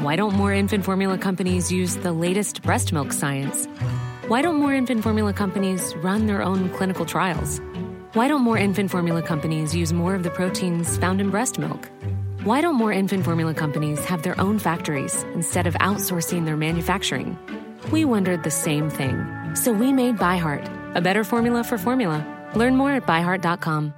Why 0.00 0.14
don't 0.14 0.34
more 0.34 0.52
infant 0.52 0.84
formula 0.84 1.16
companies 1.16 1.72
use 1.72 1.96
the 1.96 2.12
latest 2.12 2.60
breast 2.60 2.92
milk 2.92 3.12
science? 3.12 3.66
Why 4.28 4.42
don't 4.42 4.56
more 4.56 4.74
infant 4.74 5.02
formula 5.02 5.32
companies 5.32 5.94
run 5.96 6.26
their 6.26 6.42
own 6.42 6.68
clinical 6.68 7.06
trials? 7.06 7.62
Why 8.12 8.28
don't 8.28 8.42
more 8.42 8.58
infant 8.58 8.90
formula 8.90 9.22
companies 9.22 9.74
use 9.74 9.94
more 9.94 10.14
of 10.14 10.22
the 10.22 10.28
proteins 10.28 10.98
found 10.98 11.18
in 11.22 11.30
breast 11.30 11.58
milk? 11.58 11.88
Why 12.44 12.60
don't 12.60 12.74
more 12.74 12.92
infant 12.92 13.24
formula 13.24 13.54
companies 13.54 14.04
have 14.04 14.22
their 14.22 14.38
own 14.38 14.58
factories 14.58 15.22
instead 15.32 15.66
of 15.66 15.72
outsourcing 15.74 16.44
their 16.44 16.58
manufacturing? 16.58 17.38
We 17.90 18.04
wondered 18.04 18.42
the 18.42 18.50
same 18.50 18.90
thing. 18.90 19.24
So 19.54 19.72
we 19.72 19.94
made 19.94 20.18
ByHeart, 20.18 20.94
a 20.94 21.00
better 21.00 21.24
formula 21.24 21.64
for 21.64 21.78
formula. 21.78 22.22
Learn 22.54 22.76
more 22.76 22.90
at 22.92 23.06
byheart.com. 23.06 23.94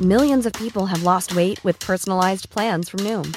Millions 0.00 0.46
of 0.46 0.54
people 0.54 0.86
have 0.86 1.02
lost 1.02 1.36
weight 1.36 1.62
with 1.62 1.78
personalized 1.78 2.48
plans 2.48 2.88
from 2.88 3.00
Noom, 3.00 3.36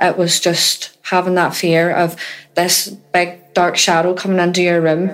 It 0.00 0.16
was 0.16 0.40
just 0.40 0.96
having 1.02 1.34
that 1.34 1.54
fear 1.54 1.90
of 1.90 2.16
this 2.54 2.88
big 2.88 3.52
dark 3.52 3.76
shadow 3.76 4.14
coming 4.14 4.38
into 4.38 4.62
your 4.62 4.80
room. 4.80 5.10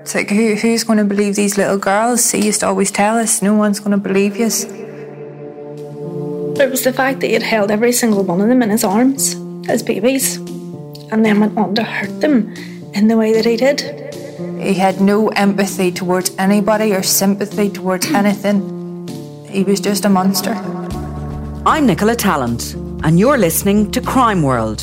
It's 0.00 0.14
like, 0.14 0.30
who, 0.30 0.54
who's 0.56 0.84
going 0.84 0.98
to 0.98 1.04
believe 1.04 1.36
these 1.36 1.56
little 1.56 1.78
girls? 1.78 2.30
He 2.30 2.44
used 2.44 2.60
to 2.60 2.66
always 2.66 2.90
tell 2.90 3.16
us, 3.16 3.40
no 3.40 3.54
one's 3.54 3.78
going 3.78 3.92
to 3.92 3.96
believe 3.96 4.36
you. 4.36 4.46
It 6.60 6.70
was 6.70 6.84
the 6.84 6.92
fact 6.92 7.20
that 7.20 7.28
he 7.28 7.32
had 7.32 7.42
held 7.42 7.70
every 7.70 7.92
single 7.92 8.22
one 8.22 8.40
of 8.40 8.48
them 8.48 8.62
in 8.62 8.70
his 8.70 8.84
arms 8.84 9.36
as 9.68 9.82
babies 9.82 10.36
and 11.10 11.24
then 11.24 11.40
went 11.40 11.56
on 11.56 11.74
to 11.76 11.82
hurt 11.82 12.20
them 12.20 12.52
in 12.94 13.08
the 13.08 13.16
way 13.16 13.32
that 13.32 13.44
he 13.44 13.56
did. 13.56 13.80
He 14.60 14.74
had 14.74 15.00
no 15.00 15.28
empathy 15.28 15.92
towards 15.92 16.34
anybody 16.36 16.92
or 16.92 17.02
sympathy 17.02 17.70
towards 17.70 18.06
anything. 18.06 19.46
He 19.48 19.62
was 19.62 19.80
just 19.80 20.04
a 20.04 20.08
monster. 20.08 20.54
I'm 21.66 21.86
Nicola 21.86 22.14
Tallant, 22.14 22.74
and 23.04 23.20
you're 23.20 23.36
listening 23.36 23.90
to 23.90 24.00
Crime 24.00 24.42
World, 24.42 24.80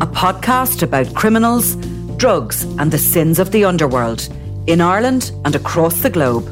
a 0.00 0.06
podcast 0.06 0.82
about 0.82 1.14
criminals, 1.14 1.76
drugs, 2.16 2.64
and 2.64 2.90
the 2.90 2.98
sins 2.98 3.38
of 3.38 3.52
the 3.52 3.64
underworld 3.64 4.28
in 4.66 4.80
Ireland 4.80 5.30
and 5.44 5.54
across 5.54 6.02
the 6.02 6.10
globe. 6.10 6.44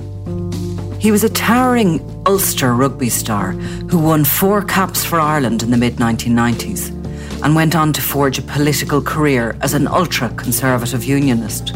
He 1.01 1.11
was 1.11 1.25
a 1.25 1.29
towering 1.29 2.01
Ulster 2.25 2.73
rugby 2.73 3.09
star 3.09 3.51
who 3.91 3.99
won 3.99 4.25
four 4.25 4.63
caps 4.63 5.05
for 5.05 5.19
Ireland 5.19 5.65
in 5.65 5.73
the 5.73 5.77
mid 5.77 5.97
1990s 5.97 6.95
and 7.43 7.57
went 7.57 7.75
on 7.75 7.93
to 7.95 8.01
forge 8.01 8.39
a 8.39 8.43
political 8.43 9.03
career 9.03 9.57
as 9.61 9.75
an 9.75 9.89
ultra 9.89 10.29
conservative 10.31 11.03
unionist. 11.03 11.75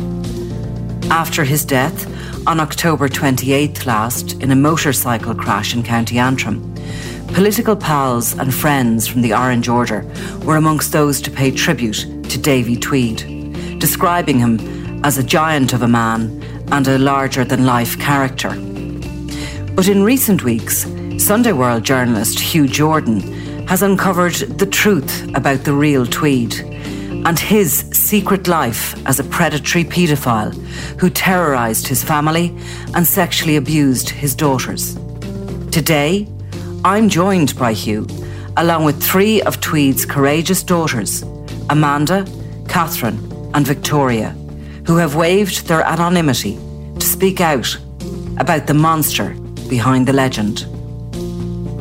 After 1.10 1.42
his 1.42 1.64
death, 1.64 2.06
on 2.46 2.60
October 2.60 3.08
28th 3.08 3.86
last, 3.86 4.40
in 4.40 4.52
a 4.52 4.56
motorcycle 4.56 5.34
crash 5.34 5.74
in 5.74 5.82
County 5.82 6.18
Antrim, 6.18 6.71
political 7.34 7.74
pals 7.74 8.34
and 8.38 8.54
friends 8.54 9.06
from 9.06 9.22
the 9.22 9.32
Orange 9.32 9.68
Order 9.68 10.04
were 10.44 10.56
amongst 10.56 10.92
those 10.92 11.20
to 11.22 11.30
pay 11.30 11.50
tribute 11.50 12.06
to 12.28 12.38
Davy 12.38 12.76
Tweed, 12.76 13.78
describing 13.78 14.38
him 14.38 15.02
as 15.02 15.16
a 15.16 15.22
giant 15.22 15.72
of 15.72 15.82
a 15.82 15.88
man 15.88 16.42
and 16.70 16.86
a 16.86 16.98
larger 16.98 17.44
than 17.44 17.64
life 17.64 17.98
character. 17.98 18.50
But 19.74 19.88
in 19.88 20.02
recent 20.02 20.44
weeks, 20.44 20.86
Sunday 21.16 21.52
World 21.52 21.84
journalist 21.84 22.38
Hugh 22.38 22.68
Jordan 22.68 23.20
has 23.66 23.82
uncovered 23.82 24.34
the 24.34 24.66
truth 24.66 25.34
about 25.34 25.64
the 25.64 25.72
real 25.72 26.04
Tweed 26.04 26.54
and 27.24 27.38
his 27.38 27.72
secret 27.92 28.46
life 28.46 28.94
as 29.06 29.18
a 29.18 29.24
predatory 29.24 29.84
paedophile 29.84 30.54
who 31.00 31.08
terrorised 31.08 31.86
his 31.86 32.04
family 32.04 32.54
and 32.94 33.06
sexually 33.06 33.56
abused 33.56 34.10
his 34.10 34.34
daughters. 34.34 34.96
Today, 35.70 36.28
I'm 36.84 37.08
joined 37.08 37.56
by 37.56 37.74
Hugh, 37.74 38.08
along 38.56 38.84
with 38.84 39.00
three 39.00 39.40
of 39.42 39.60
Tweed's 39.60 40.04
courageous 40.04 40.64
daughters 40.64 41.22
Amanda, 41.70 42.26
Catherine, 42.68 43.20
and 43.54 43.64
Victoria, 43.64 44.30
who 44.86 44.96
have 44.96 45.14
waived 45.14 45.68
their 45.68 45.82
anonymity 45.82 46.56
to 46.98 47.06
speak 47.06 47.40
out 47.40 47.78
about 48.38 48.66
the 48.66 48.74
monster 48.74 49.34
behind 49.68 50.08
the 50.08 50.12
legend. 50.12 50.66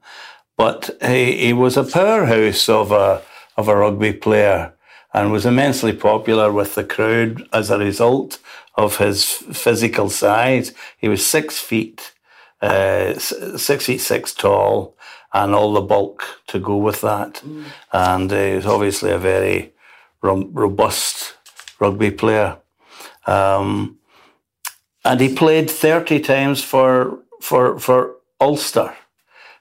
But 0.58 0.90
he, 1.02 1.48
he 1.48 1.54
was 1.54 1.78
a 1.78 1.84
powerhouse 1.84 2.68
of 2.68 2.92
a, 2.92 3.22
of 3.56 3.68
a 3.68 3.76
rugby 3.76 4.14
player 4.14 4.74
and 5.14 5.32
was 5.32 5.46
immensely 5.46 5.94
popular 5.94 6.52
with 6.52 6.76
the 6.76 6.84
crowd 6.84 7.48
as 7.52 7.70
a 7.70 7.78
result 7.80 8.40
of 8.76 8.98
his 8.98 9.26
physical 9.26 10.10
size. 10.10 10.74
He 10.98 11.10
was 11.10 11.26
six 11.26 11.60
feet, 11.60 12.14
uh, 12.62 13.18
six 13.18 13.86
feet 13.86 14.02
six 14.02 14.34
tall, 14.34 14.96
and 15.34 15.54
all 15.54 15.74
the 15.74 15.82
bulk 15.82 16.42
to 16.48 16.60
go 16.60 16.78
with 16.78 17.02
that. 17.02 17.36
Mm. 17.46 17.64
And 17.92 18.34
uh, 18.34 18.44
he 18.44 18.56
was 18.56 18.66
obviously 18.66 19.12
a 19.12 19.18
very 19.18 19.74
robust 20.22 21.36
rugby 21.80 22.12
player. 22.12 22.58
Um, 23.28 23.98
and 25.06 25.20
he 25.20 25.34
played 25.34 25.70
30 25.70 26.20
times 26.20 26.64
for, 26.64 27.20
for, 27.42 27.80
for 27.80 28.16
Ulster, 28.40 28.96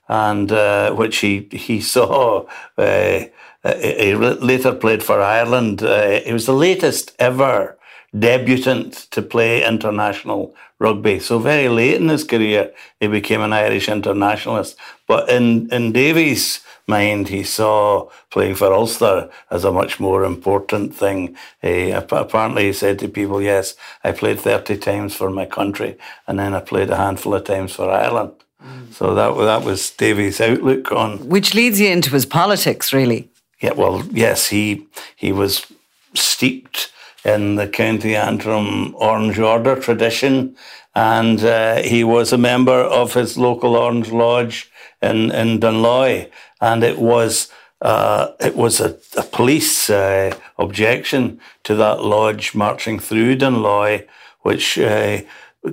and 0.08 0.50
uh, 0.50 0.92
which 0.92 1.18
he, 1.18 1.48
he 1.52 1.80
saw. 1.94 2.46
Uh, 2.76 3.24
he 3.64 4.14
later 4.14 4.72
played 4.72 5.02
for 5.02 5.20
Ireland. 5.20 5.82
Uh, 5.82 6.20
he 6.20 6.32
was 6.32 6.46
the 6.46 6.52
latest 6.52 7.14
ever 7.18 7.76
debutant 8.18 9.06
to 9.10 9.20
play 9.20 9.66
international 9.66 10.54
rugby. 10.78 11.18
So 11.18 11.38
very 11.38 11.68
late 11.68 12.00
in 12.00 12.08
his 12.08 12.24
career, 12.24 12.72
he 13.00 13.08
became 13.08 13.40
an 13.40 13.52
Irish 13.52 13.88
internationalist. 13.88 14.76
But 15.06 15.28
in, 15.28 15.70
in 15.72 15.92
Davy's 15.92 16.60
mind, 16.88 17.28
he 17.28 17.42
saw 17.44 18.08
playing 18.30 18.56
for 18.56 18.72
Ulster 18.72 19.30
as 19.50 19.64
a 19.64 19.72
much 19.72 20.00
more 20.00 20.24
important 20.24 20.94
thing. 20.94 21.36
He, 21.62 21.90
apparently, 21.90 22.66
he 22.66 22.72
said 22.72 22.98
to 22.98 23.08
people, 23.08 23.42
yes, 23.42 23.76
I 24.02 24.12
played 24.12 24.40
30 24.40 24.78
times 24.78 25.14
for 25.14 25.30
my 25.30 25.46
country, 25.46 25.96
and 26.26 26.38
then 26.38 26.54
I 26.54 26.60
played 26.60 26.90
a 26.90 26.96
handful 26.96 27.34
of 27.34 27.44
times 27.44 27.72
for 27.74 27.90
Ireland. 27.90 28.32
Mm. 28.64 28.92
So 28.92 29.14
that, 29.14 29.36
that 29.36 29.64
was 29.64 29.90
Davy's 29.90 30.40
outlook 30.40 30.90
on. 30.92 31.28
Which 31.28 31.54
leads 31.54 31.80
you 31.80 31.90
into 31.90 32.10
his 32.10 32.26
politics, 32.26 32.92
really. 32.92 33.28
yeah, 33.60 33.72
well, 33.72 34.04
yes, 34.12 34.48
he 34.48 34.86
he 35.16 35.32
was 35.32 35.66
steeped 36.14 36.92
in 37.24 37.56
the 37.56 37.68
County 37.68 38.14
Antrim 38.16 38.94
Orange 38.96 39.38
Order 39.38 39.76
tradition, 39.76 40.56
and 40.94 41.44
uh, 41.44 41.82
he 41.82 42.04
was 42.04 42.32
a 42.32 42.38
member 42.38 42.80
of 43.00 43.14
his 43.14 43.36
local 43.36 43.76
Orange 43.76 44.10
Lodge 44.10 44.70
in 45.02 45.30
in 45.30 45.60
Dunloy, 45.60 46.30
and 46.60 46.82
it 46.82 46.98
was. 46.98 47.50
Uh, 47.80 48.32
it 48.40 48.56
was 48.56 48.80
a, 48.80 48.98
a 49.16 49.22
police 49.22 49.88
uh, 49.88 50.36
objection 50.58 51.40
to 51.62 51.76
that 51.76 52.02
lodge 52.02 52.52
marching 52.52 52.98
through 52.98 53.36
Dunloy, 53.36 54.04
which 54.40 54.80
uh, 54.80 55.20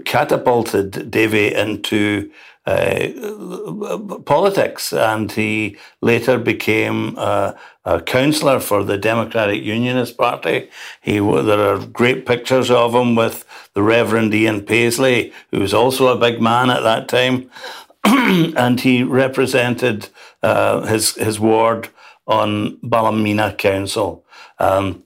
catapulted 0.04 1.10
Davy 1.10 1.52
into 1.52 2.30
uh, 2.66 4.00
politics, 4.26 4.92
and 4.92 5.32
he 5.32 5.78
later 6.02 6.40
became 6.40 7.14
uh, 7.18 7.54
a 7.86 8.02
councillor 8.02 8.60
for 8.60 8.84
the 8.84 8.98
Democratic 8.98 9.64
Unionist 9.64 10.18
Party. 10.18 10.70
He 11.00 11.20
there 11.20 11.60
are 11.60 11.86
great 11.86 12.26
pictures 12.26 12.72
of 12.72 12.96
him 12.96 13.16
with 13.16 13.46
the 13.74 13.84
Reverend 13.84 14.34
Ian 14.34 14.66
Paisley, 14.66 15.32
who 15.52 15.60
was 15.60 15.76
also 15.76 16.08
a 16.08 16.20
big 16.20 16.42
man 16.42 16.72
at 16.72 16.82
that 16.82 17.08
time, 17.08 17.52
and 18.04 18.80
he 18.80 19.04
represented 19.04 20.10
uh, 20.46 20.86
his 20.86 21.16
his 21.16 21.40
ward 21.40 21.90
on 22.28 22.78
Ballymena 22.84 23.54
Council. 23.58 24.24
Um, 24.60 25.04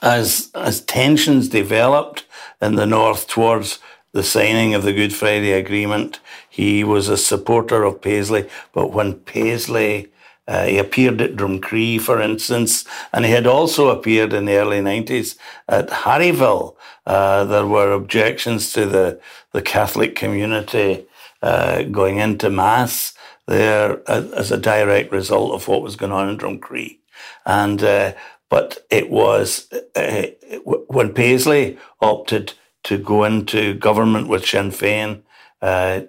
as 0.00 0.50
as 0.54 0.80
tensions 0.80 1.48
developed 1.48 2.24
in 2.62 2.76
the 2.76 2.86
north 2.86 3.28
towards 3.28 3.78
the 4.12 4.22
signing 4.22 4.74
of 4.74 4.82
the 4.82 4.92
Good 4.92 5.12
Friday 5.12 5.52
Agreement, 5.52 6.20
he 6.48 6.82
was 6.82 7.08
a 7.08 7.16
supporter 7.16 7.84
of 7.84 8.00
Paisley. 8.00 8.48
But 8.72 8.92
when 8.92 9.14
Paisley 9.14 10.10
uh, 10.46 10.66
he 10.66 10.76
appeared 10.78 11.22
at 11.22 11.36
Drumcree, 11.36 11.98
for 11.98 12.20
instance, 12.20 12.84
and 13.14 13.24
he 13.24 13.30
had 13.30 13.46
also 13.46 13.88
appeared 13.88 14.34
in 14.34 14.44
the 14.44 14.56
early 14.56 14.80
90s 14.80 15.38
at 15.68 15.88
Harryville. 15.88 16.76
Uh, 17.06 17.44
there 17.44 17.66
were 17.66 17.92
objections 17.92 18.70
to 18.74 18.84
the, 18.84 19.18
the 19.52 19.62
Catholic 19.62 20.14
community 20.14 21.06
uh, 21.40 21.84
going 21.84 22.18
into 22.18 22.50
Mass 22.50 23.13
there 23.46 24.08
as 24.08 24.50
a 24.50 24.58
direct 24.58 25.12
result 25.12 25.52
of 25.52 25.68
what 25.68 25.82
was 25.82 25.96
going 25.96 26.12
on 26.12 26.28
in 26.28 26.38
Drumcree. 26.38 26.98
And, 27.44 27.82
uh, 27.82 28.12
but 28.48 28.86
it 28.90 29.10
was 29.10 29.72
uh, 29.94 30.26
when 30.64 31.12
Paisley 31.12 31.78
opted 32.00 32.54
to 32.84 32.98
go 32.98 33.24
into 33.24 33.74
government 33.74 34.28
with 34.28 34.46
Sinn 34.46 34.70
Féin, 34.70 35.22
uh, 35.62 36.00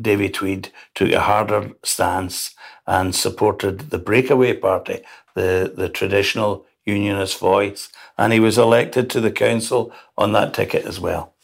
Davy 0.00 0.28
Tweed 0.28 0.72
took 0.94 1.12
a 1.12 1.20
harder 1.20 1.72
stance 1.84 2.54
and 2.86 3.14
supported 3.14 3.90
the 3.90 3.98
breakaway 3.98 4.52
party, 4.52 5.00
the, 5.34 5.72
the 5.74 5.88
traditional 5.88 6.66
unionist 6.84 7.38
voice. 7.38 7.88
And 8.18 8.32
he 8.32 8.40
was 8.40 8.58
elected 8.58 9.10
to 9.10 9.20
the 9.20 9.30
council 9.30 9.92
on 10.16 10.32
that 10.32 10.54
ticket 10.54 10.86
as 10.86 10.98
well. 10.98 11.34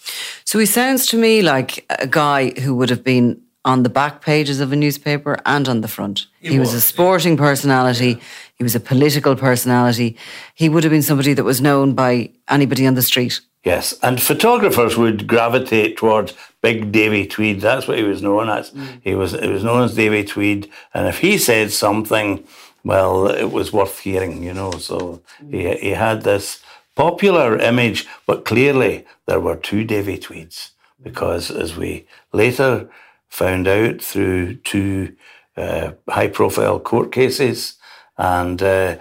So 0.45 0.59
he 0.59 0.67
sounds 0.67 1.07
to 1.07 1.17
me 1.17 1.43
like 1.43 1.85
a 1.89 2.07
guy 2.07 2.51
who 2.61 2.75
would 2.75 2.91
have 2.91 3.05
been 3.05 3.41
on 3.65 3.83
the 3.83 3.89
back 3.89 4.23
pages 4.23 4.61
of 4.61 4.73
a 4.73 4.77
newspaper 4.77 5.37
and 5.47 5.69
on 5.69 5.81
the 5.81 5.89
front. 5.89 6.27
He, 6.41 6.51
he 6.51 6.59
was, 6.59 6.69
was, 6.69 6.75
a 6.75 6.81
sporting 6.81 7.37
personality. 7.37 8.21
He 8.57 8.65
was 8.65 8.75
a 8.75 8.81
political 8.81 9.37
personality. 9.37 10.17
He 10.55 10.69
would 10.69 10.85
have 10.85 10.91
been 10.91 11.03
somebody 11.03 11.33
that 11.35 11.45
was 11.45 11.61
known 11.61 11.95
by 11.95 12.31
anybody 12.49 12.87
on 12.87 12.95
the 12.95 13.03
street. 13.03 13.41
Yes, 13.65 13.95
and 14.03 14.21
photographers 14.21 14.97
would 14.97 15.29
gravitate 15.29 15.97
towards 15.97 16.35
Big 16.63 16.91
Davy 16.91 17.27
Tweed. 17.27 17.61
That's 17.61 17.87
what 17.87 17.97
he 17.97 18.03
was 18.03 18.21
known 18.21 18.49
as. 18.49 18.73
Mm. 18.73 19.01
He 19.03 19.15
was 19.15 19.33
he 19.33 19.49
was 19.49 19.63
known 19.63 19.85
as 19.85 19.95
Davy 19.95 20.25
Tweed, 20.25 20.69
and 20.93 21.07
if 21.07 21.19
he 21.19 21.39
said 21.39 21.71
something, 21.71 22.45
well, 22.83 23.29
it 23.29 23.53
was 23.53 23.73
worth 23.73 24.01
hearing, 24.01 24.43
you 24.43 24.53
know. 24.53 24.73
So 24.73 25.23
mm. 25.41 25.55
he 25.55 25.77
he 25.77 25.91
had 25.91 26.23
this 26.23 26.61
popular 26.97 27.57
image, 27.57 28.09
but 28.27 28.45
clearly 28.45 29.05
there 29.27 29.39
were 29.39 29.57
two 29.57 29.85
Davy 29.85 30.19
Tweeds 30.19 30.73
because, 31.01 31.49
as 31.49 31.77
we 31.77 32.05
later 32.33 32.89
found 33.33 33.67
out 33.67 34.03
through 34.03 34.55
two 34.57 35.17
uh, 35.57 35.93
high-profile 36.07 36.81
court 36.81 37.11
cases, 37.11 37.77
and 38.19 38.63
uh, 38.63 38.99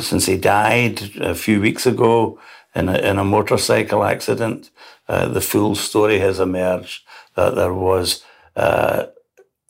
since 0.00 0.26
he 0.26 0.36
died 0.36 1.16
a 1.20 1.36
few 1.36 1.60
weeks 1.60 1.86
ago 1.86 2.38
in 2.74 2.88
a, 2.88 2.98
in 2.98 3.18
a 3.18 3.24
motorcycle 3.24 4.02
accident. 4.02 4.70
Uh, 5.08 5.28
the 5.28 5.40
full 5.40 5.76
story 5.76 6.18
has 6.18 6.40
emerged 6.40 7.04
that 7.36 7.54
there 7.54 7.72
was 7.72 8.24
uh, 8.56 9.06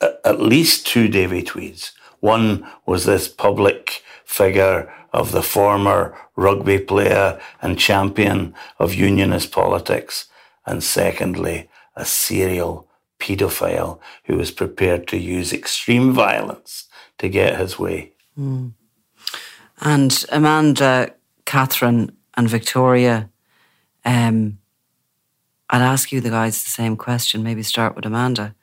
at 0.01 0.41
least 0.41 0.87
two 0.87 1.07
Davy 1.09 1.43
Tweeds. 1.43 1.93
One 2.21 2.67
was 2.87 3.05
this 3.05 3.29
public 3.29 4.03
figure 4.25 4.91
of 5.13 5.33
the 5.33 5.43
former 5.43 6.17
rugby 6.37 6.79
player 6.79 7.39
and 7.61 7.79
champion 7.79 8.55
of 8.79 8.95
unionist 8.95 9.53
politics. 9.53 10.27
And 10.65 10.83
secondly, 10.83 11.69
a 11.95 12.07
serial 12.07 12.84
paedophile 13.25 13.99
who 14.25 14.37
was 14.37 14.51
prepared 14.51 15.09
to 15.09 15.17
use 15.17 15.53
extreme 15.53 16.13
violence 16.13 16.89
to 17.19 17.29
get 17.29 17.59
his 17.59 17.79
way. 17.79 18.13
Mm. 18.39 18.73
And 19.81 20.25
Amanda, 20.31 21.15
Catherine, 21.47 22.13
and 22.37 22.49
Victoria, 22.49 23.31
um, 24.05 24.59
I'd 25.71 25.83
ask 25.83 26.13
you 26.13 26.21
the 26.21 26.31
guys 26.31 26.63
the 26.63 26.71
same 26.71 26.97
question. 26.97 27.43
Maybe 27.43 27.63
start 27.63 27.97
with 27.97 28.05
Amanda. 28.05 28.55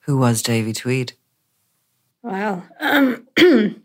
Who 0.00 0.16
was 0.16 0.42
Davy 0.42 0.72
Tweed? 0.72 1.12
Well, 2.22 2.64
um, 2.80 3.26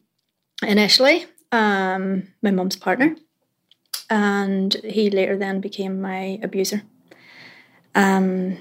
initially, 0.64 1.26
um, 1.52 2.28
my 2.42 2.52
mum's 2.52 2.76
partner, 2.76 3.16
and 4.10 4.74
he 4.84 5.10
later 5.10 5.38
then 5.38 5.60
became 5.60 6.00
my 6.02 6.40
abuser. 6.42 6.84
Um, 7.96 8.60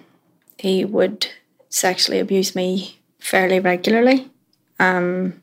he 0.58 0.84
would 0.84 1.28
sexually 1.68 2.18
abuse 2.18 2.54
me 2.54 2.98
fairly 3.18 3.60
regularly. 3.60 4.30
Um, 4.78 5.42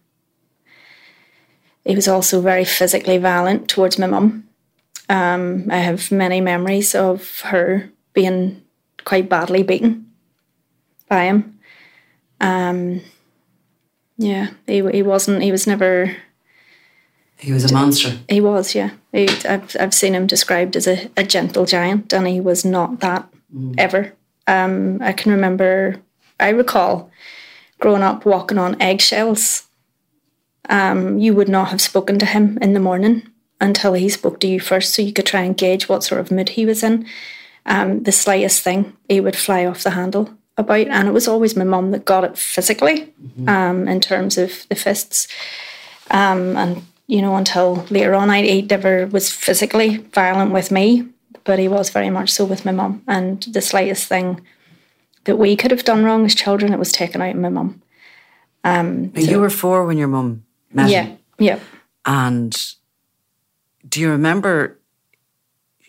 he 1.86 1.96
was 1.96 2.08
also 2.08 2.42
very 2.42 2.66
physically 2.66 3.18
violent 3.18 3.68
towards 3.68 4.00
my 4.00 4.08
mum. 4.08 4.48
Um, 5.10 5.68
I 5.70 5.78
have 5.78 6.12
many 6.12 6.40
memories 6.40 6.96
of 6.96 7.42
her 7.42 7.90
being 8.14 8.64
quite 9.04 9.30
badly 9.30 9.64
beaten 9.64 10.12
by 11.10 11.26
him. 11.26 11.60
Um, 12.40 13.02
yeah, 14.18 14.52
he 14.66 14.82
he 14.92 15.04
wasn't. 15.04 15.44
He 15.44 15.52
was 15.52 15.68
never. 15.68 16.16
He 17.38 17.52
was 17.52 17.70
a 17.70 17.74
monster. 17.74 18.20
He 18.30 18.40
was, 18.40 18.74
yeah. 18.74 18.92
He, 19.12 19.28
I've 19.46 19.76
I've 19.78 19.94
seen 19.94 20.16
him 20.16 20.28
described 20.28 20.78
as 20.78 20.88
a, 20.88 21.10
a 21.18 21.24
gentle 21.24 21.66
giant, 21.66 22.14
and 22.14 22.28
he 22.28 22.40
was 22.40 22.64
not 22.64 23.02
that 23.02 23.28
mm. 23.54 23.76
ever. 23.78 24.14
Um, 24.48 25.02
I 25.02 25.14
can 25.14 25.32
remember. 25.32 26.02
I 26.40 26.50
recall 26.50 27.12
growing 27.80 28.04
up 28.04 28.26
walking 28.26 28.58
on 28.58 28.82
eggshells. 28.82 29.68
Um, 30.70 31.20
you 31.20 31.34
would 31.34 31.50
not 31.50 31.70
have 31.70 31.82
spoken 31.82 32.18
to 32.20 32.26
him 32.26 32.58
in 32.62 32.74
the 32.74 32.80
morning 32.80 33.28
until 33.60 33.94
he 33.94 34.10
spoke 34.10 34.40
to 34.40 34.48
you 34.48 34.60
first 34.60 34.94
so 34.94 35.02
you 35.02 35.14
could 35.14 35.26
try 35.26 35.42
and 35.42 35.58
gauge 35.58 35.90
what 35.90 36.04
sort 36.04 36.22
of 36.22 36.32
mood 36.32 36.50
he 36.50 36.66
was 36.66 36.84
in. 36.84 37.06
Um, 37.66 38.04
the 38.04 38.12
slightest 38.12 38.62
thing, 38.62 38.96
he 39.08 39.20
would 39.20 39.36
fly 39.36 39.66
off 39.66 39.84
the 39.84 39.92
handle 39.92 40.30
about. 40.58 40.88
And 40.88 41.08
it 41.08 41.12
was 41.12 41.28
always 41.28 41.56
my 41.56 41.64
mum 41.64 41.92
that 41.92 42.06
got 42.06 42.24
it 42.24 42.38
physically 42.38 43.14
mm-hmm. 43.22 43.50
um, 43.50 43.88
in 43.88 44.00
terms 44.02 44.38
of 44.38 44.68
the 44.70 44.76
fists. 44.76 45.28
Um, 46.12 46.58
and, 46.58 46.84
you 47.08 47.22
know, 47.22 47.36
until 47.36 47.86
later 47.90 48.16
on, 48.16 48.30
I, 48.30 48.44
he 48.44 48.62
never 48.62 49.08
was 49.08 49.32
physically 49.32 49.98
violent 49.98 50.52
with 50.52 50.72
me, 50.72 51.08
but 51.44 51.60
he 51.60 51.68
was 51.68 51.90
very 51.90 52.10
much 52.10 52.32
so 52.32 52.46
with 52.46 52.66
my 52.66 52.72
mum. 52.72 53.04
And 53.08 53.42
the 53.44 53.62
slightest 53.62 54.08
thing 54.08 54.42
that 55.26 55.38
we 55.38 55.56
could 55.56 55.72
have 55.72 55.84
done 55.84 56.04
wrong 56.04 56.26
as 56.26 56.36
children, 56.36 56.74
it 56.74 56.80
was 56.80 56.92
taken 56.92 57.22
out 57.22 57.36
of 57.36 57.42
my 57.42 57.50
mum. 57.50 57.82
Um, 58.64 59.12
so, 59.16 59.22
you 59.22 59.40
were 59.40 59.50
four 59.50 59.86
when 59.86 59.98
your 59.98 60.08
mum 60.08 60.46
met 60.72 60.90
Yeah, 60.90 61.04
him. 61.04 61.18
yeah. 61.38 61.60
And 62.06 62.56
do 63.88 64.00
you 64.00 64.10
remember 64.10 64.80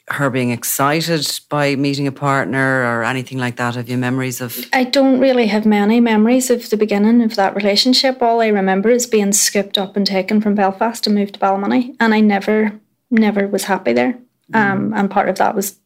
her 0.08 0.28
being 0.28 0.50
excited 0.50 1.40
by 1.48 1.76
meeting 1.76 2.06
a 2.06 2.12
partner 2.12 2.82
or 2.84 3.04
anything 3.04 3.38
like 3.38 3.56
that? 3.56 3.74
Have 3.76 3.88
you 3.88 3.96
memories 3.96 4.40
of? 4.40 4.66
I 4.72 4.84
don't 4.84 5.18
really 5.20 5.46
have 5.46 5.64
many 5.64 6.00
memories 6.00 6.50
of 6.50 6.68
the 6.70 6.76
beginning 6.76 7.22
of 7.22 7.36
that 7.36 7.54
relationship. 7.56 8.20
All 8.22 8.40
I 8.40 8.48
remember 8.48 8.90
is 8.90 9.06
being 9.06 9.32
scooped 9.32 9.78
up 9.78 9.96
and 9.96 10.06
taken 10.06 10.40
from 10.40 10.54
Belfast 10.54 11.06
and 11.06 11.14
moved 11.16 11.34
to 11.34 11.40
Ballymoney, 11.40 11.96
and 12.00 12.12
I 12.12 12.20
never, 12.20 12.78
never 13.10 13.46
was 13.48 13.64
happy 13.64 13.92
there. 13.92 14.18
Um, 14.52 14.92
and 14.94 15.10
part 15.10 15.28
of 15.28 15.38
that 15.38 15.54
was 15.54 15.78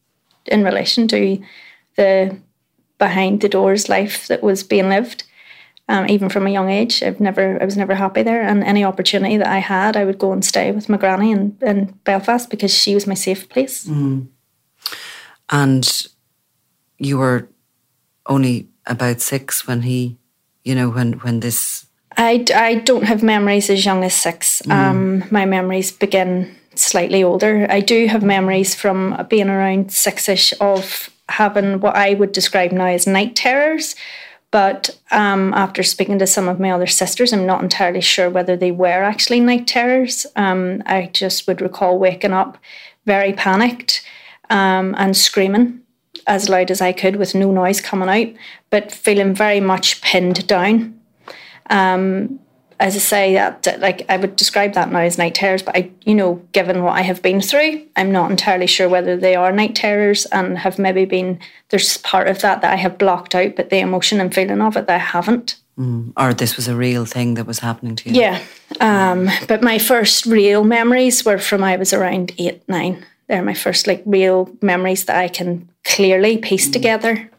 in 0.45 0.63
relation 0.63 1.07
to 1.09 1.41
the 1.95 2.37
behind 2.97 3.41
the 3.41 3.49
doors 3.49 3.87
life 3.87 4.27
that 4.27 4.43
was 4.43 4.63
being 4.63 4.89
lived 4.89 5.23
um, 5.89 6.07
even 6.07 6.29
from 6.29 6.45
a 6.45 6.51
young 6.51 6.69
age. 6.69 7.01
I've 7.01 7.19
never, 7.19 7.59
I 7.59 7.65
was 7.65 7.75
never 7.75 7.95
happy 7.95 8.21
there. 8.21 8.43
And 8.43 8.63
any 8.63 8.85
opportunity 8.85 9.37
that 9.37 9.47
I 9.47 9.57
had, 9.57 9.97
I 9.97 10.05
would 10.05 10.19
go 10.19 10.31
and 10.31 10.45
stay 10.45 10.71
with 10.71 10.87
my 10.87 10.97
granny 10.97 11.31
in, 11.31 11.57
in 11.61 11.85
Belfast 12.03 12.49
because 12.49 12.71
she 12.71 12.93
was 12.93 13.07
my 13.07 13.15
safe 13.15 13.49
place. 13.49 13.87
Mm. 13.87 14.27
And 15.49 16.07
you 16.99 17.17
were 17.17 17.49
only 18.27 18.67
about 18.85 19.19
six 19.19 19.65
when 19.67 19.81
he, 19.81 20.17
you 20.63 20.75
know, 20.75 20.89
when 20.89 21.13
when 21.13 21.39
this. 21.39 21.87
I, 22.15 22.45
I 22.53 22.75
don't 22.75 23.05
have 23.05 23.23
memories 23.23 23.69
as 23.71 23.83
young 23.83 24.03
as 24.03 24.13
six. 24.13 24.61
Mm. 24.61 24.71
Um, 24.71 25.23
my 25.31 25.45
memories 25.45 25.91
begin 25.91 26.55
slightly 26.83 27.23
older. 27.23 27.67
I 27.69 27.79
do 27.79 28.07
have 28.07 28.23
memories 28.23 28.75
from 28.75 29.25
being 29.29 29.49
around 29.49 29.91
six 29.91 30.29
ish 30.29 30.53
of 30.59 31.09
having 31.29 31.79
what 31.79 31.95
I 31.95 32.13
would 32.15 32.31
describe 32.31 32.71
now 32.71 32.87
as 32.87 33.07
night 33.07 33.35
terrors. 33.35 33.95
But 34.51 34.89
um, 35.11 35.53
after 35.53 35.83
speaking 35.83 36.17
to 36.19 36.27
some 36.27 36.47
of 36.47 36.59
my 36.59 36.71
other 36.71 36.87
sisters, 36.87 37.31
I'm 37.31 37.45
not 37.45 37.61
entirely 37.61 38.01
sure 38.01 38.29
whether 38.29 38.57
they 38.57 38.71
were 38.71 39.03
actually 39.03 39.39
night 39.39 39.67
terrors. 39.67 40.25
Um, 40.35 40.81
I 40.87 41.09
just 41.13 41.47
would 41.47 41.61
recall 41.61 41.99
waking 41.99 42.33
up 42.33 42.57
very 43.05 43.33
panicked 43.33 44.03
um, 44.49 44.95
and 44.97 45.15
screaming 45.15 45.81
as 46.25 46.49
loud 46.49 46.71
as 46.71 46.81
I 46.81 46.93
could 46.93 47.15
with 47.17 47.35
no 47.35 47.51
noise 47.51 47.79
coming 47.79 48.09
out, 48.09 48.35
but 48.69 48.91
feeling 48.91 49.35
very 49.35 49.59
much 49.59 50.01
pinned 50.01 50.47
down. 50.47 50.99
Um, 51.69 52.39
as 52.79 52.95
I 52.95 52.99
say, 52.99 53.33
that 53.33 53.79
like 53.81 54.05
I 54.07 54.15
would 54.17 54.35
describe 54.37 54.73
that 54.73 54.89
now 54.91 54.99
as 54.99 55.17
night 55.17 55.35
terrors, 55.35 55.61
but 55.61 55.75
I, 55.75 55.91
you 56.05 56.15
know, 56.15 56.35
given 56.53 56.81
what 56.81 56.93
I 56.93 57.01
have 57.01 57.21
been 57.21 57.41
through, 57.41 57.85
I'm 57.97 58.11
not 58.11 58.31
entirely 58.31 58.67
sure 58.67 58.87
whether 58.87 59.17
they 59.17 59.35
are 59.35 59.51
night 59.51 59.75
terrors 59.75 60.25
and 60.27 60.57
have 60.57 60.79
maybe 60.79 61.03
been 61.03 61.39
there's 61.69 61.97
part 61.97 62.29
of 62.29 62.39
that 62.41 62.61
that 62.61 62.73
I 62.73 62.77
have 62.77 62.97
blocked 62.97 63.35
out, 63.35 63.57
but 63.57 63.69
the 63.69 63.79
emotion 63.79 64.21
and 64.21 64.33
feeling 64.33 64.61
of 64.61 64.77
it 64.77 64.87
that 64.87 64.95
I 64.95 64.97
haven't. 64.97 65.57
Mm. 65.77 66.13
Or 66.17 66.33
this 66.33 66.55
was 66.55 66.67
a 66.67 66.75
real 66.75 67.05
thing 67.05 67.33
that 67.33 67.45
was 67.45 67.59
happening 67.59 67.97
to 67.97 68.09
you. 68.09 68.21
Yeah, 68.21 68.41
um, 68.79 69.29
but 69.47 69.61
my 69.61 69.77
first 69.77 70.25
real 70.25 70.63
memories 70.63 71.25
were 71.25 71.37
from 71.37 71.63
I 71.63 71.75
was 71.75 71.91
around 71.91 72.31
eight, 72.37 72.67
nine. 72.69 73.05
They're 73.27 73.43
my 73.43 73.53
first 73.53 73.87
like 73.87 74.03
real 74.05 74.49
memories 74.61 75.05
that 75.05 75.17
I 75.17 75.27
can 75.27 75.69
clearly 75.83 76.37
piece 76.37 76.69
together. 76.69 77.29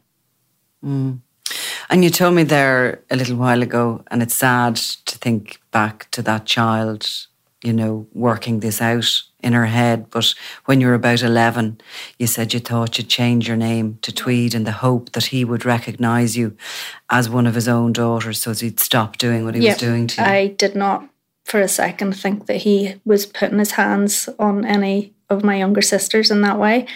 Mm. 0.85 1.21
And 1.91 2.05
you 2.05 2.11
told 2.11 2.37
me 2.37 2.45
there 2.45 3.03
a 3.11 3.17
little 3.17 3.37
while 3.37 3.63
ago, 3.63 4.05
and 4.13 4.23
it's 4.23 4.35
sad 4.35 4.77
to 4.77 5.19
think 5.19 5.61
back 5.73 6.09
to 6.13 6.23
that 6.23 6.47
child, 6.47 7.27
you 7.65 7.73
know, 7.73 8.07
working 8.13 8.61
this 8.61 8.81
out 8.81 9.23
in 9.41 9.55
her 9.55 9.67
head. 9.67 10.09
But 10.09 10.33
when 10.67 10.81
you 10.81 10.87
were 10.87 10.95
about 10.95 11.23
11, 11.23 11.81
you 12.17 12.29
said 12.29 12.55
you 12.55 12.61
thought 12.61 12.97
you'd 12.97 13.09
change 13.09 13.49
your 13.49 13.57
name 13.57 13.99
to 14.03 14.13
Tweed 14.13 14.55
in 14.55 14.63
the 14.63 14.71
hope 14.71 15.11
that 15.13 15.27
he 15.27 15.45
would 15.45 15.65
recognise 15.65 16.37
you 16.37 16.57
as 17.11 17.29
one 17.29 17.47
of 17.49 17.57
his 17.57 17.67
own 17.67 17.93
daughters 17.93 18.41
so 18.41 18.55
he'd 18.55 18.79
stop 18.79 19.19
doing 19.19 19.45
what 19.45 19.57
he 19.57 19.63
Yeah, 19.63 19.73
was 19.73 19.81
doing 19.81 20.07
to 20.07 20.23
you. 20.23 20.29
I 20.29 20.47
did 20.47 20.77
not 20.77 21.09
for 21.45 21.61
a 21.61 21.67
second 21.67 22.17
think 22.17 22.47
that 22.47 22.59
he 22.59 23.01
was 23.05 23.27
putting 23.27 23.59
his 23.59 23.73
hands 23.73 24.29
on 24.39 24.65
any 24.65 25.13
of 25.29 25.43
my 25.43 25.57
younger 25.57 25.83
sisters 25.83 26.31
in 26.31 26.43
that 26.43 26.59
way. 26.59 26.87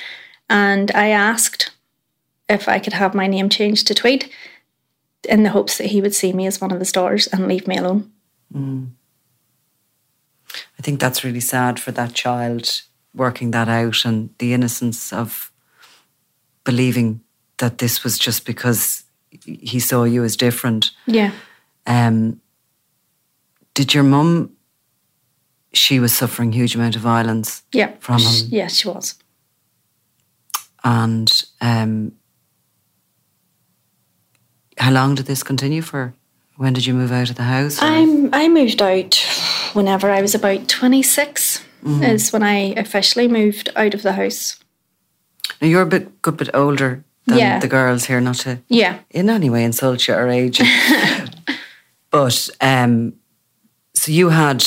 And 0.48 0.92
I 0.92 1.08
asked 1.08 1.72
if 2.48 2.68
I 2.68 2.78
could 2.78 2.92
have 2.92 3.14
my 3.14 3.26
name 3.26 3.48
changed 3.48 3.88
to 3.88 3.94
Tweed 3.94 4.30
in 5.24 5.42
the 5.42 5.50
hopes 5.50 5.78
that 5.78 5.86
he 5.86 6.00
would 6.00 6.14
see 6.14 6.32
me 6.32 6.46
as 6.46 6.60
one 6.60 6.72
of 6.72 6.78
his 6.78 6.92
daughters 6.92 7.26
and 7.28 7.48
leave 7.48 7.66
me 7.66 7.76
alone. 7.76 8.12
Mm. 8.52 8.90
I 10.78 10.82
think 10.82 11.00
that's 11.00 11.24
really 11.24 11.40
sad 11.40 11.80
for 11.80 11.92
that 11.92 12.14
child 12.14 12.82
working 13.14 13.52
that 13.52 13.68
out 13.68 14.04
and 14.04 14.30
the 14.38 14.52
innocence 14.52 15.12
of 15.12 15.52
believing 16.64 17.20
that 17.58 17.78
this 17.78 18.02
was 18.02 18.18
just 18.18 18.44
because 18.44 19.04
he 19.44 19.80
saw 19.80 20.04
you 20.04 20.24
as 20.24 20.36
different. 20.36 20.90
Yeah. 21.06 21.32
Um, 21.86 22.40
did 23.74 23.94
your 23.94 24.04
mum? 24.04 24.50
She 25.72 25.98
was 25.98 26.14
suffering 26.14 26.52
huge 26.52 26.74
amount 26.74 26.96
of 26.96 27.02
violence. 27.02 27.62
Yeah. 27.72 27.92
From 27.98 28.20
him. 28.20 28.46
Yeah, 28.48 28.68
she 28.68 28.88
was. 28.88 29.14
And 30.84 31.44
um, 31.60 32.12
how 34.78 34.90
long 34.90 35.14
did 35.14 35.26
this 35.26 35.42
continue 35.42 35.82
for? 35.82 36.14
When 36.56 36.72
did 36.72 36.86
you 36.86 36.94
move 36.94 37.12
out 37.12 37.30
of 37.30 37.36
the 37.36 37.42
house? 37.44 37.80
or- 37.82 37.86
I'm 37.86 38.32
I 38.32 38.48
moved 38.48 38.80
out 38.82 39.14
whenever 39.72 40.10
I 40.10 40.20
was 40.22 40.34
about 40.34 40.68
26 40.68 41.60
Mhm. 41.84 42.08
is 42.14 42.32
when 42.32 42.42
I 42.42 42.72
officially 42.76 43.28
moved 43.28 43.68
out 43.76 43.94
of 43.94 44.02
the 44.02 44.12
house. 44.12 44.56
Now 45.60 45.68
you're 45.68 45.82
a 45.82 45.86
bit 45.86 46.22
good 46.22 46.36
bit 46.36 46.50
older 46.54 47.04
than 47.26 47.38
Yeah. 47.38 47.58
the 47.58 47.68
girls 47.68 48.04
here, 48.06 48.20
not 48.20 48.36
to 48.40 48.58
Yeah. 48.68 48.98
in 49.10 49.28
any 49.30 49.50
way 49.50 49.64
insult 49.64 50.06
you 50.08 50.14
or 50.14 50.28
age. 50.28 50.60
but 52.10 52.48
um, 52.60 53.14
so 53.94 54.12
you 54.12 54.30
had 54.30 54.64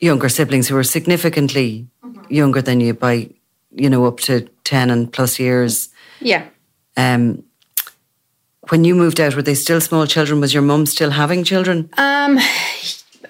younger 0.00 0.28
siblings 0.28 0.68
who 0.68 0.74
were 0.74 0.84
significantly 0.84 1.86
younger 2.28 2.62
than 2.62 2.80
you 2.80 2.94
by, 2.94 3.30
you 3.74 3.88
know, 3.90 4.04
up 4.06 4.20
to 4.20 4.46
ten 4.64 4.90
and 4.90 5.12
plus 5.12 5.38
years. 5.38 5.88
Yeah. 6.20 6.44
Um, 6.96 7.42
when 8.68 8.84
you 8.84 8.94
moved 8.94 9.20
out, 9.20 9.34
were 9.36 9.42
they 9.42 9.54
still 9.54 9.80
small 9.80 10.06
children? 10.06 10.40
Was 10.40 10.54
your 10.54 10.62
mum 10.62 10.86
still 10.86 11.10
having 11.10 11.44
children? 11.44 11.90
Um, 11.96 12.38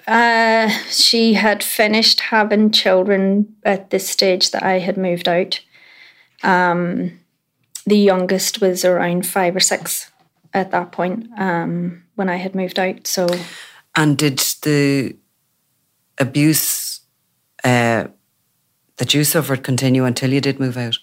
uh, 0.07 0.69
she 0.89 1.33
had 1.33 1.63
finished 1.63 2.19
having 2.19 2.71
children 2.71 3.55
at 3.63 3.89
this 3.89 4.07
stage 4.07 4.51
that 4.51 4.63
I 4.63 4.79
had 4.79 4.97
moved 4.97 5.27
out. 5.27 5.59
Um, 6.43 7.19
the 7.85 7.97
youngest 7.97 8.61
was 8.61 8.85
around 8.85 9.27
five 9.27 9.55
or 9.55 9.59
six 9.59 10.11
at 10.53 10.71
that 10.71 10.91
point 10.91 11.27
um, 11.37 12.03
when 12.15 12.29
I 12.29 12.35
had 12.35 12.55
moved 12.55 12.79
out. 12.79 13.07
So 13.07 13.27
And 13.95 14.17
did 14.17 14.39
the 14.61 15.15
abuse 16.17 17.01
uh, 17.63 18.07
that 18.97 19.13
you 19.13 19.23
suffered 19.23 19.63
continue 19.63 20.05
until 20.05 20.33
you 20.33 20.41
did 20.41 20.59
move 20.59 20.77
out? 20.77 20.97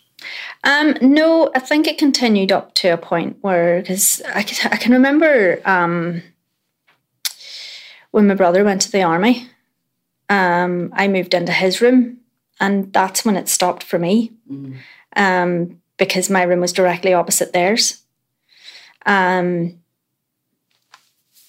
Um, 0.64 0.96
no, 1.00 1.50
I 1.54 1.58
think 1.58 1.86
it 1.86 1.98
continued 1.98 2.52
up 2.52 2.74
to 2.76 2.88
a 2.88 2.96
point 2.96 3.38
where, 3.40 3.80
because 3.80 4.22
I, 4.34 4.42
can- 4.42 4.72
I 4.72 4.76
can 4.76 4.92
remember 4.92 5.60
um, 5.64 6.22
when 8.10 8.26
my 8.26 8.34
brother 8.34 8.64
went 8.64 8.82
to 8.82 8.92
the 8.92 9.02
army, 9.02 9.48
um, 10.28 10.92
I 10.94 11.08
moved 11.08 11.34
into 11.34 11.52
his 11.52 11.80
room, 11.80 12.18
and 12.60 12.92
that's 12.92 13.24
when 13.24 13.36
it 13.36 13.48
stopped 13.48 13.82
for 13.82 13.98
me. 13.98 14.32
Um, 15.16 15.80
because 15.98 16.30
my 16.30 16.42
room 16.42 16.60
was 16.60 16.72
directly 16.72 17.12
opposite 17.12 17.52
theirs. 17.52 18.02
Um, 19.04 19.78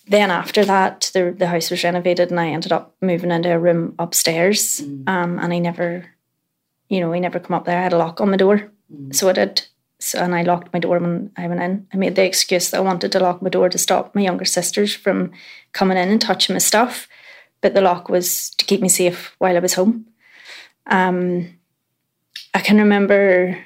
then 0.07 0.31
after 0.31 0.65
that, 0.65 1.09
the, 1.13 1.33
the 1.37 1.47
house 1.47 1.71
was 1.71 1.83
renovated, 1.83 2.29
and 2.29 2.39
I 2.39 2.49
ended 2.49 2.71
up 2.73 2.93
moving 3.01 3.31
into 3.31 3.53
a 3.53 3.59
room 3.59 3.95
upstairs, 3.99 4.81
um, 5.07 5.39
and 5.39 5.53
I 5.53 5.59
never 5.59 6.05
you 6.93 6.99
know, 6.99 7.11
he 7.11 7.19
never 7.19 7.39
come 7.39 7.55
up 7.55 7.65
there. 7.65 7.79
I 7.79 7.83
had 7.83 7.93
a 7.93 7.97
lock 7.97 8.21
on 8.21 8.29
my 8.29 8.37
door. 8.37 8.71
So 9.11 9.29
I 9.29 9.33
did. 9.33 9.67
So, 9.99 10.19
and 10.19 10.35
I 10.35 10.43
locked 10.43 10.73
my 10.73 10.79
door 10.79 10.99
when 10.99 11.31
I 11.37 11.47
went 11.47 11.61
in. 11.61 11.87
I 11.93 11.97
made 11.97 12.15
the 12.15 12.25
excuse 12.25 12.69
that 12.69 12.77
I 12.77 12.81
wanted 12.81 13.11
to 13.13 13.19
lock 13.19 13.41
my 13.41 13.49
door 13.49 13.69
to 13.69 13.77
stop 13.77 14.13
my 14.13 14.21
younger 14.21 14.45
sisters 14.45 14.93
from 14.93 15.31
coming 15.71 15.97
in 15.97 16.09
and 16.09 16.21
touching 16.21 16.53
my 16.53 16.59
stuff. 16.59 17.07
But 17.61 17.73
the 17.73 17.81
lock 17.81 18.09
was 18.09 18.49
to 18.51 18.65
keep 18.65 18.81
me 18.81 18.89
safe 18.89 19.33
while 19.39 19.55
I 19.55 19.59
was 19.59 19.73
home. 19.73 20.05
Um, 20.87 21.57
I 22.53 22.59
can 22.59 22.77
remember 22.77 23.57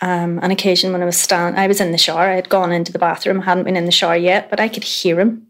um, 0.00 0.38
an 0.42 0.50
occasion 0.50 0.92
when 0.92 1.02
I 1.02 1.06
was 1.06 1.18
stand. 1.18 1.58
I 1.58 1.66
was 1.66 1.80
in 1.80 1.92
the 1.92 1.98
shower. 1.98 2.30
I 2.30 2.36
had 2.36 2.48
gone 2.48 2.72
into 2.72 2.92
the 2.92 2.98
bathroom. 2.98 3.40
I 3.40 3.44
hadn't 3.44 3.64
been 3.64 3.76
in 3.76 3.86
the 3.86 3.92
shower 3.92 4.16
yet, 4.16 4.48
but 4.48 4.60
I 4.60 4.68
could 4.68 4.84
hear 4.84 5.20
him 5.20 5.48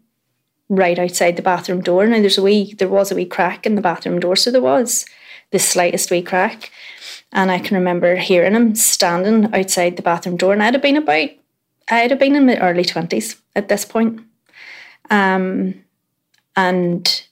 right 0.69 0.97
outside 0.97 1.35
the 1.35 1.41
bathroom 1.41 1.81
door. 1.81 2.07
Now 2.07 2.19
there's 2.19 2.37
a 2.37 2.43
wee, 2.43 2.73
there 2.73 2.89
was 2.89 3.11
a 3.11 3.15
wee 3.15 3.25
crack 3.25 3.65
in 3.65 3.75
the 3.75 3.81
bathroom 3.81 4.19
door, 4.19 4.35
so 4.35 4.51
there 4.51 4.61
was 4.61 5.05
the 5.51 5.59
slightest 5.59 6.09
wee 6.09 6.21
crack. 6.21 6.71
And 7.33 7.49
I 7.49 7.59
can 7.59 7.77
remember 7.77 8.15
hearing 8.15 8.53
him 8.53 8.75
standing 8.75 9.53
outside 9.53 9.95
the 9.95 10.01
bathroom 10.01 10.37
door, 10.37 10.53
and 10.53 10.61
I'd 10.61 10.73
have 10.73 10.81
been 10.81 10.97
about, 10.97 11.29
I'd 11.89 12.11
have 12.11 12.19
been 12.19 12.35
in 12.35 12.45
my 12.45 12.57
early 12.57 12.83
twenties 12.83 13.37
at 13.55 13.69
this 13.69 13.85
point. 13.85 14.21
Um, 15.09 15.75
and 16.55 17.23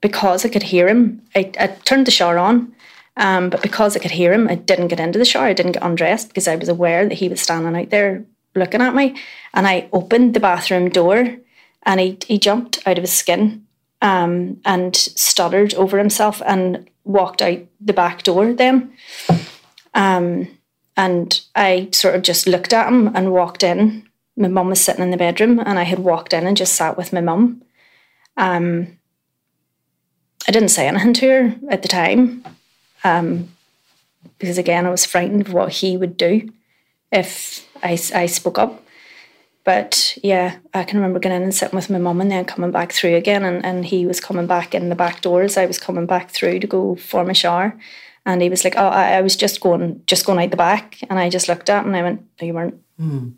because 0.00 0.44
I 0.44 0.48
could 0.48 0.62
hear 0.62 0.88
him, 0.88 1.22
I, 1.34 1.50
I 1.58 1.66
turned 1.68 2.06
the 2.06 2.10
shower 2.10 2.38
on. 2.38 2.74
Um, 3.16 3.50
but 3.50 3.62
because 3.62 3.96
I 3.96 4.00
could 4.00 4.12
hear 4.12 4.32
him, 4.32 4.46
I 4.48 4.54
didn't 4.54 4.88
get 4.88 5.00
into 5.00 5.18
the 5.18 5.24
shower. 5.24 5.46
I 5.46 5.52
didn't 5.52 5.72
get 5.72 5.82
undressed 5.82 6.28
because 6.28 6.46
I 6.46 6.54
was 6.54 6.68
aware 6.68 7.08
that 7.08 7.18
he 7.18 7.28
was 7.28 7.40
standing 7.40 7.74
out 7.74 7.90
there 7.90 8.24
looking 8.54 8.80
at 8.80 8.94
me. 8.94 9.16
And 9.54 9.66
I 9.66 9.88
opened 9.92 10.34
the 10.34 10.40
bathroom 10.40 10.88
door, 10.88 11.36
and 11.82 12.00
he 12.00 12.18
he 12.26 12.38
jumped 12.38 12.86
out 12.86 12.96
of 12.96 13.02
his 13.02 13.12
skin 13.12 13.66
um, 14.02 14.60
and 14.64 14.94
stuttered 14.94 15.74
over 15.74 15.98
himself 15.98 16.40
and 16.46 16.88
walked 17.08 17.42
out 17.42 17.58
the 17.80 17.92
back 17.92 18.22
door 18.22 18.52
then. 18.52 18.92
Um, 19.94 20.46
and 20.96 21.40
I 21.56 21.88
sort 21.92 22.14
of 22.14 22.22
just 22.22 22.46
looked 22.46 22.72
at 22.72 22.86
him 22.86 23.08
and 23.16 23.32
walked 23.32 23.64
in. 23.64 24.08
My 24.36 24.48
mum 24.48 24.68
was 24.68 24.80
sitting 24.80 25.02
in 25.02 25.10
the 25.10 25.16
bedroom 25.16 25.58
and 25.58 25.78
I 25.78 25.84
had 25.84 25.98
walked 25.98 26.32
in 26.32 26.46
and 26.46 26.56
just 26.56 26.76
sat 26.76 26.96
with 26.96 27.12
my 27.12 27.20
mum. 27.20 27.62
Um, 28.36 28.98
I 30.46 30.52
didn't 30.52 30.68
say 30.68 30.86
anything 30.86 31.14
to 31.14 31.28
her 31.28 31.56
at 31.70 31.82
the 31.82 31.88
time 31.88 32.44
um, 33.04 33.48
because, 34.38 34.58
again, 34.58 34.86
I 34.86 34.90
was 34.90 35.06
frightened 35.06 35.46
of 35.46 35.52
what 35.52 35.72
he 35.72 35.96
would 35.96 36.16
do 36.16 36.52
if 37.10 37.66
I, 37.82 37.98
I 38.14 38.26
spoke 38.26 38.58
up. 38.58 38.82
But 39.68 40.16
yeah, 40.22 40.56
I 40.72 40.82
can 40.82 40.96
remember 40.96 41.18
going 41.18 41.36
in 41.36 41.42
and 41.42 41.54
sitting 41.54 41.76
with 41.76 41.90
my 41.90 41.98
mum 41.98 42.22
and 42.22 42.30
then 42.30 42.46
coming 42.46 42.70
back 42.70 42.90
through 42.90 43.16
again. 43.16 43.44
And, 43.44 43.62
and 43.62 43.84
he 43.84 44.06
was 44.06 44.18
coming 44.18 44.46
back 44.46 44.74
in 44.74 44.88
the 44.88 44.94
back 44.94 45.20
door 45.20 45.42
as 45.42 45.58
I 45.58 45.66
was 45.66 45.78
coming 45.78 46.06
back 46.06 46.30
through 46.30 46.60
to 46.60 46.66
go 46.66 46.96
for 46.96 47.22
my 47.22 47.34
shower. 47.34 47.78
And 48.24 48.40
he 48.40 48.48
was 48.48 48.64
like, 48.64 48.76
Oh, 48.78 48.88
I, 48.88 49.18
I 49.18 49.20
was 49.20 49.36
just 49.36 49.60
going 49.60 50.00
just 50.06 50.24
going 50.24 50.42
out 50.42 50.52
the 50.52 50.56
back. 50.56 50.96
And 51.10 51.18
I 51.18 51.28
just 51.28 51.48
looked 51.48 51.68
at 51.68 51.82
him 51.82 51.88
and 51.88 51.96
I 51.96 52.02
went, 52.02 52.22
No, 52.40 52.46
you 52.46 52.54
weren't. 52.54 52.80
Hmm. 52.96 53.28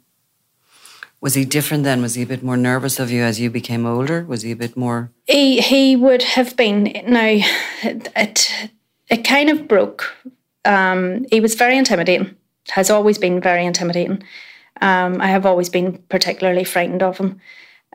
Was 1.21 1.35
he 1.35 1.45
different 1.45 1.83
then? 1.83 2.01
Was 2.01 2.15
he 2.15 2.23
a 2.23 2.27
bit 2.27 2.45
more 2.45 2.57
nervous 2.57 3.01
of 3.01 3.11
you 3.11 3.25
as 3.25 3.41
you 3.41 3.51
became 3.51 3.85
older? 3.85 4.23
Was 4.25 4.43
he 4.43 4.53
a 4.53 4.57
bit 4.57 4.77
more? 4.77 5.11
He 5.27 5.61
he 5.61 5.97
would 5.97 6.23
have 6.23 6.57
been. 6.57 6.93
Now, 7.09 7.39
it 7.83 8.09
it, 8.15 8.71
it 9.09 9.25
kind 9.25 9.51
of 9.51 9.67
broke. 9.67 10.15
Um, 10.65 11.27
he 11.33 11.41
was 11.41 11.57
very 11.57 11.77
intimidating. 11.77 12.37
Has 12.69 12.89
always 12.89 13.19
been 13.19 13.41
very 13.41 13.67
intimidating. 13.67 14.23
Um, 14.81 15.21
I 15.21 15.29
have 15.29 15.47
always 15.47 15.69
been 15.69 15.99
particularly 16.09 16.65
frightened 16.65 17.03
of 17.03 17.19
him. 17.19 17.41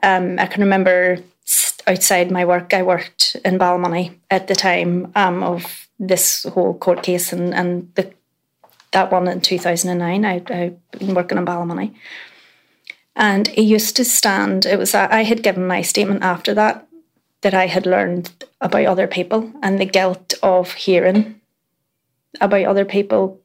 Um, 0.04 0.40
I 0.40 0.46
can 0.46 0.62
remember 0.62 1.18
outside 1.88 2.32
my 2.32 2.46
work. 2.46 2.74
I 2.74 2.84
worked 2.84 3.38
in 3.46 3.58
Ballymoney 3.58 4.16
at 4.30 4.48
the 4.48 4.56
time 4.56 5.12
um, 5.16 5.44
of 5.44 5.88
this 6.00 6.44
whole 6.44 6.74
court 6.74 7.04
case 7.04 7.32
and 7.32 7.54
and 7.54 7.92
the 7.96 8.12
that 8.92 9.12
one 9.12 9.28
in 9.28 9.42
two 9.42 9.60
thousand 9.60 9.92
and 9.92 10.00
nine. 10.00 10.26
I 10.26 10.36
I've 10.36 10.92
been 10.92 11.14
working 11.14 11.38
in 11.38 11.46
Ballymoney 11.46 11.96
and 13.16 13.48
he 13.48 13.62
used 13.62 13.96
to 13.96 14.06
stand, 14.06 14.66
it 14.66 14.78
was, 14.78 14.94
I 14.94 15.24
had 15.24 15.42
given 15.42 15.66
my 15.66 15.82
statement 15.82 16.24
after 16.24 16.54
that, 16.54 16.86
that 17.42 17.54
I 17.54 17.68
had 17.68 17.86
learned 17.86 18.46
about 18.60 18.86
other 18.86 19.08
people 19.08 19.52
and 19.64 19.80
the 19.80 19.86
guilt 19.86 20.34
of 20.44 20.74
hearing 20.74 21.40
about 22.42 22.66
other 22.66 22.84
people. 22.84 23.40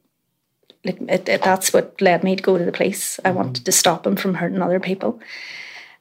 Like 0.83 0.99
it, 1.01 1.29
it, 1.29 1.43
that's 1.43 1.73
what 1.73 2.01
led 2.01 2.23
me 2.23 2.35
to 2.35 2.43
go 2.43 2.57
to 2.57 2.65
the 2.65 2.71
police. 2.71 3.19
I 3.23 3.31
wanted 3.31 3.65
to 3.65 3.71
stop 3.71 4.05
him 4.05 4.15
from 4.15 4.35
hurting 4.35 4.61
other 4.61 4.79
people. 4.79 5.19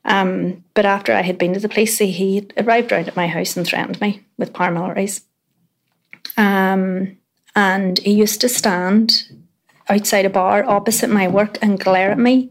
Um, 0.05 0.65
but 0.75 0.87
after 0.87 1.13
I 1.13 1.21
had 1.21 1.37
been 1.37 1.53
to 1.55 1.61
the 1.61 1.69
police, 1.69 1.99
he, 1.99 2.11
he 2.11 2.49
arrived 2.57 2.91
round 2.91 3.09
at 3.09 3.17
my 3.17 3.27
house 3.27 3.57
and 3.57 3.67
threatened 3.67 4.01
me 4.01 4.23
with 4.39 4.53
paramilitaries. 4.53 5.23
Um, 6.37 7.19
and 7.55 7.99
he 7.99 8.13
used 8.13 8.41
to 8.41 8.49
stand 8.49 9.31
outside 9.89 10.25
a 10.25 10.31
bar 10.31 10.65
opposite 10.65 11.11
my 11.11 11.29
work 11.29 11.59
and 11.61 11.79
glare 11.79 12.13
at 12.13 12.19
me 12.19 12.51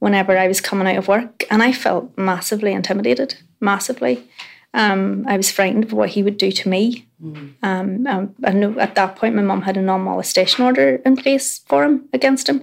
whenever 0.00 0.36
I 0.36 0.48
was 0.48 0.60
coming 0.60 0.88
out 0.88 0.96
of 0.96 1.06
work, 1.06 1.44
and 1.48 1.62
I 1.62 1.72
felt 1.72 2.18
massively 2.18 2.72
intimidated, 2.72 3.36
massively. 3.60 4.28
Um, 4.74 5.24
I 5.28 5.36
was 5.36 5.50
frightened 5.50 5.84
of 5.84 5.92
what 5.92 6.10
he 6.10 6.22
would 6.22 6.38
do 6.38 6.50
to 6.50 6.68
me. 6.68 7.06
Mm. 7.22 7.54
Um, 7.62 8.06
um, 8.06 8.34
I 8.44 8.52
know 8.52 8.78
at 8.78 8.94
that 8.94 9.16
point 9.16 9.34
my 9.34 9.42
mum 9.42 9.62
had 9.62 9.76
a 9.76 9.82
non-molestation 9.82 10.64
order 10.64 11.00
in 11.04 11.16
place 11.16 11.58
for 11.66 11.84
him 11.84 12.08
against 12.12 12.48
him, 12.48 12.62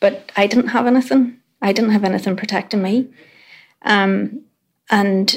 but 0.00 0.30
I 0.36 0.46
didn't 0.46 0.68
have 0.68 0.86
anything. 0.86 1.38
I 1.62 1.72
didn't 1.72 1.92
have 1.92 2.04
anything 2.04 2.36
protecting 2.36 2.82
me. 2.82 3.08
Um, 3.82 4.42
and 4.90 5.36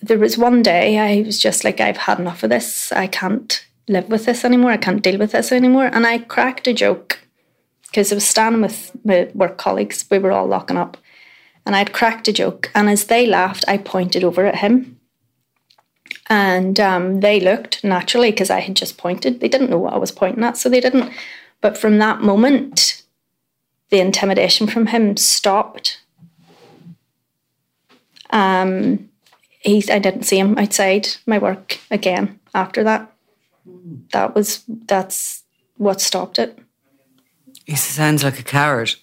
there 0.00 0.18
was 0.18 0.38
one 0.38 0.62
day 0.62 0.98
I 0.98 1.22
was 1.22 1.38
just 1.38 1.64
like, 1.64 1.80
I've 1.80 1.96
had 1.96 2.20
enough 2.20 2.42
of 2.42 2.50
this. 2.50 2.92
I 2.92 3.06
can't 3.06 3.64
live 3.88 4.08
with 4.08 4.26
this 4.26 4.44
anymore. 4.44 4.70
I 4.70 4.76
can't 4.76 5.02
deal 5.02 5.18
with 5.18 5.32
this 5.32 5.50
anymore. 5.50 5.86
And 5.92 6.06
I 6.06 6.18
cracked 6.18 6.68
a 6.68 6.72
joke 6.72 7.18
because 7.86 8.12
I 8.12 8.14
was 8.14 8.26
standing 8.26 8.62
with 8.62 8.92
my 9.04 9.28
work 9.34 9.58
colleagues. 9.58 10.04
We 10.10 10.18
were 10.18 10.32
all 10.32 10.46
locking 10.46 10.76
up. 10.76 10.96
And 11.66 11.74
I'd 11.74 11.92
cracked 11.92 12.28
a 12.28 12.32
joke. 12.32 12.70
And 12.74 12.88
as 12.88 13.06
they 13.06 13.26
laughed, 13.26 13.64
I 13.66 13.76
pointed 13.78 14.24
over 14.24 14.46
at 14.46 14.56
him. 14.56 14.97
And 16.30 16.78
um, 16.78 17.20
they 17.20 17.40
looked 17.40 17.82
naturally 17.82 18.30
because 18.30 18.50
I 18.50 18.60
had 18.60 18.76
just 18.76 18.98
pointed. 18.98 19.40
They 19.40 19.48
didn't 19.48 19.70
know 19.70 19.78
what 19.78 19.94
I 19.94 19.98
was 19.98 20.12
pointing 20.12 20.44
at, 20.44 20.56
so 20.56 20.68
they 20.68 20.80
didn't. 20.80 21.12
But 21.60 21.78
from 21.78 21.98
that 21.98 22.20
moment, 22.20 23.02
the 23.90 24.00
intimidation 24.00 24.66
from 24.66 24.86
him 24.86 25.16
stopped. 25.16 26.00
Um, 28.30 29.08
he, 29.60 29.82
I 29.90 29.98
didn't 29.98 30.24
see 30.24 30.38
him 30.38 30.56
outside 30.58 31.08
my 31.26 31.38
work 31.38 31.78
again 31.90 32.38
after 32.54 32.84
that. 32.84 33.12
That 34.12 34.34
was 34.34 34.64
that's 34.86 35.42
what 35.76 36.00
stopped 36.00 36.38
it. 36.38 36.58
He 37.64 37.76
sounds 37.76 38.24
like 38.24 38.38
a 38.38 38.42
coward. 38.42 38.94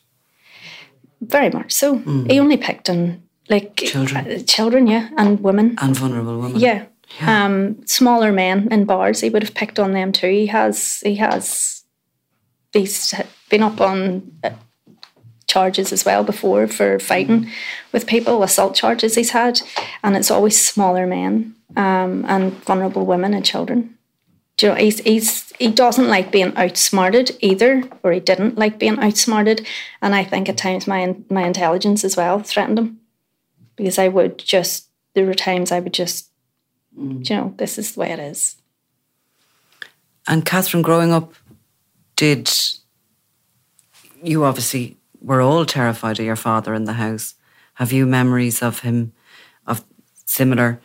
Very 1.22 1.50
much 1.50 1.72
so. 1.72 2.00
Mm. 2.00 2.32
He 2.32 2.40
only 2.40 2.58
picked 2.58 2.90
on 2.90 3.24
like 3.50 3.76
children, 3.76 4.28
uh, 4.28 4.40
children, 4.44 4.88
yeah, 4.88 5.10
and 5.18 5.40
women, 5.42 5.76
and 5.80 5.96
vulnerable 5.96 6.40
women. 6.40 6.60
Yeah. 6.60 6.86
Yeah. 7.20 7.46
Um, 7.46 7.86
smaller 7.88 8.32
men 8.32 8.68
in 8.72 8.86
bars, 8.86 9.22
he 9.22 9.30
would 9.30 9.44
have 9.44 9.54
picked 9.54 9.80
on 9.80 9.94
them 9.94 10.12
too. 10.12 10.30
He 10.30 10.48
has, 10.48 11.02
he 11.02 11.16
has, 11.16 11.84
he's 12.74 13.14
been 13.50 13.64
up 13.64 13.80
on 13.80 14.32
uh, 14.44 14.52
charges 15.48 15.94
as 15.94 16.04
well 16.04 16.24
before 16.24 16.68
for 16.68 17.00
fighting 17.00 17.46
mm. 17.46 17.52
with 17.92 18.08
people, 18.08 18.44
assault 18.44 18.76
charges 18.76 19.16
he's 19.16 19.30
had, 19.32 19.62
and 20.04 20.18
it's 20.18 20.32
always 20.32 20.62
smaller 20.62 21.08
men 21.08 21.56
um, 21.78 22.26
and 22.28 22.52
vulnerable 22.64 23.06
women 23.06 23.34
and 23.34 23.46
children. 23.46 23.96
Do 24.58 24.68
you 24.68 24.72
know, 24.72 24.78
he's, 24.80 25.00
he's, 25.00 25.52
he 25.60 25.70
doesn't 25.70 26.08
like 26.08 26.32
being 26.32 26.56
outsmarted 26.56 27.32
either, 27.42 27.84
or 28.04 28.14
he 28.14 28.22
didn't 28.22 28.58
like 28.58 28.80
being 28.80 28.98
outsmarted. 29.00 29.68
And 30.02 30.16
I 30.16 30.24
think 30.24 30.48
at 30.48 30.58
times 30.58 30.88
my, 30.88 31.16
my 31.30 31.46
intelligence 31.46 32.06
as 32.06 32.16
well 32.16 32.40
threatened 32.40 32.80
him 32.80 33.00
because 33.76 34.00
I 34.00 34.08
would 34.08 34.38
just, 34.38 34.88
there 35.14 35.26
were 35.26 35.34
times 35.34 35.74
I 35.74 35.82
would 35.82 35.94
just, 35.94 36.30
mm. 36.98 37.28
you 37.30 37.36
know, 37.36 37.54
this 37.58 37.78
is 37.78 37.94
the 37.94 38.00
way 38.00 38.12
it 38.12 38.20
is. 38.20 38.56
And 40.28 40.46
Catherine, 40.46 40.84
growing 40.84 41.12
up, 41.12 41.34
did 42.16 42.52
you 44.24 44.44
obviously 44.44 44.98
were 45.22 45.42
all 45.42 45.66
terrified 45.66 46.20
of 46.20 46.26
your 46.26 46.36
father 46.36 46.74
in 46.74 46.86
the 46.86 46.94
house? 46.94 47.36
Have 47.76 47.92
you 47.92 48.06
memories 48.06 48.62
of 48.62 48.80
him, 48.80 49.14
of 49.68 49.84
similar? 50.26 50.80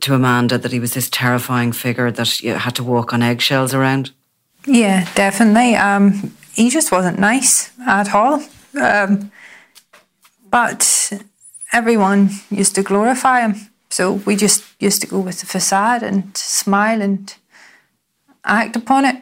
to 0.00 0.14
Amanda 0.14 0.58
that 0.58 0.72
he 0.72 0.80
was 0.80 0.94
this 0.94 1.08
terrifying 1.10 1.72
figure 1.72 2.10
that 2.10 2.40
you 2.40 2.54
had 2.54 2.74
to 2.76 2.84
walk 2.84 3.12
on 3.12 3.22
eggshells 3.22 3.74
around? 3.74 4.10
Yeah, 4.66 5.08
definitely. 5.14 5.76
Um, 5.76 6.34
he 6.54 6.70
just 6.70 6.90
wasn't 6.90 7.18
nice 7.18 7.70
at 7.86 8.14
all. 8.14 8.42
Um, 8.80 9.30
but 10.50 11.12
everyone 11.72 12.30
used 12.50 12.74
to 12.76 12.82
glorify 12.82 13.40
him. 13.40 13.54
So 13.96 14.12
we 14.26 14.36
just 14.36 14.62
used 14.78 15.00
to 15.00 15.06
go 15.06 15.20
with 15.20 15.40
the 15.40 15.46
facade 15.46 16.02
and 16.02 16.36
smile 16.36 17.00
and 17.00 17.34
act 18.44 18.76
upon 18.76 19.06
it. 19.06 19.16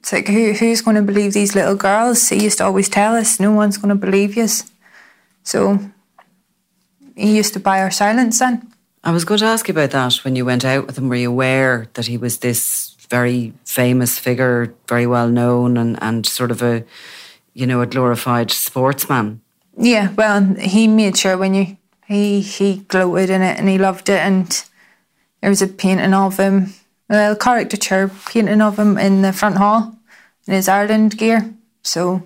It's 0.00 0.12
like, 0.12 0.28
who, 0.28 0.52
who's 0.52 0.82
going 0.82 0.96
to 0.96 1.02
believe 1.02 1.32
these 1.32 1.54
little 1.54 1.76
girls? 1.76 2.28
He 2.28 2.44
used 2.44 2.58
to 2.58 2.64
always 2.64 2.90
tell 2.90 3.16
us, 3.16 3.40
no 3.40 3.52
one's 3.52 3.78
going 3.78 3.88
to 3.88 3.94
believe 3.94 4.36
you. 4.36 4.46
So 5.44 5.78
he 7.16 7.38
used 7.38 7.54
to 7.54 7.60
buy 7.60 7.80
our 7.80 7.90
silence 7.90 8.38
then. 8.38 8.70
I 9.02 9.12
was 9.12 9.24
going 9.24 9.38
to 9.38 9.46
ask 9.46 9.66
you 9.66 9.72
about 9.72 9.92
that 9.92 10.22
when 10.24 10.36
you 10.36 10.44
went 10.44 10.62
out 10.62 10.86
with 10.86 10.98
him. 10.98 11.08
Were 11.08 11.16
you 11.16 11.30
aware 11.30 11.88
that 11.94 12.04
he 12.04 12.18
was 12.18 12.40
this 12.40 12.96
very 13.08 13.54
famous 13.64 14.18
figure, 14.18 14.74
very 14.86 15.06
well 15.06 15.30
known, 15.30 15.78
and, 15.78 15.98
and 16.02 16.26
sort 16.26 16.50
of 16.50 16.60
a, 16.60 16.84
you 17.54 17.66
know, 17.66 17.80
a 17.80 17.86
glorified 17.86 18.50
sportsman? 18.50 19.40
Yeah, 19.78 20.12
well, 20.12 20.54
he 20.60 20.86
made 20.86 21.16
sure 21.16 21.38
when 21.38 21.54
you 21.54 21.77
he 22.08 22.40
he 22.40 22.78
gloated 22.88 23.30
in 23.30 23.42
it 23.42 23.58
and 23.58 23.68
he 23.68 23.78
loved 23.78 24.08
it, 24.08 24.20
and 24.20 24.64
there 25.40 25.50
was 25.50 25.62
a 25.62 25.68
painting 25.68 26.14
of 26.14 26.38
him, 26.38 26.72
a 27.10 27.36
caricature 27.36 28.10
painting 28.26 28.62
of 28.62 28.78
him 28.78 28.96
in 28.98 29.22
the 29.22 29.32
front 29.32 29.58
hall 29.58 29.94
in 30.46 30.54
his 30.54 30.68
Ireland 30.68 31.18
gear. 31.18 31.54
So 31.82 32.22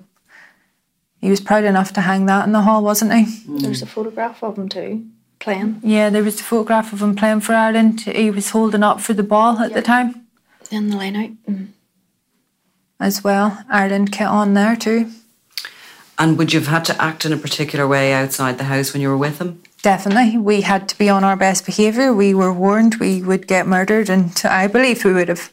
he 1.21 1.29
was 1.29 1.41
proud 1.41 1.65
enough 1.65 1.93
to 1.95 2.01
hang 2.01 2.27
that 2.27 2.47
in 2.47 2.53
the 2.53 2.63
hall, 2.63 2.83
wasn't 2.83 3.13
he? 3.13 3.43
There's 3.47 3.83
a 3.83 3.87
photograph 3.87 4.43
of 4.43 4.57
him 4.57 4.69
too 4.69 5.05
playing. 5.43 5.81
Yeah, 5.83 6.09
there 6.09 6.23
was 6.23 6.41
a 6.41 6.45
photograph 6.45 6.93
of 6.93 7.03
him 7.03 7.17
playing 7.17 7.41
for 7.41 7.55
Ireland. 7.55 8.03
He 8.03 8.31
was 8.31 8.51
holding 8.51 8.83
up 8.83 9.01
for 9.01 9.13
the 9.13 9.23
ball 9.23 9.59
at 9.59 9.75
the 9.75 9.83
time. 9.83 10.27
In 10.71 10.91
the 10.91 10.97
line 10.97 11.17
out. 11.17 11.31
Mm. 11.49 11.69
As 13.01 13.25
well. 13.25 13.65
Ireland 13.69 14.13
kit 14.13 14.29
on 14.29 14.55
there 14.55 14.77
too. 14.77 15.11
And 16.19 16.39
would 16.39 16.53
you 16.53 16.61
have 16.61 16.69
had 16.69 16.85
to 16.87 17.03
act 17.03 17.25
in 17.25 17.33
a 17.33 17.37
particular 17.37 17.89
way 17.89 18.13
outside 18.13 18.59
the 18.59 18.65
house 18.65 18.93
when 18.93 19.03
you 19.03 19.09
were 19.09 19.17
with 19.17 19.41
him? 19.41 19.61
Definitely. 19.83 20.39
We 20.39 20.61
had 20.61 20.89
to 20.91 20.99
be 20.99 21.09
on 21.09 21.25
our 21.25 21.37
best 21.37 21.67
behaviour. 21.67 22.15
We 22.15 22.35
were 22.35 22.53
warned 22.53 22.95
we 22.95 23.21
would 23.21 23.49
get 23.49 23.67
murdered, 23.67 24.09
and 24.09 24.41
I 24.45 24.69
believe 24.69 25.05
we 25.05 25.13
would 25.13 25.29
have. 25.29 25.53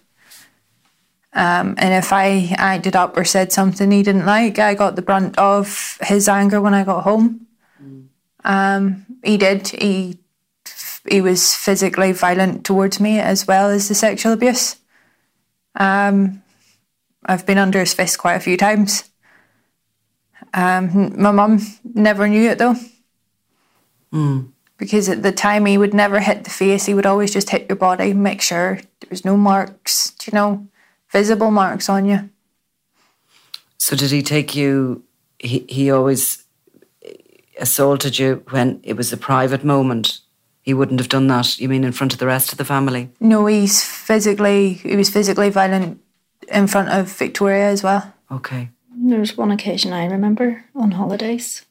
Um, 1.34 1.76
and 1.78 1.94
if 1.94 2.14
I 2.14 2.54
acted 2.56 2.96
up 2.96 3.18
or 3.18 3.26
said 3.26 3.52
something 3.52 3.90
he 3.90 4.04
didn't 4.04 4.28
like, 4.28 4.60
I 4.60 4.76
got 4.76 4.96
the 4.96 5.02
brunt 5.02 5.38
of 5.38 5.98
his 6.02 6.30
anger 6.30 6.62
when 6.62 6.76
I 6.76 6.84
got 6.84 7.04
home. 7.04 7.48
Mm. 7.84 8.08
Um, 8.44 9.06
he 9.24 9.38
did. 9.38 9.68
He 9.70 10.20
he 11.10 11.22
was 11.22 11.56
physically 11.56 12.12
violent 12.12 12.64
towards 12.66 13.00
me 13.00 13.20
as 13.20 13.48
well 13.48 13.70
as 13.70 13.88
the 13.88 13.96
sexual 13.96 14.34
abuse. 14.34 14.76
Um, 15.76 16.44
I've 17.26 17.48
been 17.48 17.58
under 17.58 17.80
his 17.80 17.94
fist 17.96 18.20
quite 18.20 18.36
a 18.36 18.40
few 18.40 18.58
times. 18.58 19.10
Um, 20.54 21.20
my 21.20 21.32
mum 21.32 21.62
never 21.84 22.28
knew 22.28 22.50
it 22.50 22.60
though. 22.60 22.76
Mm. 24.14 24.52
Because 24.78 25.10
at 25.10 25.24
the 25.24 25.32
time 25.32 25.66
he 25.66 25.78
would 25.78 25.94
never 25.94 26.20
hit 26.20 26.46
the 26.46 26.50
face, 26.50 26.86
he 26.86 26.94
would 26.94 27.06
always 27.06 27.34
just 27.34 27.50
hit 27.50 27.68
your 27.68 27.76
body, 27.76 28.14
make 28.14 28.42
sure 28.42 28.76
there 28.76 29.10
was 29.10 29.26
no 29.26 29.36
marks, 29.36 30.14
you 30.26 30.32
know, 30.34 30.68
visible 31.12 31.52
marks 31.52 31.90
on 31.90 32.06
you. 32.06 32.30
So 33.78 33.96
did 33.96 34.12
he 34.12 34.22
take 34.22 34.56
you 34.56 35.04
he 35.40 35.66
he 35.70 35.90
always 35.90 36.44
assaulted 37.58 38.20
you 38.20 38.44
when 38.50 38.80
it 38.84 38.96
was 38.96 39.12
a 39.12 39.18
private 39.18 39.64
moment, 39.64 40.20
he 40.62 40.74
wouldn't 40.74 41.00
have 41.00 41.10
done 41.10 41.28
that. 41.28 41.60
You 41.60 41.70
mean 41.70 41.84
in 41.84 41.92
front 41.92 42.14
of 42.14 42.20
the 42.20 42.28
rest 42.28 42.52
of 42.52 42.58
the 42.58 42.66
family? 42.66 43.10
No, 43.20 43.46
he's 43.46 43.84
physically 43.84 44.74
he 44.74 44.96
was 44.96 45.10
physically 45.10 45.50
violent 45.50 46.00
in 46.48 46.68
front 46.68 46.90
of 46.90 47.12
Victoria 47.12 47.68
as 47.70 47.84
well. 47.84 48.14
Okay. 48.32 48.70
There 48.96 49.20
was 49.20 49.38
one 49.38 49.52
occasion 49.52 49.94
I 49.94 50.06
remember 50.06 50.66
on 50.76 50.92
holidays. 50.92 51.66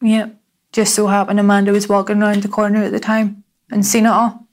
Yeah. 0.00 0.30
Just 0.72 0.94
so 0.94 1.06
happened 1.08 1.40
Amanda 1.40 1.72
was 1.72 1.88
walking 1.88 2.22
around 2.22 2.42
the 2.42 2.48
corner 2.48 2.82
at 2.84 2.92
the 2.92 3.00
time 3.00 3.44
and 3.70 3.84
seen 3.84 4.06
it 4.06 4.10
all. 4.10 4.46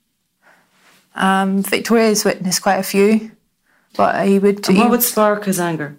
Um, 1.14 1.62
Victoria's 1.62 2.24
witnessed 2.24 2.62
quite 2.62 2.78
a 2.78 2.82
few, 2.82 3.32
but 3.96 4.26
he 4.26 4.38
would. 4.38 4.66
And 4.68 4.76
he- 4.76 4.82
what 4.82 4.90
would 4.90 5.02
spark 5.02 5.44
his 5.44 5.58
anger? 5.60 5.96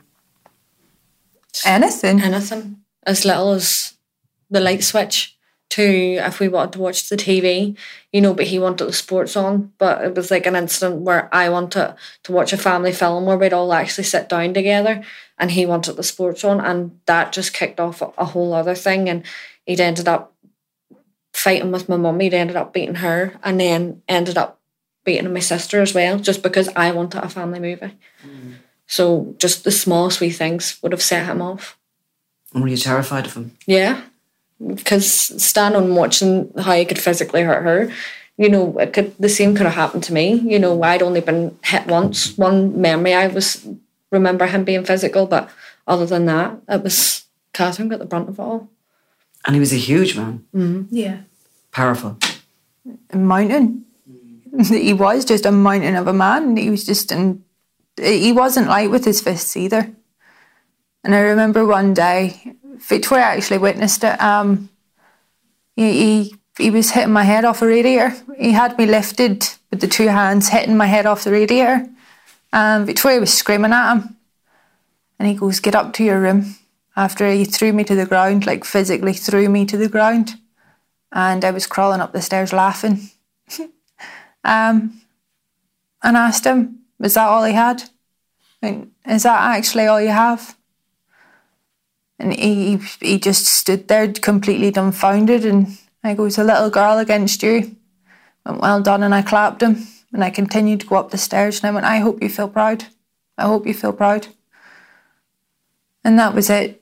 anything? 1.65 2.21
anything 2.21 2.77
as 3.03 3.25
little 3.25 3.51
as 3.53 3.93
the 4.49 4.59
light 4.59 4.83
switch 4.83 5.37
to 5.69 5.83
if 5.83 6.39
we 6.39 6.47
wanted 6.47 6.73
to 6.73 6.79
watch 6.79 7.09
the 7.09 7.15
TV, 7.15 7.77
you 8.11 8.21
know, 8.21 8.33
but 8.33 8.47
he 8.47 8.57
wanted 8.57 8.85
the 8.85 8.93
sports 8.93 9.35
on. 9.35 9.71
But 9.77 10.03
it 10.03 10.15
was 10.15 10.31
like 10.31 10.45
an 10.45 10.55
incident 10.55 11.01
where 11.01 11.33
I 11.33 11.49
wanted 11.49 11.95
to 12.23 12.31
watch 12.31 12.53
a 12.53 12.57
family 12.57 12.91
film 12.91 13.25
where 13.25 13.37
we'd 13.37 13.53
all 13.53 13.71
actually 13.73 14.05
sit 14.05 14.29
down 14.29 14.53
together 14.53 15.03
and 15.37 15.51
he 15.51 15.65
wanted 15.65 15.95
the 15.95 16.03
sports 16.03 16.43
on 16.43 16.59
and 16.59 16.99
that 17.05 17.31
just 17.31 17.53
kicked 17.53 17.79
off 17.79 18.01
a, 18.01 18.25
whole 18.25 18.53
other 18.53 18.75
thing 18.75 19.07
and 19.07 19.23
he'd 19.65 19.79
ended 19.79 20.07
up 20.07 20.33
fighting 21.33 21.71
with 21.71 21.87
my 21.87 21.97
mum, 21.97 22.19
he'd 22.19 22.33
ended 22.33 22.55
up 22.55 22.73
beating 22.73 22.95
her 22.95 23.33
and 23.43 23.59
then 23.59 24.01
ended 24.07 24.37
up 24.37 24.59
beating 25.05 25.31
my 25.31 25.39
sister 25.39 25.81
as 25.81 25.93
well, 25.93 26.19
just 26.19 26.43
because 26.43 26.67
I 26.75 26.91
wanted 26.91 27.23
a 27.23 27.29
family 27.29 27.59
movie. 27.59 27.95
Mm. 28.25 28.55
So 28.87 29.35
just 29.37 29.63
the 29.63 29.71
smallest 29.71 30.19
wee 30.19 30.31
things 30.31 30.79
would 30.81 30.91
have 30.91 31.01
set 31.01 31.27
him 31.27 31.41
off. 31.41 31.77
And 32.53 32.63
were 32.63 32.69
you 32.69 32.77
terrified 32.77 33.27
of 33.27 33.35
him? 33.35 33.55
Yeah, 33.67 34.01
because 34.65 35.07
standing 35.43 35.83
and 35.83 35.95
watching 35.95 36.51
how 36.57 36.73
he 36.73 36.85
could 36.85 36.99
physically 36.99 37.43
hurt 37.43 37.63
her, 37.63 37.91
you 38.37 38.49
know, 38.49 38.77
it 38.79 38.93
could 38.93 39.15
the 39.17 39.29
same 39.29 39.55
could 39.55 39.65
have 39.65 39.75
happened 39.75 40.03
to 40.05 40.13
me. 40.13 40.33
You 40.33 40.59
know, 40.59 40.81
I'd 40.83 41.01
only 41.01 41.21
been 41.21 41.57
hit 41.63 41.87
once. 41.87 42.37
One 42.37 42.79
memory 42.79 43.13
I 43.13 43.27
was 43.27 43.67
remember 44.11 44.47
him 44.47 44.63
being 44.63 44.85
physical, 44.85 45.25
but 45.25 45.49
other 45.87 46.05
than 46.05 46.25
that, 46.25 46.57
it 46.67 46.83
was 46.83 47.25
Catherine 47.53 47.89
got 47.89 47.99
the 47.99 48.05
brunt 48.05 48.29
of 48.29 48.39
it 48.39 48.41
all. 48.41 48.69
And 49.45 49.55
he 49.55 49.59
was 49.59 49.73
a 49.73 49.77
huge 49.77 50.15
man, 50.17 50.45
mm-hmm. 50.53 50.83
Yeah. 50.89 51.19
powerful. 51.71 52.17
A 53.11 53.17
mountain. 53.17 53.85
He 54.67 54.93
was 54.93 55.25
just 55.25 55.45
a 55.45 55.51
mountain 55.51 55.95
of 55.95 56.07
a 56.07 56.13
man. 56.13 56.57
He 56.57 56.69
was 56.69 56.83
just 56.83 57.11
in. 57.11 57.43
He 58.01 58.31
wasn't 58.31 58.67
light 58.67 58.89
with 58.89 59.05
his 59.05 59.21
fists 59.21 59.55
either. 59.55 59.91
And 61.03 61.15
I 61.15 61.19
remember 61.19 61.65
one 61.65 61.93
day, 61.93 62.55
Victoria 62.79 63.25
actually 63.25 63.57
witnessed 63.57 64.03
it. 64.03 64.19
Um, 64.21 64.69
he, 65.75 65.91
he 65.91 66.35
he 66.57 66.71
was 66.71 66.91
hitting 66.91 67.13
my 67.13 67.23
head 67.23 67.45
off 67.45 67.61
a 67.61 67.67
radiator. 67.67 68.13
He 68.37 68.51
had 68.51 68.77
me 68.77 68.85
lifted 68.85 69.47
with 69.71 69.79
the 69.79 69.87
two 69.87 70.07
hands, 70.07 70.49
hitting 70.49 70.75
my 70.75 70.87
head 70.87 71.05
off 71.05 71.23
the 71.23 71.31
radiator. 71.31 71.87
And 72.51 72.85
Victoria 72.85 73.19
was 73.21 73.33
screaming 73.33 73.71
at 73.71 73.93
him. 73.93 74.17
And 75.17 75.27
he 75.27 75.35
goes, 75.35 75.59
"Get 75.59 75.75
up 75.75 75.93
to 75.93 76.03
your 76.03 76.19
room." 76.19 76.55
After 76.95 77.31
he 77.31 77.45
threw 77.45 77.71
me 77.71 77.85
to 77.85 77.95
the 77.95 78.05
ground, 78.05 78.45
like 78.45 78.65
physically 78.65 79.13
threw 79.13 79.47
me 79.47 79.65
to 79.65 79.77
the 79.77 79.87
ground, 79.87 80.35
and 81.13 81.45
I 81.45 81.51
was 81.51 81.67
crawling 81.67 82.01
up 82.01 82.11
the 82.11 82.21
stairs 82.21 82.51
laughing. 82.51 83.09
um, 84.43 85.01
and 86.03 86.17
asked 86.17 86.45
him, 86.45 86.79
"Was 86.99 87.13
that 87.13 87.27
all 87.27 87.45
he 87.45 87.53
had? 87.53 87.83
Like, 88.61 88.87
is 89.07 89.23
that 89.23 89.57
actually 89.57 89.87
all 89.87 90.01
you 90.01 90.09
have?" 90.09 90.57
And 92.19 92.33
he 92.33 92.79
he 92.99 93.17
just 93.17 93.45
stood 93.45 93.87
there 93.87 94.11
completely 94.11 94.71
dumbfounded. 94.71 95.45
And 95.45 95.77
I 96.03 96.13
goes, 96.15 96.37
oh, 96.37 96.43
"A 96.43 96.45
little 96.45 96.69
girl 96.69 96.97
against 96.97 97.43
you." 97.43 97.75
Went 98.45 98.61
well 98.61 98.81
done, 98.81 99.03
and 99.03 99.15
I 99.15 99.21
clapped 99.21 99.61
him. 99.61 99.87
And 100.11 100.23
I 100.23 100.29
continued 100.31 100.81
to 100.81 100.87
go 100.87 100.95
up 100.95 101.11
the 101.11 101.17
stairs, 101.17 101.59
and 101.59 101.69
I 101.69 101.73
went, 101.73 101.85
"I 101.85 101.99
hope 101.99 102.21
you 102.21 102.29
feel 102.29 102.49
proud. 102.49 102.85
I 103.37 103.43
hope 103.43 103.67
you 103.67 103.73
feel 103.73 103.93
proud." 103.93 104.27
And 106.03 106.17
that 106.19 106.33
was 106.33 106.49
it. 106.49 106.81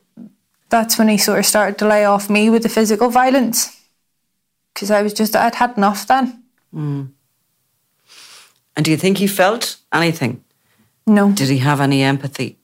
That's 0.69 0.97
when 0.97 1.08
he 1.08 1.17
sort 1.17 1.39
of 1.39 1.45
started 1.45 1.78
to 1.80 1.88
lay 1.88 2.06
off 2.06 2.30
me 2.30 2.50
with 2.50 2.63
the 2.63 2.69
physical 2.69 3.10
violence. 3.10 3.78
Because 4.73 4.91
I 4.91 5.02
was 5.02 5.13
just, 5.13 5.36
I'd 5.36 5.56
had 5.56 5.78
enough 5.78 6.06
then. 6.06 6.43
Hmm. 6.71 7.04
And 8.76 8.86
do 8.86 8.91
you 8.91 8.97
think 8.97 9.17
he 9.17 9.28
felt 9.28 9.78
anything? 9.91 10.43
No. 11.06 11.32
Did 11.32 11.50
he 11.50 11.58
have 11.58 11.82
any 11.82 12.04
empathy? 12.04 12.57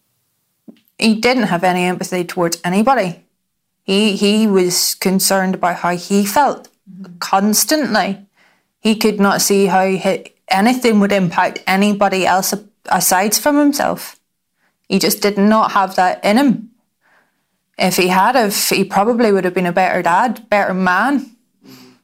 He 0.97 1.15
didn't 1.15 1.43
have 1.43 1.63
any 1.63 1.83
empathy 1.83 2.23
towards 2.23 2.61
anybody. 2.63 3.25
He 3.83 4.15
he 4.15 4.47
was 4.47 4.95
concerned 4.95 5.55
about 5.55 5.77
how 5.77 5.95
he 5.95 6.25
felt 6.25 6.69
constantly. 7.19 8.25
He 8.79 8.95
could 8.95 9.19
not 9.19 9.41
see 9.41 9.65
how 9.65 9.85
he, 9.85 10.33
anything 10.47 10.99
would 10.99 11.11
impact 11.11 11.63
anybody 11.67 12.25
else 12.25 12.53
aside 12.85 13.35
from 13.35 13.57
himself. 13.57 14.19
He 14.87 14.99
just 14.99 15.21
did 15.21 15.37
not 15.37 15.71
have 15.71 15.95
that 15.95 16.23
in 16.23 16.37
him. 16.37 16.69
If 17.77 17.97
he 17.97 18.07
had, 18.07 18.35
if 18.35 18.69
he 18.69 18.83
probably 18.83 19.31
would 19.31 19.45
have 19.45 19.53
been 19.53 19.65
a 19.65 19.71
better 19.71 20.01
dad, 20.01 20.47
better 20.49 20.73
man, 20.73 21.35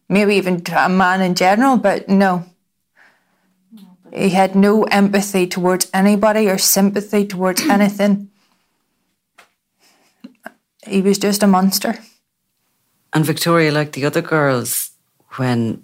maybe 0.07 0.35
even 0.35 0.63
a 0.75 0.89
man 0.89 1.21
in 1.21 1.35
general. 1.35 1.77
But 1.77 2.09
no, 2.09 2.45
he 4.11 4.29
had 4.29 4.55
no 4.55 4.83
empathy 4.85 5.45
towards 5.45 5.89
anybody 5.93 6.49
or 6.49 6.57
sympathy 6.57 7.27
towards 7.27 7.61
anything. 7.61 8.28
He 10.89 11.01
was 11.01 11.17
just 11.17 11.43
a 11.43 11.47
monster. 11.47 11.99
And 13.13 13.25
Victoria, 13.25 13.71
like 13.71 13.93
the 13.93 14.05
other 14.05 14.21
girls, 14.21 14.91
when 15.37 15.83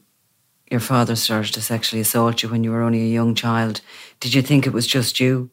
your 0.69 0.79
father 0.79 1.15
started 1.15 1.53
to 1.53 1.61
sexually 1.61 2.01
assault 2.01 2.43
you 2.43 2.49
when 2.49 2.63
you 2.63 2.71
were 2.71 2.81
only 2.81 3.01
a 3.01 3.13
young 3.13 3.35
child, 3.35 3.81
did 4.19 4.33
you 4.33 4.41
think 4.41 4.65
it 4.65 4.73
was 4.73 4.87
just 4.87 5.19
you? 5.19 5.49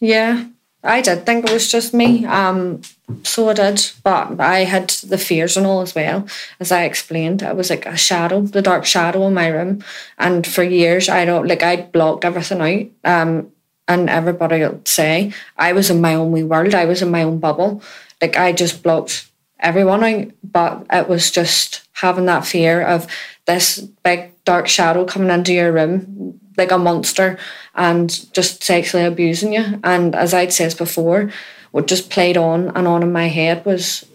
Yeah, 0.00 0.46
I 0.82 1.00
did 1.00 1.26
think 1.26 1.46
it 1.46 1.52
was 1.52 1.70
just 1.70 1.92
me. 1.94 2.24
Um, 2.26 2.82
so 3.22 3.48
I 3.48 3.54
did, 3.54 3.90
but 4.02 4.40
I 4.40 4.60
had 4.60 4.90
the 4.90 5.18
fears 5.18 5.56
and 5.56 5.66
all 5.66 5.80
as 5.80 5.94
well. 5.94 6.26
As 6.60 6.72
I 6.72 6.84
explained, 6.84 7.42
it 7.42 7.56
was 7.56 7.70
like 7.70 7.86
a 7.86 7.96
shadow, 7.96 8.42
the 8.42 8.62
dark 8.62 8.84
shadow 8.84 9.26
in 9.26 9.34
my 9.34 9.48
room. 9.48 9.82
And 10.18 10.46
for 10.46 10.62
years, 10.62 11.08
I 11.08 11.24
don't 11.24 11.46
like 11.46 11.62
I 11.62 11.76
blocked 11.76 12.24
everything 12.24 12.60
out. 13.04 13.20
Um, 13.22 13.52
and 13.88 14.10
everybody 14.10 14.60
would 14.60 14.86
say 14.88 15.32
I 15.56 15.72
was 15.72 15.90
in 15.90 16.00
my 16.00 16.14
own 16.14 16.32
wee 16.32 16.42
world. 16.42 16.74
I 16.74 16.86
was 16.86 17.02
in 17.02 17.10
my 17.10 17.22
own 17.22 17.38
bubble. 17.38 17.82
Like 18.20 18.36
I 18.36 18.52
just 18.52 18.82
blocked 18.82 19.30
everyone 19.60 20.04
out. 20.04 20.28
But 20.42 20.86
it 20.90 21.08
was 21.08 21.30
just 21.30 21.86
having 21.92 22.26
that 22.26 22.46
fear 22.46 22.82
of 22.82 23.06
this 23.46 23.78
big 23.78 24.32
dark 24.44 24.68
shadow 24.68 25.04
coming 25.04 25.30
into 25.30 25.52
your 25.52 25.72
room 25.72 26.40
like 26.56 26.70
a 26.70 26.78
monster 26.78 27.38
and 27.74 28.32
just 28.32 28.62
sexually 28.62 29.04
abusing 29.04 29.52
you. 29.52 29.80
And 29.84 30.14
as 30.14 30.32
I'd 30.32 30.52
said 30.52 30.76
before, 30.76 31.30
what 31.70 31.86
just 31.86 32.10
played 32.10 32.36
on 32.36 32.68
and 32.74 32.88
on 32.88 33.02
in 33.02 33.12
my 33.12 33.28
head 33.28 33.64
was, 33.64 34.06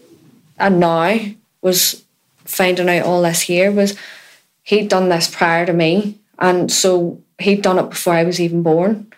and 0.58 0.80
now 0.80 1.18
was 1.60 2.04
finding 2.44 2.88
out 2.88 3.06
all 3.06 3.22
this 3.22 3.42
here 3.42 3.70
was 3.70 3.96
he'd 4.64 4.88
done 4.88 5.08
this 5.08 5.32
prior 5.32 5.64
to 5.66 5.72
me. 5.72 6.18
And 6.38 6.72
so 6.72 7.22
he'd 7.38 7.62
done 7.62 7.78
it 7.78 7.90
before 7.90 8.14
I 8.14 8.24
was 8.24 8.40
even 8.40 8.62
born. 8.62 9.12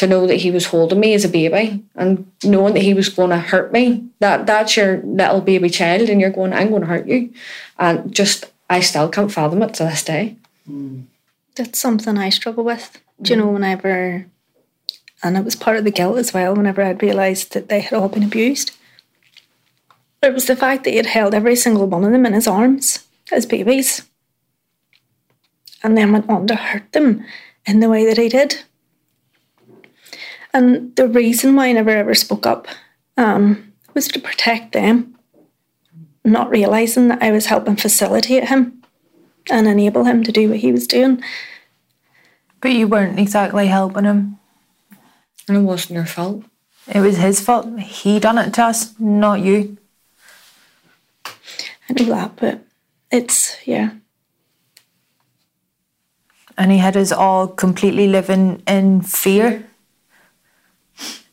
To 0.00 0.06
know 0.06 0.26
that 0.26 0.36
he 0.36 0.50
was 0.50 0.64
holding 0.64 0.98
me 0.98 1.12
as 1.12 1.26
a 1.26 1.28
baby 1.28 1.84
and 1.94 2.24
knowing 2.42 2.72
that 2.72 2.82
he 2.82 2.94
was 2.94 3.10
going 3.10 3.28
to 3.28 3.36
hurt 3.36 3.70
me, 3.70 4.08
that 4.20 4.46
that's 4.46 4.74
your 4.74 5.02
little 5.02 5.42
baby 5.42 5.68
child, 5.68 6.08
and 6.08 6.22
you're 6.22 6.30
going, 6.30 6.54
I'm 6.54 6.70
going 6.70 6.80
to 6.80 6.88
hurt 6.88 7.06
you. 7.06 7.34
And 7.78 8.10
just, 8.10 8.50
I 8.70 8.80
still 8.80 9.10
can't 9.10 9.30
fathom 9.30 9.62
it 9.62 9.74
to 9.74 9.84
this 9.84 10.02
day. 10.02 10.36
Hmm. 10.64 11.02
That's 11.54 11.78
something 11.78 12.16
I 12.16 12.30
struggle 12.30 12.64
with. 12.64 12.98
Do 13.20 13.34
you 13.34 13.40
know, 13.40 13.48
whenever, 13.48 14.24
and 15.22 15.36
it 15.36 15.44
was 15.44 15.54
part 15.54 15.76
of 15.76 15.84
the 15.84 15.90
guilt 15.90 16.16
as 16.16 16.32
well, 16.32 16.56
whenever 16.56 16.80
I'd 16.80 17.02
realised 17.02 17.52
that 17.52 17.68
they 17.68 17.80
had 17.80 17.92
all 17.92 18.08
been 18.08 18.24
abused. 18.24 18.70
It 20.22 20.32
was 20.32 20.46
the 20.46 20.56
fact 20.56 20.84
that 20.84 20.92
he 20.92 20.96
had 20.96 21.06
held 21.06 21.34
every 21.34 21.56
single 21.56 21.86
one 21.86 22.04
of 22.04 22.12
them 22.12 22.24
in 22.24 22.32
his 22.32 22.48
arms 22.48 23.06
as 23.30 23.44
babies 23.44 24.08
and 25.82 25.98
then 25.98 26.12
went 26.12 26.30
on 26.30 26.46
to 26.46 26.54
hurt 26.54 26.90
them 26.92 27.22
in 27.66 27.80
the 27.80 27.90
way 27.90 28.06
that 28.06 28.16
he 28.16 28.30
did. 28.30 28.62
And 30.52 30.94
the 30.96 31.08
reason 31.08 31.54
why 31.54 31.68
I 31.68 31.72
never 31.72 31.90
ever 31.90 32.14
spoke 32.14 32.46
up 32.46 32.66
um, 33.16 33.72
was 33.94 34.08
to 34.08 34.20
protect 34.20 34.72
them, 34.72 35.16
not 36.24 36.50
realising 36.50 37.08
that 37.08 37.22
I 37.22 37.30
was 37.30 37.46
helping 37.46 37.76
facilitate 37.76 38.48
him 38.48 38.82
and 39.50 39.66
enable 39.66 40.04
him 40.04 40.22
to 40.24 40.32
do 40.32 40.48
what 40.48 40.58
he 40.58 40.72
was 40.72 40.86
doing. 40.86 41.22
But 42.60 42.72
you 42.72 42.88
weren't 42.88 43.18
exactly 43.18 43.68
helping 43.68 44.04
him. 44.04 44.38
And 45.48 45.56
it 45.56 45.60
wasn't 45.60 45.96
your 45.96 46.06
fault. 46.06 46.44
It 46.86 47.00
was 47.00 47.16
his 47.16 47.40
fault. 47.40 47.78
He 47.78 48.18
done 48.18 48.38
it 48.38 48.52
to 48.54 48.64
us, 48.64 48.98
not 48.98 49.40
you. 49.40 49.76
I 51.88 51.92
know 51.94 52.04
that, 52.06 52.36
but 52.36 52.60
it's, 53.10 53.56
yeah. 53.66 53.90
And 56.58 56.70
he 56.70 56.78
had 56.78 56.96
us 56.96 57.10
all 57.10 57.48
completely 57.48 58.06
living 58.06 58.62
in 58.66 59.02
fear. 59.02 59.69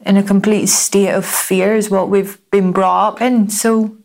In 0.08 0.16
a 0.16 0.24
complete 0.24 0.68
state 0.68 1.10
of 1.10 1.26
fear 1.26 1.76
is 1.76 1.90
what 1.90 2.08
we've 2.08 2.40
been 2.50 2.72
brought 2.72 3.10
up 3.10 3.22
in. 3.22 3.50
So 3.50 3.98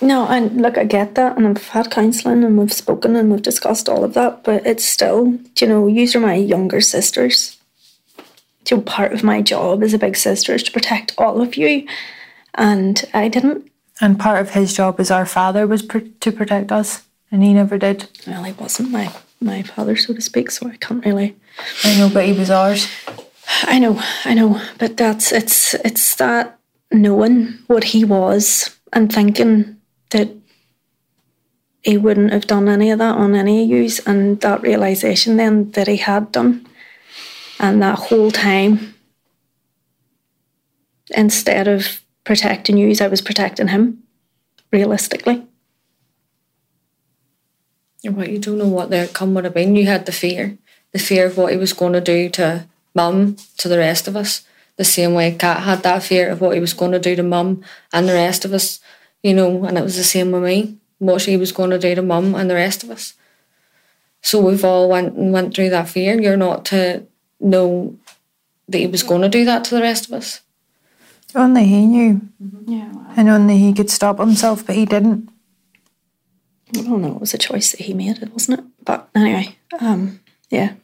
No, 0.00 0.28
and 0.28 0.62
look, 0.62 0.78
I 0.78 0.84
get 0.84 1.16
that, 1.16 1.36
and 1.36 1.48
I've 1.48 1.68
had 1.70 1.90
counselling, 1.90 2.44
and 2.44 2.56
we've 2.56 2.72
spoken, 2.72 3.16
and 3.16 3.32
we've 3.32 3.42
discussed 3.42 3.88
all 3.88 4.04
of 4.04 4.14
that, 4.14 4.44
but 4.44 4.64
it's 4.64 4.84
still, 4.84 5.36
you 5.58 5.66
know, 5.66 5.88
you 5.88 6.08
are 6.14 6.20
my 6.20 6.36
younger 6.36 6.80
sisters. 6.80 7.56
So 8.64 8.80
part 8.80 9.12
of 9.12 9.24
my 9.24 9.42
job 9.42 9.82
as 9.82 9.94
a 9.94 9.98
big 9.98 10.16
sister 10.16 10.54
is 10.54 10.62
to 10.62 10.70
protect 10.70 11.14
all 11.18 11.42
of 11.42 11.56
you, 11.56 11.84
and 12.54 13.04
I 13.12 13.26
didn't 13.26 13.68
And 14.00 14.16
part 14.16 14.40
of 14.40 14.50
his 14.50 14.76
job 14.76 15.00
as 15.00 15.10
our 15.10 15.26
father 15.26 15.66
was 15.66 15.82
pr- 15.82 16.12
to 16.20 16.30
protect 16.30 16.70
us, 16.70 17.02
and 17.32 17.42
he 17.42 17.52
never 17.52 17.78
did. 17.78 18.08
Well, 18.28 18.44
he 18.44 18.52
wasn't 18.52 18.92
my 18.92 19.12
my 19.40 19.62
father, 19.62 19.96
so 19.96 20.14
to 20.14 20.20
speak. 20.20 20.52
So 20.52 20.68
I 20.68 20.76
can't 20.76 21.04
really. 21.04 21.34
I 21.82 21.98
know, 21.98 22.10
but 22.12 22.26
he 22.26 22.32
was 22.32 22.50
ours. 22.50 22.86
I 23.46 23.78
know, 23.78 24.00
I 24.24 24.34
know, 24.34 24.60
but 24.78 24.96
that's 24.96 25.32
it's 25.32 25.74
it's 25.74 26.16
that 26.16 26.58
knowing 26.90 27.58
what 27.66 27.84
he 27.84 28.04
was 28.04 28.76
and 28.92 29.12
thinking 29.12 29.80
that 30.10 30.30
he 31.82 31.96
wouldn't 31.96 32.32
have 32.32 32.46
done 32.46 32.68
any 32.68 32.90
of 32.90 32.98
that 32.98 33.16
on 33.16 33.34
any 33.34 33.62
of 33.62 34.00
and 34.06 34.40
that 34.40 34.62
realization 34.62 35.36
then 35.36 35.70
that 35.72 35.86
he 35.86 35.96
had 35.96 36.32
done, 36.32 36.66
and 37.60 37.80
that 37.82 37.98
whole 37.98 38.30
time, 38.30 38.94
instead 41.10 41.68
of 41.68 42.02
protecting 42.24 42.76
yous, 42.76 43.00
I 43.00 43.06
was 43.06 43.20
protecting 43.20 43.68
him, 43.68 44.02
realistically. 44.72 45.46
But 48.08 48.30
you 48.30 48.38
don't 48.38 48.58
know 48.58 48.68
what 48.68 48.90
the 48.90 49.02
outcome 49.02 49.34
would 49.34 49.44
have 49.44 49.54
been. 49.54 49.76
You 49.76 49.86
had 49.86 50.06
the 50.06 50.12
fear, 50.12 50.58
the 50.92 50.98
fear 50.98 51.26
of 51.26 51.36
what 51.36 51.52
he 51.52 51.58
was 51.58 51.72
going 51.72 51.92
to 51.92 52.00
do 52.00 52.28
to 52.30 52.66
mum, 52.96 53.36
to 53.58 53.68
the 53.68 53.78
rest 53.78 54.08
of 54.08 54.16
us. 54.16 54.42
The 54.76 54.84
same 54.84 55.14
way 55.14 55.32
Kat 55.32 55.62
had 55.62 55.82
that 55.84 56.02
fear 56.02 56.28
of 56.28 56.40
what 56.40 56.54
he 56.54 56.60
was 56.60 56.74
going 56.74 56.92
to 56.92 56.98
do 56.98 57.14
to 57.14 57.22
mum 57.22 57.62
and 57.92 58.08
the 58.08 58.14
rest 58.14 58.44
of 58.44 58.52
us, 58.52 58.80
you 59.22 59.32
know, 59.32 59.64
and 59.64 59.78
it 59.78 59.84
was 59.84 59.96
the 59.96 60.04
same 60.04 60.32
with 60.32 60.42
me, 60.42 60.76
what 60.98 61.20
she 61.20 61.36
was 61.36 61.52
going 61.52 61.70
to 61.70 61.78
do 61.78 61.94
to 61.94 62.02
mum 62.02 62.34
and 62.34 62.50
the 62.50 62.54
rest 62.54 62.82
of 62.82 62.90
us. 62.90 63.14
So 64.22 64.40
we've 64.40 64.64
all 64.64 64.88
went 64.88 65.14
and 65.14 65.32
went 65.32 65.54
through 65.54 65.70
that 65.70 65.88
fear. 65.88 66.20
You're 66.20 66.36
not 66.36 66.64
to 66.66 67.06
know 67.38 67.96
that 68.68 68.78
he 68.78 68.86
was 68.86 69.02
going 69.02 69.22
to 69.22 69.28
do 69.28 69.44
that 69.44 69.64
to 69.64 69.74
the 69.74 69.82
rest 69.82 70.06
of 70.08 70.14
us. 70.14 70.40
Only 71.34 71.64
he 71.64 71.86
knew. 71.86 72.20
Yeah. 72.66 72.92
And 73.16 73.28
only 73.28 73.58
he 73.58 73.72
could 73.72 73.90
stop 73.90 74.18
himself, 74.18 74.66
but 74.66 74.74
he 74.74 74.84
didn't. 74.84 75.30
I 76.76 76.82
don't 76.82 77.02
know. 77.02 77.14
It 77.14 77.20
was 77.20 77.34
a 77.34 77.38
choice 77.38 77.70
that 77.72 77.82
he 77.82 77.94
made, 77.94 78.18
wasn't 78.30 78.60
it? 78.60 78.66
But 78.84 79.08
anyway, 79.14 79.56
um, 79.80 80.20
yeah. 80.50 80.74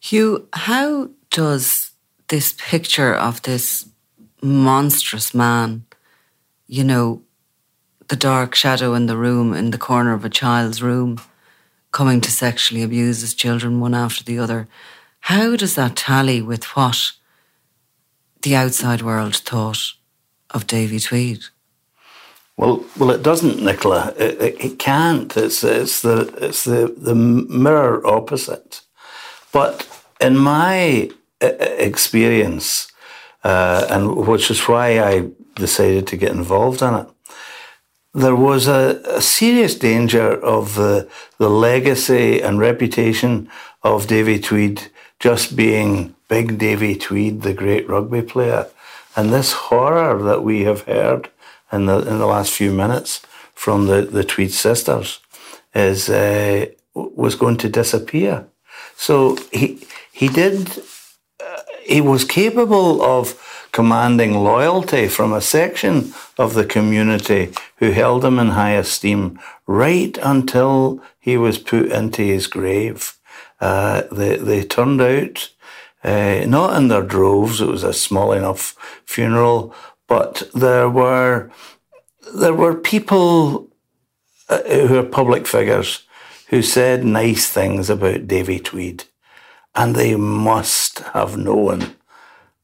Hugh, 0.00 0.48
how 0.52 1.10
does 1.32 1.90
this 2.28 2.54
picture 2.56 3.12
of 3.12 3.42
this 3.42 3.88
monstrous 4.40 5.34
man, 5.34 5.84
you 6.66 6.84
know, 6.84 7.22
the 8.08 8.16
dark 8.16 8.54
shadow 8.54 8.94
in 8.94 9.06
the 9.06 9.16
room, 9.16 9.54
in 9.54 9.70
the 9.70 9.78
corner 9.78 10.12
of 10.12 10.24
a 10.24 10.30
child's 10.30 10.82
room, 10.82 11.20
coming 11.90 12.20
to 12.20 12.30
sexually 12.30 12.82
abuse 12.82 13.20
his 13.20 13.34
children 13.34 13.80
one 13.80 13.94
after 13.94 14.22
the 14.22 14.38
other, 14.38 14.68
how 15.20 15.56
does 15.56 15.74
that 15.74 15.96
tally 15.96 16.42
with 16.42 16.64
what 16.76 17.12
the 18.42 18.56
outside 18.56 19.02
world 19.02 19.36
thought 19.36 19.92
of 20.50 20.66
Davy 20.66 20.98
Tweed? 20.98 21.44
Well, 22.56 22.84
well, 22.98 23.10
it 23.10 23.22
doesn't, 23.22 23.62
Nicola. 23.62 24.12
It, 24.18 24.40
it, 24.40 24.64
it 24.64 24.78
can't. 24.78 25.34
It's 25.36 25.64
it's 25.64 26.02
the 26.02 26.34
it's 26.38 26.64
the 26.64 26.94
the 26.96 27.14
mirror 27.14 28.06
opposite. 28.06 28.82
But 29.52 29.88
in 30.20 30.36
my 30.36 31.10
experience, 31.42 32.92
uh, 33.44 33.86
and 33.90 34.16
which 34.26 34.50
is 34.50 34.60
why 34.68 35.00
I 35.00 35.30
decided 35.54 36.06
to 36.06 36.16
get 36.16 36.32
involved 36.32 36.82
in 36.82 36.94
it, 36.94 37.08
there 38.14 38.36
was 38.36 38.68
a, 38.68 39.00
a 39.06 39.20
serious 39.20 39.74
danger 39.74 40.32
of 40.44 40.74
the 40.74 41.08
the 41.38 41.48
legacy 41.48 42.40
and 42.42 42.58
reputation 42.58 43.48
of 43.82 44.06
Davy 44.06 44.38
Tweed 44.38 44.90
just 45.18 45.56
being 45.56 46.14
Big 46.28 46.58
Davy 46.58 46.96
Tweed, 46.96 47.42
the 47.42 47.54
great 47.54 47.88
rugby 47.88 48.22
player, 48.22 48.66
and 49.16 49.32
this 49.32 49.52
horror 49.52 50.22
that 50.22 50.42
we 50.42 50.62
have 50.62 50.82
heard 50.82 51.30
in 51.72 51.86
the 51.86 51.98
in 51.98 52.18
the 52.18 52.26
last 52.26 52.52
few 52.52 52.72
minutes 52.72 53.22
from 53.54 53.86
the, 53.86 54.02
the 54.02 54.24
Tweed 54.24 54.52
sisters 54.52 55.20
is 55.74 56.08
uh, 56.08 56.66
was 56.94 57.34
going 57.34 57.56
to 57.58 57.68
disappear. 57.68 58.46
So 58.96 59.36
he 59.52 59.86
he 60.12 60.28
did 60.28 60.82
he 61.84 62.00
was 62.00 62.24
capable 62.24 63.02
of 63.02 63.38
commanding 63.72 64.34
loyalty 64.34 65.08
from 65.08 65.32
a 65.32 65.40
section 65.40 66.12
of 66.38 66.54
the 66.54 66.64
community 66.64 67.52
who 67.76 67.90
held 67.90 68.24
him 68.24 68.38
in 68.38 68.48
high 68.48 68.72
esteem 68.74 69.38
right 69.66 70.18
until 70.22 71.00
he 71.18 71.36
was 71.36 71.58
put 71.58 71.90
into 71.90 72.22
his 72.22 72.46
grave. 72.46 73.16
Uh, 73.60 74.02
they 74.12 74.36
they 74.36 74.62
turned 74.62 75.00
out. 75.00 75.50
Uh, 76.04 76.44
not 76.48 76.76
in 76.76 76.88
their 76.88 77.02
droves, 77.02 77.60
it 77.60 77.68
was 77.68 77.84
a 77.84 77.92
small 77.92 78.32
enough 78.32 78.74
funeral, 79.06 79.72
but 80.08 80.42
there 80.52 80.90
were 80.90 81.48
there 82.34 82.54
were 82.54 82.74
people 82.74 83.68
uh, 84.48 84.62
who 84.62 84.98
are 84.98 85.04
public 85.04 85.46
figures 85.46 86.02
who 86.48 86.60
said 86.60 87.04
nice 87.04 87.48
things 87.48 87.88
about 87.88 88.26
Davy 88.26 88.58
Tweed, 88.58 89.04
and 89.74 89.94
they 89.94 90.16
must 90.16 91.00
have 91.14 91.36
known 91.36 91.94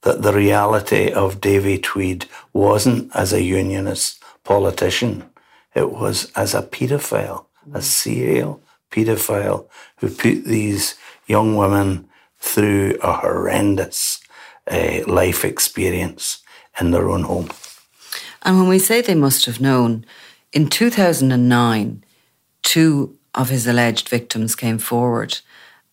that 0.03 0.23
the 0.23 0.33
reality 0.33 1.11
of 1.11 1.41
Davy 1.41 1.79
Tweed 1.79 2.27
wasn't 2.53 3.15
as 3.15 3.33
a 3.33 3.43
unionist 3.43 4.23
politician; 4.45 5.25
it 5.75 5.93
was 5.93 6.31
as 6.37 6.55
a 6.55 6.63
paedophile, 6.63 7.47
a 7.73 7.83
serial 7.83 8.63
paedophile 8.91 9.67
who 9.99 10.09
put 10.09 10.45
these 10.45 10.95
young 11.27 11.57
women 11.57 12.09
through 12.39 12.97
a 13.03 13.13
horrendous 13.13 14.21
uh, 14.71 15.01
life 15.07 15.45
experience 15.45 16.43
in 16.81 16.91
their 16.91 17.09
own 17.09 17.23
home. 17.23 17.49
And 18.43 18.59
when 18.59 18.69
we 18.69 18.79
say 18.79 19.01
they 19.01 19.15
must 19.15 19.47
have 19.47 19.61
known, 19.61 20.05
in 20.53 20.69
2009, 20.69 22.05
two 22.63 23.19
of 23.35 23.51
his 23.51 23.67
alleged 23.67 24.09
victims 24.09 24.55
came 24.55 24.79
forward 24.79 25.39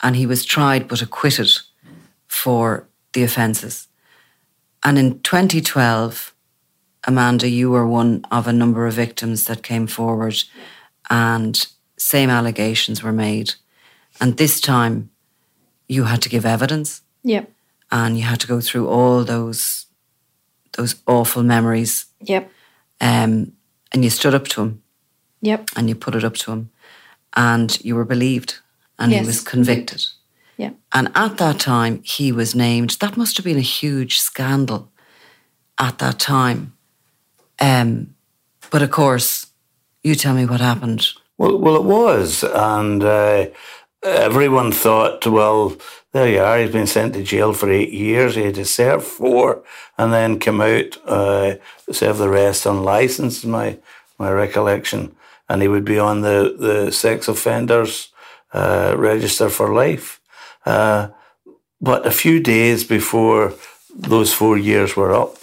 and 0.06 0.16
he 0.16 0.28
was 0.28 0.46
tried 0.46 0.88
but 0.88 1.02
acquitted 1.02 1.52
for 2.28 2.88
the 3.14 3.24
offences. 3.24 3.88
And 4.84 5.00
in 5.00 5.20
2012, 5.22 6.32
Amanda, 7.08 7.50
you 7.50 7.72
were 7.72 7.88
one 7.88 8.24
of 8.30 8.48
a 8.48 8.54
number 8.54 8.86
of 8.86 8.94
victims 8.94 9.46
that 9.46 9.64
came 9.64 9.88
forward 9.88 10.44
and 11.10 11.68
same 11.98 12.30
allegations 12.30 13.02
were 13.02 13.12
made. 13.12 13.56
And 14.22 14.38
this 14.38 14.62
time 14.62 15.10
you 15.88 16.04
had 16.04 16.22
to 16.22 16.30
give 16.30 16.46
evidence. 16.46 17.02
Yep. 17.24 17.52
And 17.92 18.16
you 18.16 18.26
had 18.26 18.40
to 18.42 18.48
go 18.48 18.62
through 18.62 18.88
all 18.88 19.24
those 19.24 19.88
those 20.74 20.96
awful 21.08 21.42
memories. 21.42 22.06
Yep. 22.22 22.52
Um, 23.02 23.54
and 23.92 24.04
you 24.04 24.10
stood 24.12 24.36
up 24.36 24.48
to 24.50 24.62
him. 24.62 24.84
Yep. 25.42 25.72
And 25.76 25.90
you 25.90 25.96
put 25.96 26.16
it 26.16 26.24
up 26.24 26.36
to 26.36 26.52
him. 26.52 26.70
And 27.36 27.84
you 27.84 27.96
were 27.96 28.06
believed. 28.06 28.60
And 28.98 29.12
Yes. 29.12 29.22
he 29.22 29.28
was 29.28 29.42
convicted. 29.42 30.04
Yeah. 30.58 30.72
And 30.94 31.12
at 31.16 31.38
that 31.38 31.60
time, 31.60 32.02
he 32.04 32.32
was 32.32 32.56
named. 32.56 32.92
That 33.00 33.18
must 33.18 33.38
have 33.38 33.44
been 33.44 33.58
a 33.58 33.62
huge 33.62 34.20
scandal 34.20 34.90
at 35.78 35.98
that 36.00 36.20
time. 36.20 36.74
Um, 37.60 38.16
but 38.72 38.82
of 38.82 38.92
course, 38.92 39.48
you 40.04 40.16
tell 40.16 40.34
me 40.34 40.46
what 40.46 40.62
happened. 40.62 41.08
Well, 41.38 41.58
well, 41.58 41.76
it 41.76 41.84
was, 41.84 42.44
and 42.44 43.04
uh, 43.04 43.48
everyone 44.04 44.72
thought, 44.72 45.28
well, 45.28 45.76
there 46.14 46.30
you 46.30 46.40
are. 46.40 46.60
He's 46.60 46.72
been 46.72 46.88
sent 46.88 47.14
to 47.14 47.24
jail 47.24 47.52
for 47.52 47.70
eight 47.70 47.92
years. 47.92 48.36
He 48.36 48.44
had 48.44 48.56
to 48.56 48.66
serve 48.66 49.04
four, 49.04 49.64
and 49.98 50.14
then 50.14 50.40
come 50.40 50.62
out, 50.62 50.98
uh, 51.06 51.56
serve 51.92 52.18
the 52.18 52.30
rest 52.30 52.66
on 52.66 52.84
license. 52.84 53.44
My 53.44 53.78
my 54.18 54.32
recollection, 54.32 55.14
and 55.50 55.62
he 55.62 55.68
would 55.68 55.84
be 55.84 56.00
on 56.00 56.22
the 56.22 56.56
the 56.58 56.92
sex 56.92 57.28
offenders 57.28 58.14
uh, 58.56 58.96
register 58.98 59.50
for 59.50 59.74
life. 59.74 60.22
Uh, 60.66 61.10
but 61.82 62.08
a 62.08 62.12
few 62.12 62.40
days 62.40 62.86
before 62.86 63.54
those 63.94 64.34
four 64.34 64.58
years 64.58 64.96
were 64.96 65.14
up, 65.14 65.36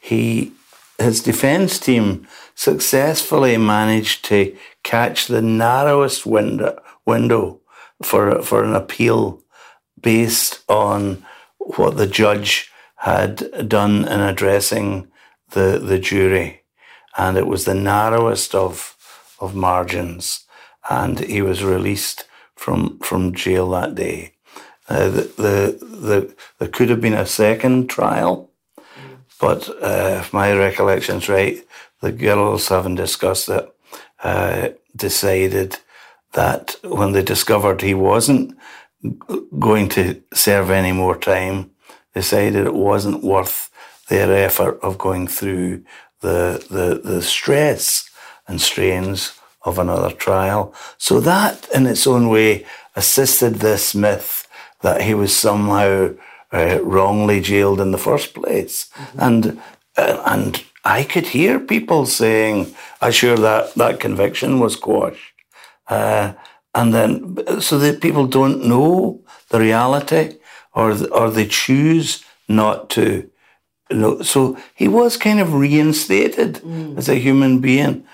he 0.00 0.52
his 0.98 1.22
defence 1.22 1.78
team 1.78 2.26
successfully 2.54 3.58
managed 3.58 4.24
to 4.24 4.56
catch 4.82 5.26
the 5.26 5.42
narrowest 5.42 6.24
window 6.24 6.80
window 7.04 7.60
for 8.02 8.42
for 8.42 8.64
an 8.64 8.74
appeal 8.74 9.42
based 10.00 10.64
on 10.66 11.24
what 11.58 11.96
the 11.98 12.06
judge 12.06 12.70
had 12.96 13.68
done 13.68 14.08
in 14.08 14.20
addressing 14.20 15.08
the 15.50 15.78
the 15.78 15.98
jury, 15.98 16.62
and 17.18 17.36
it 17.36 17.46
was 17.46 17.64
the 17.64 17.80
narrowest 17.94 18.54
of 18.54 18.96
of 19.38 19.54
margins, 19.54 20.46
and 20.88 21.20
he 21.20 21.42
was 21.42 21.62
released 21.62 22.24
from 22.56 22.98
from 22.98 23.34
jail 23.34 23.70
that 23.70 23.94
day. 23.94 24.32
Uh, 24.88 25.08
the, 25.10 25.22
the 25.36 25.86
the 25.86 26.34
there 26.58 26.68
could 26.68 26.90
have 26.90 27.00
been 27.00 27.14
a 27.14 27.26
second 27.26 27.88
trial, 27.88 28.50
but 29.40 29.68
uh, 29.82 30.18
if 30.20 30.32
my 30.32 30.52
recollection's 30.52 31.28
right, 31.28 31.64
the 32.00 32.12
girls, 32.12 32.68
having 32.68 32.94
discussed 32.94 33.48
it, 33.48 33.72
uh, 34.22 34.68
decided 34.94 35.78
that 36.32 36.76
when 36.82 37.12
they 37.12 37.22
discovered 37.22 37.82
he 37.82 37.94
wasn't 37.94 38.56
going 39.58 39.88
to 39.88 40.22
serve 40.34 40.70
any 40.70 40.92
more 40.92 41.16
time, 41.16 41.70
decided 42.14 42.66
it 42.66 42.74
wasn't 42.74 43.22
worth 43.22 43.70
their 44.08 44.32
effort 44.32 44.78
of 44.82 44.98
going 44.98 45.26
through 45.26 45.76
the 45.76 45.86
the, 46.20 46.66
the, 46.70 47.00
the 47.10 47.22
stress 47.22 48.08
and 48.48 48.60
strains 48.60 49.35
of 49.66 49.78
another 49.78 50.12
trial. 50.12 50.72
So 50.96 51.20
that, 51.20 51.68
in 51.74 51.86
its 51.86 52.06
own 52.06 52.28
way, 52.28 52.64
assisted 52.94 53.56
this 53.56 53.94
myth 53.94 54.48
that 54.80 55.02
he 55.02 55.14
was 55.14 55.36
somehow 55.36 56.14
uh, 56.52 56.78
wrongly 56.82 57.40
jailed 57.40 57.80
in 57.80 57.90
the 57.90 58.04
first 58.08 58.32
place. 58.32 58.88
Mm-hmm. 58.94 59.18
And 59.20 59.60
uh, 59.96 60.22
and 60.26 60.64
I 60.84 61.02
could 61.04 61.26
hear 61.26 61.58
people 61.58 62.06
saying, 62.06 62.74
"I 63.00 63.10
sure 63.10 63.36
that 63.36 63.74
that 63.74 64.00
conviction 64.00 64.60
was 64.60 64.76
quashed," 64.76 65.34
uh, 65.88 66.32
and 66.74 66.94
then 66.94 67.60
so 67.60 67.78
that 67.78 68.00
people 68.00 68.26
don't 68.26 68.64
know 68.64 69.20
the 69.48 69.58
reality, 69.58 70.38
or 70.72 70.92
or 71.10 71.30
they 71.30 71.46
choose 71.46 72.24
not 72.48 72.88
to. 72.90 73.28
You 73.90 73.98
know, 73.98 74.22
so 74.22 74.56
he 74.74 74.88
was 74.88 75.16
kind 75.16 75.38
of 75.40 75.54
reinstated 75.54 76.54
mm. 76.56 76.98
as 76.98 77.08
a 77.08 77.14
human 77.14 77.60
being. 77.60 78.04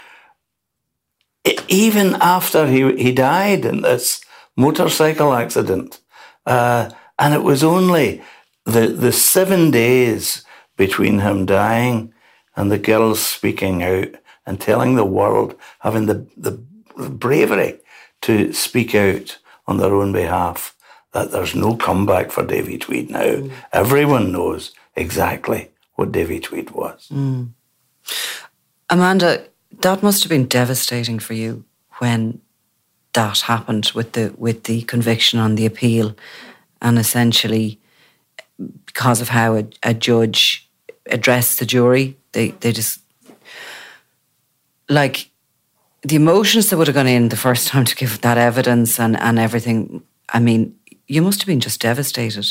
Even 1.68 2.16
after 2.20 2.66
he 2.66 2.92
he 2.96 3.12
died 3.12 3.64
in 3.64 3.82
this 3.82 4.24
motorcycle 4.56 5.32
accident, 5.32 6.00
uh, 6.46 6.90
and 7.18 7.34
it 7.34 7.42
was 7.42 7.64
only 7.64 8.22
the 8.64 8.88
the 8.88 9.12
seven 9.12 9.70
days 9.70 10.44
between 10.76 11.20
him 11.20 11.46
dying 11.46 12.12
and 12.56 12.70
the 12.70 12.78
girls 12.78 13.20
speaking 13.24 13.82
out 13.82 14.08
and 14.46 14.60
telling 14.60 14.94
the 14.94 15.04
world, 15.04 15.54
having 15.80 16.06
the, 16.06 16.26
the 16.36 16.52
bravery 17.08 17.78
to 18.22 18.52
speak 18.52 18.94
out 18.94 19.38
on 19.66 19.78
their 19.78 19.94
own 19.94 20.12
behalf, 20.12 20.74
that 21.12 21.30
there's 21.30 21.54
no 21.54 21.76
comeback 21.76 22.30
for 22.30 22.44
Davy 22.44 22.78
Tweed 22.78 23.10
now. 23.10 23.20
Mm. 23.20 23.52
Everyone 23.72 24.32
knows 24.32 24.72
exactly 24.96 25.70
what 25.94 26.12
Davy 26.12 26.40
Tweed 26.40 26.70
was. 26.70 27.08
Mm. 27.12 27.50
Amanda, 28.90 29.46
that 29.80 30.02
must 30.02 30.22
have 30.22 30.30
been 30.30 30.46
devastating 30.46 31.18
for 31.18 31.34
you 31.34 31.64
when 31.98 32.40
that 33.12 33.40
happened 33.40 33.92
with 33.94 34.12
the 34.12 34.34
with 34.36 34.64
the 34.64 34.82
conviction 34.82 35.38
on 35.38 35.54
the 35.54 35.66
appeal, 35.66 36.16
and 36.80 36.98
essentially 36.98 37.80
because 38.86 39.20
of 39.20 39.28
how 39.28 39.56
a, 39.56 39.64
a 39.82 39.94
judge 39.94 40.68
addressed 41.06 41.58
the 41.58 41.66
jury, 41.66 42.16
they 42.32 42.50
they 42.60 42.72
just 42.72 43.00
like 44.88 45.30
the 46.02 46.16
emotions 46.16 46.70
that 46.70 46.76
would 46.76 46.86
have 46.86 46.96
gone 46.96 47.06
in 47.06 47.28
the 47.28 47.36
first 47.36 47.68
time 47.68 47.84
to 47.84 47.96
give 47.96 48.20
that 48.20 48.38
evidence 48.38 48.98
and 48.98 49.18
and 49.20 49.38
everything. 49.38 50.02
I 50.28 50.38
mean, 50.38 50.74
you 51.06 51.22
must 51.22 51.40
have 51.40 51.46
been 51.46 51.60
just 51.60 51.80
devastated 51.80 52.46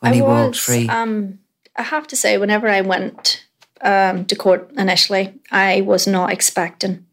when 0.00 0.12
I 0.12 0.14
he 0.16 0.22
was, 0.22 0.28
walked 0.28 0.58
free. 0.58 0.88
Um, 0.88 1.38
I 1.76 1.82
have 1.82 2.06
to 2.08 2.16
say, 2.16 2.38
whenever 2.38 2.68
I 2.68 2.80
went 2.80 3.47
um, 3.82 4.24
to 4.26 4.36
court 4.36 4.70
initially, 4.76 5.34
I 5.50 5.80
was 5.82 6.06
not 6.06 6.32
expecting 6.32 7.06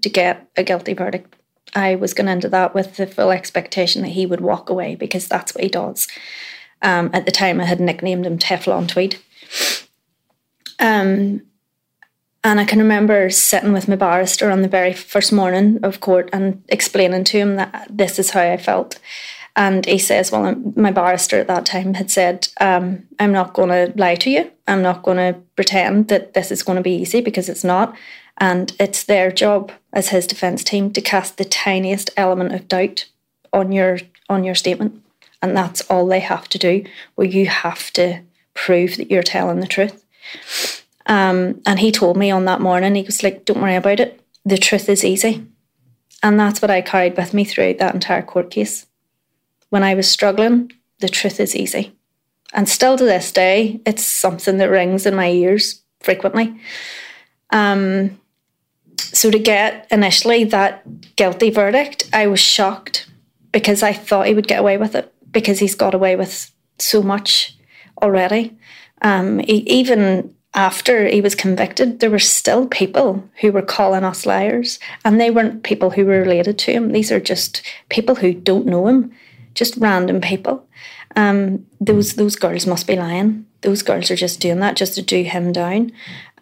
to 0.00 0.08
get 0.08 0.48
a 0.56 0.62
guilty 0.62 0.94
verdict. 0.94 1.34
I 1.74 1.94
was 1.94 2.14
going 2.14 2.28
into 2.28 2.48
that 2.48 2.74
with 2.74 2.96
the 2.96 3.06
full 3.06 3.30
expectation 3.30 4.02
that 4.02 4.08
he 4.08 4.26
would 4.26 4.40
walk 4.40 4.70
away 4.70 4.94
because 4.96 5.28
that's 5.28 5.54
what 5.54 5.64
he 5.64 5.70
does. 5.70 6.08
Um, 6.82 7.10
at 7.12 7.26
the 7.26 7.32
time, 7.32 7.60
I 7.60 7.64
had 7.64 7.80
nicknamed 7.80 8.26
him 8.26 8.38
Teflon 8.38 8.88
Tweed. 8.88 9.16
Um, 10.78 11.42
and 12.42 12.58
I 12.58 12.64
can 12.64 12.78
remember 12.78 13.28
sitting 13.28 13.72
with 13.72 13.86
my 13.86 13.96
barrister 13.96 14.50
on 14.50 14.62
the 14.62 14.68
very 14.68 14.94
first 14.94 15.32
morning 15.32 15.78
of 15.82 16.00
court 16.00 16.30
and 16.32 16.64
explaining 16.68 17.24
to 17.24 17.38
him 17.38 17.56
that 17.56 17.86
this 17.90 18.18
is 18.18 18.30
how 18.30 18.40
I 18.40 18.56
felt. 18.56 18.98
And 19.56 19.84
he 19.86 19.98
says, 19.98 20.30
Well, 20.30 20.54
my 20.76 20.90
barrister 20.90 21.38
at 21.38 21.48
that 21.48 21.66
time 21.66 21.94
had 21.94 22.10
said, 22.10 22.48
um, 22.60 23.06
I'm 23.18 23.32
not 23.32 23.52
going 23.52 23.68
to 23.68 23.92
lie 23.96 24.14
to 24.16 24.30
you. 24.30 24.50
I'm 24.68 24.82
not 24.82 25.02
going 25.02 25.16
to 25.16 25.38
pretend 25.56 26.08
that 26.08 26.34
this 26.34 26.50
is 26.50 26.62
going 26.62 26.76
to 26.76 26.82
be 26.82 26.94
easy 26.94 27.20
because 27.20 27.48
it's 27.48 27.64
not. 27.64 27.96
And 28.38 28.72
it's 28.78 29.04
their 29.04 29.30
job 29.30 29.72
as 29.92 30.08
his 30.08 30.26
defence 30.26 30.64
team 30.64 30.92
to 30.92 31.00
cast 31.00 31.36
the 31.36 31.44
tiniest 31.44 32.10
element 32.16 32.54
of 32.54 32.68
doubt 32.68 33.06
on 33.52 33.72
your 33.72 33.98
on 34.28 34.44
your 34.44 34.54
statement. 34.54 35.02
And 35.42 35.56
that's 35.56 35.80
all 35.82 36.06
they 36.06 36.20
have 36.20 36.48
to 36.50 36.58
do, 36.58 36.84
where 37.14 37.26
you 37.26 37.46
have 37.46 37.92
to 37.94 38.22
prove 38.54 38.96
that 38.96 39.10
you're 39.10 39.22
telling 39.22 39.60
the 39.60 39.66
truth. 39.66 40.04
Um, 41.06 41.60
and 41.66 41.80
he 41.80 41.90
told 41.90 42.16
me 42.16 42.30
on 42.30 42.44
that 42.44 42.60
morning, 42.60 42.94
he 42.94 43.02
was 43.02 43.22
like, 43.22 43.44
Don't 43.44 43.60
worry 43.60 43.76
about 43.76 44.00
it. 44.00 44.20
The 44.44 44.58
truth 44.58 44.88
is 44.88 45.04
easy. 45.04 45.46
And 46.22 46.38
that's 46.38 46.62
what 46.62 46.70
I 46.70 46.82
carried 46.82 47.16
with 47.16 47.34
me 47.34 47.44
throughout 47.44 47.78
that 47.78 47.94
entire 47.94 48.22
court 48.22 48.50
case. 48.50 48.86
When 49.70 49.82
I 49.82 49.94
was 49.94 50.10
struggling, 50.10 50.72
the 50.98 51.08
truth 51.08 51.40
is 51.40 51.56
easy. 51.56 51.92
And 52.52 52.68
still 52.68 52.96
to 52.96 53.04
this 53.04 53.32
day, 53.32 53.80
it's 53.86 54.04
something 54.04 54.58
that 54.58 54.70
rings 54.70 55.06
in 55.06 55.14
my 55.14 55.30
ears 55.30 55.82
frequently. 56.00 56.60
Um, 57.50 58.20
so 58.98 59.30
to 59.30 59.38
get 59.38 59.86
initially 59.90 60.44
that 60.44 61.16
guilty 61.16 61.50
verdict, 61.50 62.08
I 62.12 62.26
was 62.26 62.40
shocked 62.40 63.08
because 63.52 63.82
I 63.82 63.92
thought 63.92 64.26
he 64.26 64.34
would 64.34 64.48
get 64.48 64.60
away 64.60 64.76
with 64.76 64.94
it 64.94 65.12
because 65.32 65.58
he's 65.58 65.74
got 65.74 65.94
away 65.94 66.16
with 66.16 66.50
so 66.78 67.02
much 67.02 67.56
already. 68.02 68.56
Um, 69.02 69.38
he, 69.40 69.58
even 69.70 70.34
after 70.54 71.06
he 71.06 71.20
was 71.20 71.34
convicted, 71.34 72.00
there 72.00 72.10
were 72.10 72.18
still 72.18 72.66
people 72.66 73.28
who 73.40 73.52
were 73.52 73.62
calling 73.62 74.04
us 74.04 74.26
liars, 74.26 74.78
and 75.04 75.20
they 75.20 75.30
weren't 75.30 75.62
people 75.62 75.90
who 75.90 76.04
were 76.04 76.20
related 76.20 76.58
to 76.58 76.72
him. 76.72 76.92
These 76.92 77.12
are 77.12 77.20
just 77.20 77.62
people 77.88 78.16
who 78.16 78.34
don't 78.34 78.66
know 78.66 78.88
him, 78.88 79.12
just 79.54 79.76
random 79.76 80.20
people. 80.20 80.66
Um, 81.16 81.66
those 81.80 82.14
those 82.14 82.36
girls 82.36 82.66
must 82.66 82.86
be 82.86 82.96
lying. 82.96 83.46
Those 83.62 83.82
girls 83.82 84.10
are 84.10 84.16
just 84.16 84.40
doing 84.40 84.60
that 84.60 84.76
just 84.76 84.94
to 84.94 85.02
do 85.02 85.22
him 85.22 85.52
down. 85.52 85.92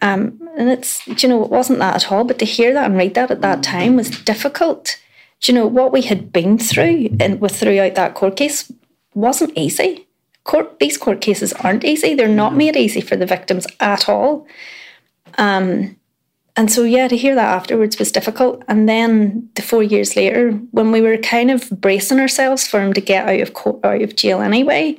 Um, 0.01 0.41
and 0.57 0.69
it's 0.69 1.07
you 1.23 1.29
know 1.29 1.43
it 1.43 1.51
wasn't 1.51 1.79
that 1.81 1.97
at 1.97 2.13
all. 2.13 2.25
But 2.25 2.39
to 2.41 2.45
hear 2.45 2.73
that 2.75 2.87
and 2.87 2.99
read 2.99 3.15
that 3.15 3.31
at 3.31 3.41
that 3.41 3.63
time 3.63 3.97
was 3.97 4.11
difficult. 4.11 5.01
Do 5.41 5.53
you 5.53 5.59
know 5.59 5.67
what 5.67 5.93
we 5.93 6.03
had 6.03 6.33
been 6.33 6.59
through 6.59 7.17
and 7.21 7.41
with 7.41 7.57
throughout 7.57 7.95
that 7.95 8.15
court 8.15 8.37
case 8.37 8.71
wasn't 9.15 9.57
easy. 9.57 10.07
Court 10.45 10.79
these 10.79 10.97
court 10.97 11.21
cases 11.21 11.53
aren't 11.55 11.85
easy. 11.85 12.15
They're 12.15 12.29
not 12.29 12.57
made 12.57 12.77
easy 12.77 13.01
for 13.01 13.17
the 13.17 13.27
victims 13.27 13.67
at 13.81 14.09
all. 14.09 14.47
Um, 15.37 15.97
and 16.59 16.73
so 16.73 16.83
yeah, 16.83 17.07
to 17.07 17.17
hear 17.17 17.37
that 17.37 17.55
afterwards 17.55 18.01
was 18.01 18.11
difficult. 18.11 18.65
And 18.67 18.89
then 18.89 19.49
the 19.55 19.63
four 19.63 19.81
years 19.81 20.17
later, 20.17 20.51
when 20.73 20.91
we 20.91 21.01
were 21.01 21.17
kind 21.17 21.53
of 21.53 21.71
bracing 21.71 22.19
ourselves 22.19 22.67
for 22.67 22.81
him 22.81 22.93
to 22.95 23.01
get 23.01 23.29
out 23.29 23.41
of 23.41 23.55
court, 23.55 23.85
out 23.85 24.03
of 24.03 24.17
jail 24.17 24.41
anyway, 24.41 24.99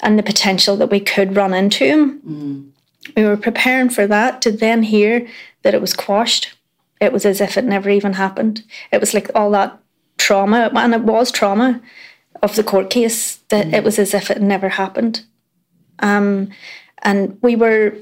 and 0.00 0.18
the 0.18 0.24
potential 0.24 0.76
that 0.78 0.90
we 0.90 0.98
could 0.98 1.36
run 1.36 1.54
into 1.54 1.84
him, 1.84 2.20
mm. 2.22 2.68
we 3.16 3.22
were 3.22 3.36
preparing 3.36 3.88
for 3.88 4.08
that. 4.08 4.42
To 4.42 4.50
then 4.50 4.82
hear 4.82 5.28
that 5.62 5.74
it 5.74 5.80
was 5.80 5.94
quashed, 5.94 6.56
it 7.00 7.12
was 7.12 7.24
as 7.24 7.40
if 7.40 7.56
it 7.56 7.64
never 7.64 7.88
even 7.88 8.14
happened. 8.14 8.64
It 8.90 8.98
was 8.98 9.14
like 9.14 9.30
all 9.32 9.52
that 9.52 9.78
trauma, 10.18 10.72
and 10.74 10.92
it 10.92 11.02
was 11.02 11.30
trauma 11.30 11.80
of 12.42 12.56
the 12.56 12.64
court 12.64 12.90
case 12.90 13.36
that 13.50 13.66
mm. 13.66 13.74
it 13.74 13.84
was 13.84 14.00
as 14.00 14.12
if 14.12 14.28
it 14.28 14.42
never 14.42 14.70
happened. 14.70 15.24
Um, 16.00 16.48
and 17.02 17.38
we 17.42 17.54
were, 17.54 17.94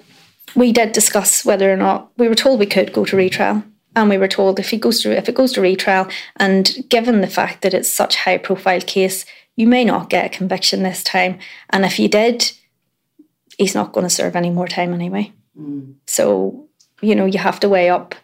we 0.55 0.73
did 0.73 0.93
discuss 0.93 1.45
whether 1.45 1.73
or 1.73 1.77
not 1.77 2.11
we 2.17 2.29
were 2.29 2.35
told 2.35 2.61
we 2.61 2.67
could 2.67 2.93
go 2.93 3.05
to 3.05 3.17
retrial, 3.17 3.62
and 3.97 4.09
we 4.09 4.19
were 4.19 4.29
told 4.29 4.59
if 4.59 4.73
it 4.73 4.79
goes 4.79 5.03
to 5.03 5.17
if 5.17 5.29
it 5.29 5.35
goes 5.35 5.53
to 5.53 5.61
retrial, 5.61 6.09
and 6.37 6.77
given 6.88 7.21
the 7.21 7.27
fact 7.27 7.62
that 7.62 7.75
it's 7.75 7.88
such 7.88 8.17
high 8.17 8.38
profile 8.38 8.81
case, 8.81 9.25
you 9.57 9.67
may 9.67 9.85
not 9.85 10.11
get 10.11 10.27
a 10.27 10.37
conviction 10.37 10.83
this 10.83 11.03
time, 11.03 11.38
and 11.71 11.85
if 11.85 11.99
you 11.99 12.09
did, 12.09 12.53
he's 13.59 13.75
not 13.75 13.93
going 13.93 14.05
to 14.05 14.11
serve 14.11 14.37
any 14.37 14.51
more 14.51 14.69
time 14.69 14.93
anyway. 14.93 15.33
Mm. 15.59 15.95
So 16.07 16.69
you 17.01 17.14
know 17.14 17.27
you 17.27 17.38
have 17.38 17.61
to 17.61 17.69
weigh 17.69 17.90
up 17.90 18.14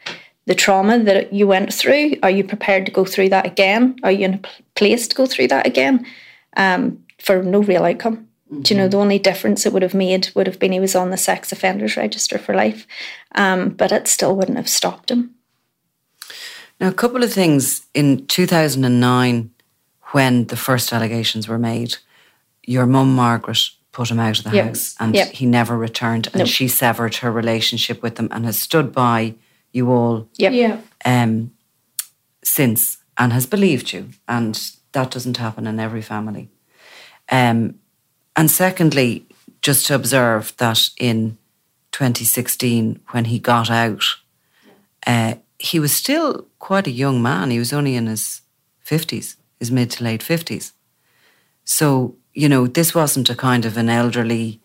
the 0.46 0.54
trauma 0.54 0.98
that 0.98 1.32
you 1.32 1.46
went 1.46 1.72
through? 1.72 2.16
Are 2.22 2.30
you 2.30 2.42
prepared 2.42 2.86
to 2.86 2.92
go 2.92 3.04
through 3.04 3.28
that 3.28 3.46
again? 3.46 3.96
Are 4.02 4.10
you 4.10 4.24
in 4.24 4.34
a 4.34 4.40
place 4.74 5.06
to 5.08 5.14
go 5.14 5.26
through 5.26 5.48
that 5.48 5.66
again 5.66 6.06
um, 6.56 7.04
for 7.18 7.42
no 7.42 7.60
real 7.62 7.84
outcome? 7.84 8.26
Mm-hmm. 8.50 8.62
Do 8.62 8.74
you 8.74 8.80
know 8.80 8.88
the 8.88 8.98
only 8.98 9.18
difference 9.18 9.64
it 9.64 9.72
would 9.72 9.82
have 9.82 9.94
made 9.94 10.30
would 10.34 10.46
have 10.46 10.58
been 10.58 10.72
he 10.72 10.80
was 10.80 10.96
on 10.96 11.10
the 11.10 11.16
sex 11.16 11.52
offenders 11.52 11.96
register 11.96 12.38
for 12.38 12.54
life, 12.54 12.86
um, 13.34 13.70
but 13.70 13.92
it 13.92 14.08
still 14.08 14.34
wouldn't 14.34 14.56
have 14.56 14.68
stopped 14.68 15.10
him. 15.10 15.34
Now, 16.80 16.88
a 16.88 16.94
couple 16.94 17.22
of 17.22 17.32
things 17.32 17.86
in 17.94 18.26
2009, 18.26 19.50
when 20.12 20.46
the 20.46 20.56
first 20.56 20.92
allegations 20.92 21.46
were 21.46 21.58
made, 21.58 21.96
your 22.64 22.86
mum 22.86 23.14
Margaret 23.14 23.60
put 23.92 24.10
him 24.10 24.18
out 24.18 24.38
of 24.38 24.44
the 24.44 24.56
yep. 24.56 24.66
house, 24.68 24.96
and 24.98 25.14
yep. 25.14 25.32
he 25.32 25.46
never 25.46 25.76
returned, 25.76 26.28
and 26.28 26.36
nope. 26.36 26.48
she 26.48 26.68
severed 26.68 27.16
her 27.16 27.30
relationship 27.30 28.02
with 28.02 28.18
him 28.18 28.28
and 28.30 28.46
has 28.46 28.58
stood 28.58 28.92
by 28.92 29.34
you 29.72 29.90
all 29.90 30.28
yep. 30.36 30.52
yeah. 30.52 30.80
um, 31.04 31.52
since 32.42 32.98
and 33.18 33.32
has 33.32 33.46
believed 33.46 33.92
you. 33.92 34.08
And 34.26 34.58
that 34.92 35.10
doesn't 35.10 35.36
happen 35.36 35.66
in 35.66 35.78
every 35.78 36.02
family. 36.02 36.48
Um, 37.30 37.79
and 38.40 38.50
secondly, 38.50 39.26
just 39.60 39.84
to 39.84 39.94
observe 39.94 40.54
that 40.56 40.88
in 40.98 41.36
2016, 41.92 42.98
when 43.10 43.26
he 43.26 43.38
got 43.38 43.70
out, 43.70 44.02
uh, 45.06 45.34
he 45.58 45.78
was 45.78 45.92
still 45.92 46.46
quite 46.58 46.86
a 46.86 46.90
young 46.90 47.20
man. 47.20 47.50
He 47.50 47.58
was 47.58 47.74
only 47.74 47.96
in 47.96 48.06
his 48.06 48.40
50s, 48.82 49.36
his 49.58 49.70
mid 49.70 49.90
to 49.90 50.04
late 50.04 50.22
50s. 50.22 50.72
So, 51.64 52.16
you 52.32 52.48
know, 52.48 52.66
this 52.66 52.94
wasn't 52.94 53.28
a 53.28 53.34
kind 53.34 53.66
of 53.66 53.76
an 53.76 53.90
elderly 53.90 54.58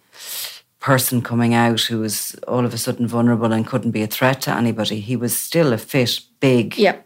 person 0.79 1.21
coming 1.21 1.53
out 1.53 1.81
who 1.81 1.99
was 1.99 2.33
all 2.47 2.63
of 2.63 2.73
a 2.73 2.77
sudden 2.77 3.07
vulnerable 3.07 3.51
and 3.51 3.67
couldn't 3.67 3.91
be 3.91 4.03
a 4.03 4.07
threat 4.07 4.39
to 4.43 4.51
anybody. 4.51 5.01
He 5.01 5.17
was 5.17 5.35
still 5.35 5.73
a 5.73 5.77
fit, 5.77 6.21
big 6.39 6.77
Yep. 6.77 7.05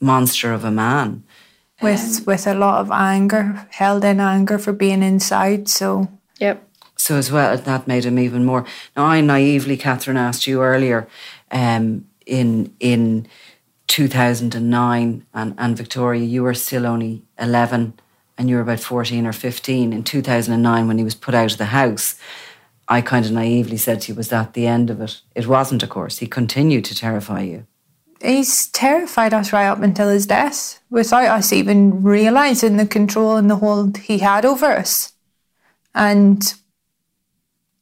monster 0.00 0.52
of 0.52 0.64
a 0.64 0.70
man. 0.70 1.24
With 1.82 2.26
with 2.26 2.46
a 2.46 2.54
lot 2.54 2.80
of 2.80 2.90
anger, 2.90 3.66
held 3.70 4.04
in 4.04 4.20
anger 4.20 4.58
for 4.58 4.72
being 4.72 5.02
inside. 5.02 5.68
So 5.68 6.08
Yep. 6.40 6.66
So 6.96 7.16
as 7.16 7.32
well, 7.32 7.56
that 7.56 7.86
made 7.86 8.04
him 8.04 8.18
even 8.18 8.44
more. 8.44 8.66
Now, 8.94 9.06
I 9.06 9.22
naively, 9.22 9.78
Catherine, 9.78 10.18
asked 10.18 10.46
you 10.46 10.62
earlier 10.62 11.08
um, 11.50 12.06
in 12.26 12.74
in 12.78 13.26
2009, 13.86 15.26
and, 15.34 15.54
and 15.58 15.76
Victoria, 15.76 16.22
you 16.22 16.42
were 16.42 16.54
still 16.54 16.86
only 16.86 17.22
11 17.38 17.94
and 18.38 18.48
you 18.48 18.56
were 18.56 18.62
about 18.62 18.80
14 18.80 19.26
or 19.26 19.32
15. 19.32 19.92
In 19.92 20.02
2009, 20.02 20.88
when 20.88 20.96
he 20.96 21.04
was 21.04 21.14
put 21.14 21.34
out 21.34 21.52
of 21.52 21.58
the 21.58 21.66
house, 21.66 22.14
I 22.88 23.02
kind 23.02 23.26
of 23.26 23.32
naively 23.32 23.76
said 23.76 24.00
to 24.02 24.12
you, 24.12 24.16
was 24.16 24.30
that 24.30 24.54
the 24.54 24.66
end 24.66 24.88
of 24.88 25.00
it? 25.00 25.20
It 25.34 25.46
wasn't, 25.46 25.82
of 25.82 25.90
course. 25.90 26.18
He 26.18 26.26
continued 26.26 26.86
to 26.86 26.94
terrify 26.94 27.42
you. 27.42 27.66
He's 28.20 28.68
terrified 28.68 29.34
us 29.34 29.52
right 29.52 29.68
up 29.68 29.82
until 29.82 30.08
his 30.08 30.26
death, 30.26 30.80
without 30.90 31.26
us 31.26 31.52
even 31.52 32.02
realizing 32.02 32.76
the 32.76 32.86
control 32.86 33.36
and 33.36 33.50
the 33.50 33.56
hold 33.56 33.96
he 33.98 34.18
had 34.18 34.44
over 34.44 34.66
us. 34.66 35.12
And 35.94 36.42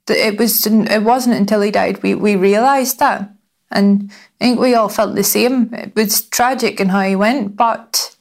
it 0.09 0.39
was 0.39 0.67
it 0.67 1.03
wasn't 1.03 1.37
until 1.37 1.61
he 1.61 1.71
died 1.71 2.03
we 2.03 2.15
we 2.15 2.37
realized 2.37 2.99
that, 2.99 3.31
and 3.71 4.11
I 4.41 4.45
think 4.45 4.59
we 4.59 4.75
all 4.75 4.89
felt 4.89 5.15
the 5.15 5.25
same. 5.25 5.73
It 5.75 5.95
was 5.95 6.23
tragic 6.23 6.81
in 6.81 6.89
how 6.89 7.03
he 7.03 7.17
went, 7.17 7.57
but 7.57 8.17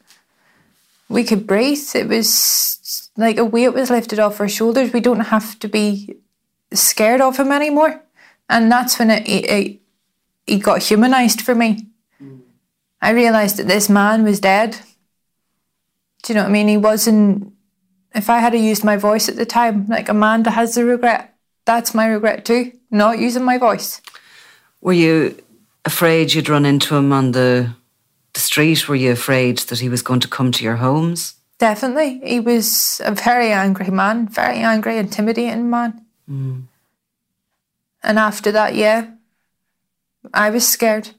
we 1.09 1.23
could 1.23 1.47
breathe. 1.47 1.95
It 1.95 2.07
was 2.07 3.09
like 3.15 3.37
a 3.37 3.45
weight 3.45 3.69
was 3.69 3.89
lifted 3.89 4.19
off 4.19 4.41
our 4.41 4.49
shoulders. 4.49 4.91
We 4.91 4.99
don't 4.99 5.31
have 5.31 5.57
to 5.59 5.69
be 5.69 6.17
scared 6.73 7.21
of 7.21 7.37
him 7.37 7.51
anymore, 7.51 8.01
and 8.49 8.71
that's 8.71 8.99
when 8.99 9.09
it, 9.09 9.27
it, 9.27 9.49
it 9.49 9.79
he 10.45 10.59
got 10.59 10.83
humanized 10.83 11.41
for 11.41 11.55
me. 11.55 11.87
I 13.01 13.11
realised 13.11 13.57
that 13.57 13.67
this 13.67 13.89
man 13.89 14.23
was 14.23 14.39
dead. 14.39 14.77
Do 16.23 16.33
you 16.33 16.35
know 16.35 16.43
what 16.43 16.49
I 16.49 16.53
mean? 16.53 16.67
He 16.67 16.77
wasn't. 16.77 17.53
If 18.15 18.29
I 18.29 18.39
had 18.39 18.55
used 18.55 18.83
my 18.83 18.97
voice 18.97 19.29
at 19.29 19.35
the 19.35 19.45
time, 19.45 19.87
like 19.87 20.09
Amanda 20.09 20.49
has 20.49 20.75
the 20.75 20.85
regret, 20.85 21.35
that's 21.65 21.93
my 21.93 22.07
regret 22.07 22.45
too. 22.45 22.71
Not 22.89 23.19
using 23.19 23.43
my 23.43 23.57
voice. 23.57 24.01
Were 24.81 24.93
you 24.93 25.37
afraid 25.85 26.33
you'd 26.33 26.49
run 26.49 26.65
into 26.65 26.95
him 26.95 27.13
on 27.13 27.31
the, 27.33 27.75
the 28.33 28.39
street? 28.39 28.87
Were 28.87 28.95
you 28.95 29.11
afraid 29.11 29.59
that 29.59 29.79
he 29.79 29.89
was 29.89 30.01
going 30.01 30.21
to 30.21 30.27
come 30.27 30.51
to 30.53 30.63
your 30.63 30.77
homes? 30.77 31.35
Definitely, 31.59 32.21
he 32.23 32.39
was 32.39 33.01
a 33.03 33.11
very 33.11 33.51
angry 33.51 33.89
man, 33.89 34.27
very 34.27 34.57
angry, 34.57 34.97
intimidating 34.97 35.69
man. 35.69 36.05
Hmm. 36.27 36.59
And 38.03 38.19
after 38.19 38.51
that, 38.51 38.75
yeah, 38.75 39.11
I 40.33 40.49
was 40.49 40.67
scared. 40.67 41.09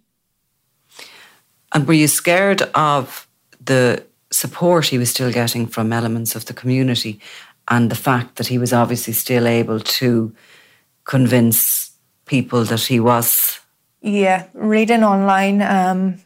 And 1.73 1.87
were 1.87 1.95
you 1.95 2.09
scared 2.09 2.63
of 2.75 3.29
the 3.65 4.05
support 4.31 4.87
he 4.87 4.99
was 4.99 5.11
still 5.11 5.33
getting 5.33 5.67
from 5.67 5.93
elements 5.93 6.35
of 6.37 6.47
the 6.47 6.55
community 6.55 7.21
and 7.69 7.91
the 7.91 7.97
fact 7.97 8.37
that 8.37 8.47
he 8.47 8.59
was 8.59 8.73
obviously 8.73 9.13
still 9.13 9.47
able 9.47 9.81
to 9.81 10.35
convince 11.05 11.93
people 12.27 12.65
that 12.65 12.81
he 12.81 13.01
was? 13.01 13.61
Yeah, 14.01 14.47
reading 14.55 15.03
online, 15.03 15.61
um, 15.63 16.21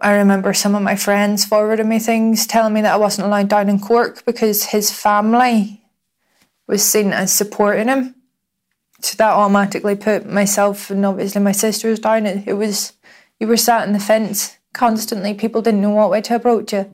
I 0.00 0.12
remember 0.12 0.52
some 0.54 0.74
of 0.74 0.82
my 0.82 0.94
friends 0.94 1.44
forwarding 1.44 1.88
me 1.88 1.98
things 1.98 2.46
telling 2.46 2.74
me 2.74 2.82
that 2.82 2.94
I 2.94 2.98
wasn't 2.98 3.26
allowed 3.26 3.48
down 3.48 3.68
in 3.68 3.80
Cork 3.80 4.24
because 4.24 4.66
his 4.66 4.92
family 4.92 5.82
was 6.68 6.84
seen 6.84 7.12
as 7.12 7.32
supporting 7.32 7.88
him. 7.88 8.14
So 9.00 9.16
that 9.16 9.32
automatically 9.32 9.96
put 9.96 10.26
myself 10.26 10.90
and 10.90 11.04
obviously 11.06 11.40
my 11.40 11.52
sisters 11.52 11.98
down. 11.98 12.26
It, 12.26 12.46
it 12.46 12.52
was, 12.54 12.92
you 13.40 13.46
were 13.46 13.56
sat 13.56 13.86
in 13.86 13.92
the 13.92 14.00
fence 14.00 14.57
constantly. 14.78 15.34
People 15.34 15.60
didn't 15.60 15.82
know 15.82 15.90
what 15.90 16.10
way 16.10 16.20
to 16.22 16.34
approach 16.36 16.72
you. 16.72 16.90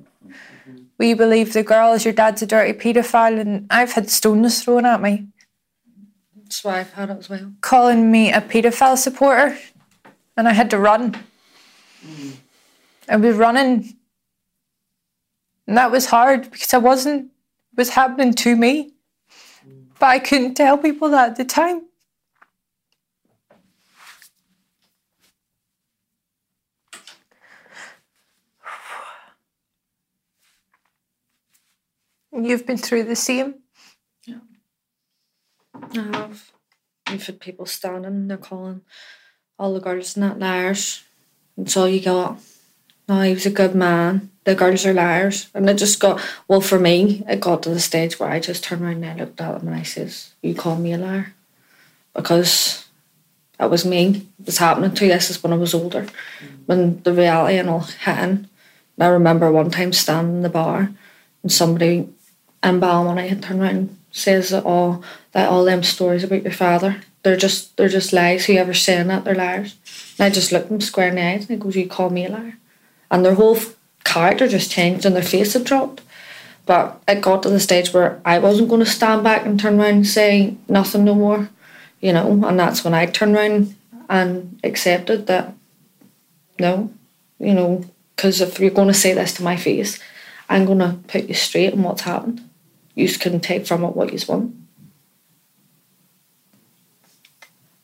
We 0.99 1.15
believe 1.15 1.53
the 1.53 1.63
girl 1.63 1.93
is 1.93 2.05
your 2.05 2.15
dad's 2.15 2.43
a 2.43 2.47
dirty 2.47 2.73
paedophile, 2.73 3.39
and 3.41 3.67
I've 3.71 3.93
had 3.93 4.11
stones 4.11 4.63
thrown 4.63 4.87
at 4.87 5.01
me, 5.03 5.29
That's 6.37 6.65
why 6.65 6.81
I've 6.81 6.93
had 6.93 7.11
it 7.11 7.19
as 7.19 7.29
well. 7.29 7.53
calling 7.61 8.11
me 8.11 8.33
a 8.33 8.41
paedophile 8.41 8.97
supporter, 8.97 9.59
and 10.37 10.49
I 10.49 10.53
had 10.53 10.71
to 10.71 10.79
run. 10.79 11.17
I 13.09 13.17
was 13.17 13.37
running, 13.37 13.97
and 15.67 15.77
that 15.77 15.91
was 15.91 16.07
hard 16.07 16.51
because 16.51 16.73
I 16.73 16.79
wasn't. 16.79 17.27
It 17.73 17.77
was 17.77 17.91
happening 17.91 18.33
to 18.35 18.57
me, 18.57 18.93
but 19.99 20.07
I 20.07 20.19
couldn't 20.21 20.55
tell 20.55 20.79
people 20.79 21.09
that 21.11 21.31
at 21.31 21.37
the 21.37 21.45
time. 21.45 21.83
You've 32.35 32.67
been 32.67 32.79
through 32.79 33.05
the 33.05 33.17
same. 33.17 33.55
Yeah. 34.27 34.39
I 35.75 36.03
have. 36.17 36.53
You've 37.11 37.27
had 37.27 37.41
people 37.41 37.67
standing 37.67 38.05
and 38.05 38.31
they're 38.31 38.39
calling 38.39 38.81
all 39.59 39.73
the 39.73 39.81
girls 39.81 40.17
not 40.17 40.39
liars. 40.39 41.05
That's 41.57 41.77
all 41.77 41.89
you 41.89 42.01
got. 42.01 42.39
No, 43.09 43.21
he 43.21 43.35
was 43.35 43.47
a 43.47 43.51
good 43.51 43.75
man. 43.75 44.31
The 44.45 44.55
girls 44.55 44.85
are 44.85 44.95
liars. 44.95 45.49
And 45.55 45.69
it 45.69 45.75
just 45.75 46.01
got, 46.01 46.21
well, 46.49 46.61
for 46.61 46.79
me, 46.79 47.23
it 47.29 47.41
got 47.41 47.63
to 47.63 47.71
the 47.71 47.81
stage 47.81 48.19
where 48.19 48.31
I 48.31 48.41
just 48.41 48.65
turned 48.65 48.83
around 48.83 49.05
and 49.05 49.07
I 49.07 49.15
looked 49.25 49.41
at 49.41 49.61
him 49.61 49.69
and 49.69 49.77
I 49.77 49.83
says, 49.83 50.33
You 50.43 50.55
call 50.55 50.77
me 50.77 50.93
a 50.93 50.99
liar? 50.99 51.35
Because 52.15 52.87
that 53.59 53.71
was 53.71 53.85
me. 53.85 54.27
It 54.41 54.47
was 54.47 54.59
happening 54.59 54.95
to 54.95 55.05
you. 55.05 55.13
This 55.13 55.31
is 55.31 55.43
when 55.43 55.53
I 55.53 55.57
was 55.57 55.75
older. 55.75 56.03
Mm. 56.03 56.49
When 56.67 57.03
the 57.03 57.13
reality 57.13 57.59
and 57.59 57.69
all 57.69 57.81
hit 57.81 58.19
in. 58.19 58.49
And 58.97 59.01
I 59.01 59.07
remember 59.07 59.53
one 59.53 59.71
time 59.71 59.93
standing 59.93 60.37
in 60.37 60.43
the 60.43 60.49
bar 60.49 60.91
and 61.43 61.53
somebody 61.53 62.09
in 62.65 62.81
Ballymoney 62.81 63.29
had 63.29 63.43
turned 63.43 63.61
around 63.61 63.77
and 63.77 63.99
says 64.11 64.51
that 64.51 64.65
all 64.65 65.03
that 65.33 65.49
all 65.49 65.65
them 65.65 65.83
stories 65.83 66.25
about 66.25 66.43
your 66.43 66.53
father, 66.53 67.03
they're 67.23 67.37
just 67.37 67.77
they're 67.77 67.89
just 67.89 68.13
lies. 68.13 68.47
Whoever's 68.47 68.83
saying 68.83 69.09
that, 69.09 69.25
they're 69.25 69.35
liars. 69.35 69.77
And 70.19 70.27
I 70.27 70.31
just 70.31 70.53
looked 70.53 70.69
them 70.69 70.81
square 70.81 71.09
in 71.09 71.17
the 71.17 71.23
eyes 71.23 71.49
and 71.49 71.61
I 71.61 71.63
goes, 71.63 71.77
You 71.77 71.89
call 71.89 72.11
me 72.11 72.27
a 72.27 72.31
liar. 72.31 72.59
And 73.11 73.25
their 73.25 73.35
whole 73.35 73.59
character 74.05 74.47
just 74.47 74.71
changed 74.71 75.05
and 75.05 75.15
their 75.15 75.23
face 75.23 75.55
had 75.55 75.65
dropped. 75.65 76.03
But 76.67 77.03
it 77.07 77.21
got 77.21 77.43
to 77.43 77.51
the 77.51 77.61
stage 77.61 77.93
where 77.93 78.21
I 78.25 78.39
wasn't 78.39 78.69
going 78.69 78.81
to 78.85 78.87
stand 78.87 79.23
back 79.23 79.45
and 79.45 79.61
turn 79.61 79.79
around 79.79 79.95
and 79.95 80.07
say 80.07 80.57
nothing 80.69 81.05
no 81.05 81.15
more, 81.15 81.51
you 82.01 82.13
know. 82.13 82.45
And 82.45 82.59
that's 82.59 82.85
when 82.85 82.95
I 82.95 83.07
turned 83.07 83.37
around 83.37 83.75
and 84.09 84.59
accepted 84.65 85.27
that, 85.27 85.53
no, 86.59 86.91
you 87.39 87.53
know, 87.53 87.85
because 88.17 88.41
if 88.41 88.61
you're 88.61 88.71
going 88.71 88.89
to 88.89 88.95
say 88.95 89.13
this 89.13 89.35
to 89.35 89.43
my 89.43 89.57
face, 89.57 89.99
I'm 90.49 90.65
going 90.65 90.79
to 90.79 90.99
put 91.09 91.25
you 91.25 91.35
straight 91.35 91.73
on 91.75 91.83
what's 91.83 92.03
happened. 92.03 92.49
You 92.95 93.09
can 93.09 93.41
take 93.41 93.67
from 93.67 93.85
it 93.85 93.97
what 93.97 94.13
you 94.13 94.19
want. 94.29 94.55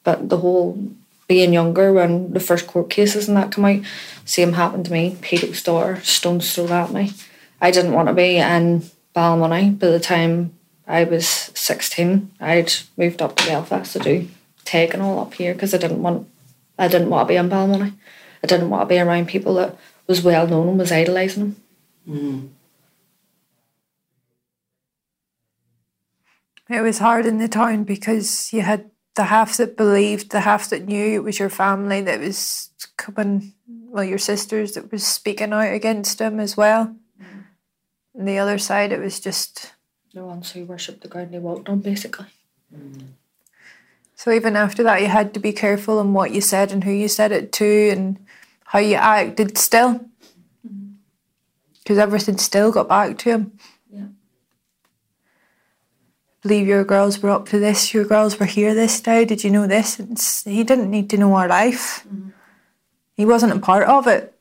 But 0.05 0.29
the 0.29 0.39
whole 0.39 0.91
being 1.29 1.53
younger 1.53 1.93
when 1.93 2.33
the 2.33 2.41
first 2.41 2.67
court 2.67 2.91
cases 2.91 3.29
and 3.29 3.37
that 3.37 3.53
come 3.53 3.65
out, 3.65 3.81
same 4.25 4.55
happened 4.55 4.87
to 4.87 4.93
me. 4.93 5.17
Pedo's 5.21 5.63
daughter, 5.63 6.01
stones 6.03 6.55
thrown 6.55 6.73
at 6.73 6.93
me. 6.93 7.13
I 7.61 7.71
didn't 7.71 7.93
want 7.93 8.09
to 8.09 8.15
be 8.15 8.37
in 8.37 8.83
Ballymoney. 9.15 9.79
By 9.79 9.89
the 9.89 10.01
time 10.01 10.55
I 10.87 11.05
was 11.05 11.27
16, 11.27 12.31
I'd 12.41 12.73
moved 12.97 13.23
up 13.23 13.37
to 13.37 13.47
Belfast 13.47 13.93
to 13.93 13.99
do 13.99 14.29
take 14.71 14.95
and 14.95 15.03
all 15.03 15.19
up 15.21 15.35
here 15.35 15.53
because 15.53 15.75
I 15.75 15.79
didn't 15.79 16.03
want 16.03 16.29
I 16.79 16.89
didn't 16.89 17.11
want 17.11 17.27
to 17.27 17.33
be 17.33 17.37
in 17.37 17.51
Ballymoney. 17.51 17.93
I 18.43 18.47
didn't 18.47 18.71
want 18.71 18.83
to 18.83 18.87
be 18.87 18.99
around 18.99 19.29
people 19.29 19.55
that 19.55 19.77
was 20.07 20.23
well 20.23 20.47
known 20.47 20.69
and 20.69 20.79
was 20.79 20.93
idolising 20.93 21.43
them. 21.43 21.57
Mm. 22.09 22.49
It 26.71 26.83
was 26.83 26.99
hard 26.99 27.27
in 27.27 27.39
the 27.39 27.49
town 27.49 27.83
because 27.83 28.53
you 28.53 28.63
had 28.63 28.91
the 29.17 29.25
half 29.25 29.57
that 29.57 29.77
believed, 29.77 30.31
the 30.31 30.41
half 30.41 30.71
that 30.71 30.87
knew 30.87 31.15
it 31.15 31.25
was 31.25 31.39
your 31.39 31.51
family 31.51 32.01
that 32.01 32.21
was 32.21 32.71
coming, 32.97 33.55
well, 33.67 34.05
your 34.05 34.19
sisters 34.19 34.73
that 34.73 34.93
was 34.93 35.05
speaking 35.05 35.53
out 35.53 35.73
against 35.73 36.21
him 36.21 36.39
as 36.39 36.57
well. 36.57 36.95
Mm. 37.21 37.45
And 38.15 38.29
the 38.29 38.39
other 38.39 38.57
side, 38.57 38.93
it 38.93 39.01
was 39.01 39.19
just. 39.19 39.73
The 40.15 40.25
ones 40.25 40.53
who 40.53 40.65
worshipped 40.65 41.03
the 41.03 41.09
ground 41.09 41.33
they 41.33 41.41
walked 41.41 41.69
on, 41.69 41.81
basically. 41.81 42.27
Mm. 42.73 43.09
So 44.15 44.31
even 44.31 44.55
after 44.55 44.85
that, 44.85 45.01
you 45.01 45.09
had 45.09 45.35
to 45.35 45.41
be 45.41 45.53
careful 45.53 45.99
on 45.99 46.13
what 46.13 46.31
you 46.31 46.41
said 46.41 46.71
and 46.71 46.85
who 46.85 46.93
you 46.93 47.09
said 47.09 47.33
it 47.33 47.53
to 47.55 47.91
and 47.91 48.25
how 48.67 48.79
you 48.79 48.95
acted 48.95 49.59
still. 49.59 50.07
Mm. 50.65 50.95
Because 51.79 51.99
everything 51.99 52.39
still 52.39 52.71
got 52.71 52.89
back 52.89 53.19
to 53.19 53.31
him. 53.31 53.59
Yeah. 56.43 56.49
believe 56.49 56.67
your 56.67 56.85
girls 56.85 57.23
were 57.23 57.31
up 57.31 57.49
to 57.49 57.59
this, 57.59 57.93
your 57.95 58.05
girls 58.05 58.39
were 58.39 58.47
here 58.47 58.75
this 58.75 59.01
day, 59.01 59.25
did 59.25 59.45
you 59.45 59.51
know 59.51 59.67
this? 59.67 60.01
It's, 60.01 60.45
he 60.45 60.65
didn't 60.65 60.91
need 60.91 61.11
to 61.11 61.17
know 61.17 61.35
our 61.35 61.49
life. 61.49 62.05
Mm-hmm. 62.07 62.31
He 63.17 63.25
wasn't 63.25 63.53
a 63.53 63.59
part 63.59 63.87
of 63.87 64.07
it. 64.07 64.35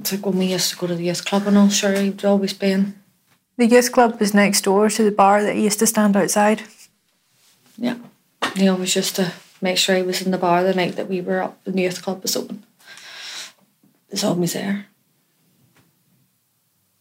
It's 0.00 0.12
like 0.12 0.26
when 0.26 0.38
we 0.38 0.46
used 0.46 0.70
to 0.70 0.76
go 0.76 0.86
to 0.86 0.94
the 0.94 1.04
youth 1.04 1.24
club 1.24 1.46
and 1.46 1.58
all, 1.58 1.68
sure, 1.68 1.92
he'd 1.92 2.24
always 2.24 2.52
be 2.52 2.72
in. 2.72 2.94
The 3.56 3.66
youth 3.66 3.92
club 3.92 4.20
was 4.20 4.34
next 4.34 4.62
door 4.62 4.88
to 4.90 5.02
the 5.02 5.10
bar 5.10 5.42
that 5.42 5.54
he 5.54 5.64
used 5.64 5.78
to 5.78 5.86
stand 5.86 6.16
outside. 6.16 6.62
Yeah. 7.78 7.96
He 8.54 8.68
always 8.68 8.78
it 8.78 8.80
was 8.80 8.94
just 8.94 9.16
to 9.16 9.32
make 9.60 9.78
sure 9.78 9.96
he 9.96 10.02
was 10.02 10.22
in 10.22 10.30
the 10.30 10.38
bar 10.38 10.62
the 10.62 10.74
night 10.74 10.96
that 10.96 11.08
we 11.08 11.20
were 11.20 11.42
up 11.42 11.60
and 11.66 11.74
the 11.74 11.82
youth 11.82 12.02
club 12.02 12.22
was 12.22 12.36
open. 12.36 12.64
It's 14.10 14.24
always 14.24 14.52
there. 14.52 14.86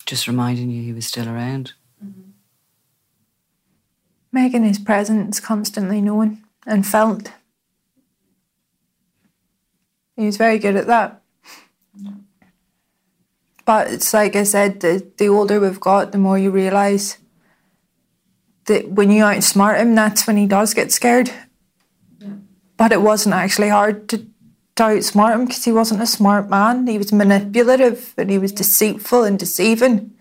Just 0.06 0.28
reminding 0.28 0.70
you 0.70 0.84
he 0.84 0.94
was 0.94 1.06
still 1.06 1.28
around. 1.28 1.74
Making 4.36 4.66
his 4.66 4.80
presence 4.80 5.40
constantly 5.40 6.02
known 6.02 6.44
and 6.68 6.86
felt. 6.86 7.32
He 10.18 10.26
was 10.26 10.36
very 10.36 10.60
good 10.60 10.76
at 10.76 10.88
that. 10.88 11.22
But 13.64 13.92
it's 13.92 14.14
like 14.14 14.36
I 14.36 14.44
said, 14.44 14.82
the, 14.82 15.10
the 15.18 15.30
older 15.30 15.62
we've 15.62 15.80
got, 15.80 16.12
the 16.12 16.18
more 16.18 16.38
you 16.38 16.52
realise 16.52 17.18
that 18.66 18.90
when 18.90 19.10
you 19.10 19.24
outsmart 19.24 19.80
him, 19.80 19.96
that's 19.96 20.28
when 20.28 20.36
he 20.36 20.48
does 20.48 20.74
get 20.74 20.92
scared. 20.92 21.32
But 22.76 22.92
it 22.92 23.02
wasn't 23.02 23.36
actually 23.36 23.70
hard 23.70 24.10
to, 24.10 24.18
to 24.18 24.84
outsmart 24.84 25.36
him 25.36 25.46
because 25.46 25.64
he 25.64 25.72
wasn't 25.72 26.02
a 26.02 26.06
smart 26.06 26.50
man. 26.50 26.88
He 26.88 26.98
was 26.98 27.14
manipulative 27.14 28.14
and 28.18 28.30
he 28.30 28.38
was 28.38 28.52
deceitful 28.52 29.24
and 29.24 29.40
deceiving. 29.40 30.12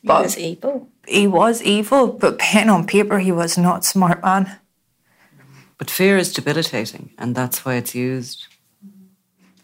He 0.00 0.06
was 0.08 0.38
evil. 0.38 0.88
He 1.06 1.26
was 1.26 1.62
evil, 1.62 2.08
but 2.08 2.38
pen 2.38 2.68
on 2.68 2.86
paper, 2.86 3.18
he 3.18 3.32
was 3.32 3.56
not 3.56 3.84
smart 3.84 4.22
man. 4.22 4.58
But 5.78 5.90
fear 5.90 6.16
is 6.16 6.32
debilitating, 6.32 7.12
and 7.18 7.34
that's 7.34 7.64
why 7.64 7.74
it's 7.74 7.94
used. 7.94 8.46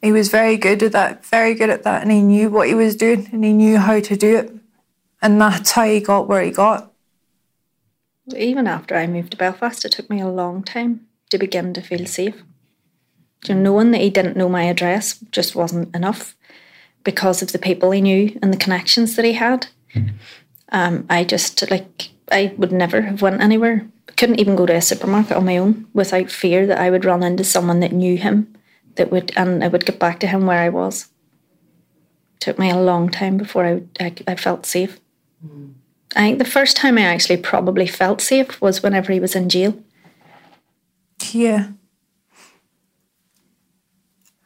He 0.03 0.13
was 0.13 0.31
very 0.31 0.57
good 0.57 0.83
at 0.83 0.93
that, 0.93 1.25
very 1.25 1.55
good 1.55 1.71
at 1.71 1.85
that, 1.85 2.03
and 2.03 2.11
he 2.11 2.21
knew 2.21 2.51
what 2.51 2.69
he 2.69 2.75
was 2.75 2.97
doing 2.97 3.29
and 3.33 3.45
he 3.45 3.53
knew 3.53 3.79
how 3.79 4.01
to 4.01 4.17
do 4.17 4.37
it. 4.37 4.53
And 5.23 5.41
that's 5.41 5.71
how 5.71 5.85
he 5.85 6.01
got 6.01 6.27
where 6.27 6.43
he 6.43 6.51
got. 6.51 6.93
Even 8.37 8.67
after 8.67 8.97
I 8.97 9.07
moved 9.07 9.31
to 9.31 9.37
Belfast, 9.37 9.85
it 9.85 9.93
took 9.93 10.11
me 10.11 10.21
a 10.21 10.29
long 10.29 10.65
time 10.65 11.07
to 11.31 11.39
begin 11.39 11.73
to 11.75 11.81
feel 11.81 12.05
safe. 12.07 12.43
You 13.47 13.55
know, 13.55 13.63
knowing 13.63 13.93
that 13.93 14.01
he 14.01 14.11
didn't 14.11 14.37
know 14.37 14.49
my 14.49 14.65
address 14.65 15.19
just 15.31 15.55
wasn't 15.55 15.95
enough 15.95 16.37
because 17.05 17.43
of 17.43 17.53
the 17.53 17.59
people 17.59 17.93
he 17.93 18.01
knew 18.01 18.39
and 18.43 18.53
the 18.53 18.59
connections 18.59 19.15
that 19.17 19.25
he 19.25 19.35
had. 19.35 19.69
Um, 20.73 21.07
I 21.09 21.23
just 21.23 21.71
like 21.71 22.09
I 22.31 22.55
would 22.57 22.73
never 22.73 23.03
have 23.03 23.23
went 23.23 23.41
anywhere. 23.41 23.87
Couldn't 24.17 24.41
even 24.41 24.57
go 24.57 24.67
to 24.67 24.75
a 24.75 24.83
supermarket 24.83 25.37
on 25.37 25.45
my 25.45 25.57
own 25.59 25.87
without 25.93 26.31
fear 26.31 26.67
that 26.67 26.81
I 26.81 26.91
would 26.91 27.05
run 27.05 27.23
into 27.23 27.45
someone 27.45 27.81
that 27.81 27.93
knew 27.93 28.17
him, 28.17 28.53
that 28.97 29.13
would 29.13 29.33
and 29.37 29.63
I 29.63 29.69
would 29.69 29.87
get 29.87 29.99
back 30.01 30.19
to 30.21 30.27
him 30.27 30.47
where 30.47 30.59
I 30.59 30.69
was. 30.71 31.09
took 32.41 32.59
me 32.59 32.71
a 32.71 32.77
long 32.81 33.09
time 33.09 33.37
before 33.37 33.65
I 33.65 33.83
I, 34.01 34.15
I 34.27 34.35
felt 34.35 34.67
safe. 34.67 34.99
I 36.15 36.21
think 36.21 36.39
the 36.39 36.45
first 36.45 36.77
time 36.77 36.99
I 36.99 37.03
actually 37.03 37.39
probably 37.39 37.87
felt 37.87 38.21
safe 38.21 38.61
was 38.61 38.83
whenever 38.83 39.13
he 39.13 39.21
was 39.21 39.35
in 39.35 39.49
jail. 39.49 39.75
Yeah. 41.33 41.69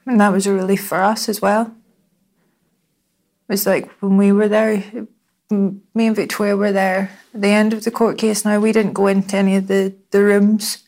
And 0.06 0.20
that 0.20 0.32
was 0.32 0.46
a 0.46 0.52
relief 0.52 0.86
for 0.86 1.02
us 1.02 1.28
as 1.28 1.40
well. 1.42 1.74
It 3.48 3.52
was 3.52 3.66
like 3.66 3.90
when 4.00 4.16
we 4.16 4.30
were 4.30 4.48
there, 4.48 4.82
me 5.50 6.06
and 6.06 6.16
Victoria 6.16 6.56
were 6.56 6.72
there 6.72 7.10
at 7.34 7.40
the 7.40 7.48
end 7.48 7.72
of 7.72 7.84
the 7.84 7.90
court 7.90 8.18
case. 8.18 8.44
Now, 8.44 8.58
we 8.58 8.72
didn't 8.72 8.94
go 8.94 9.06
into 9.06 9.36
any 9.36 9.56
of 9.56 9.68
the, 9.68 9.94
the 10.10 10.22
rooms. 10.22 10.82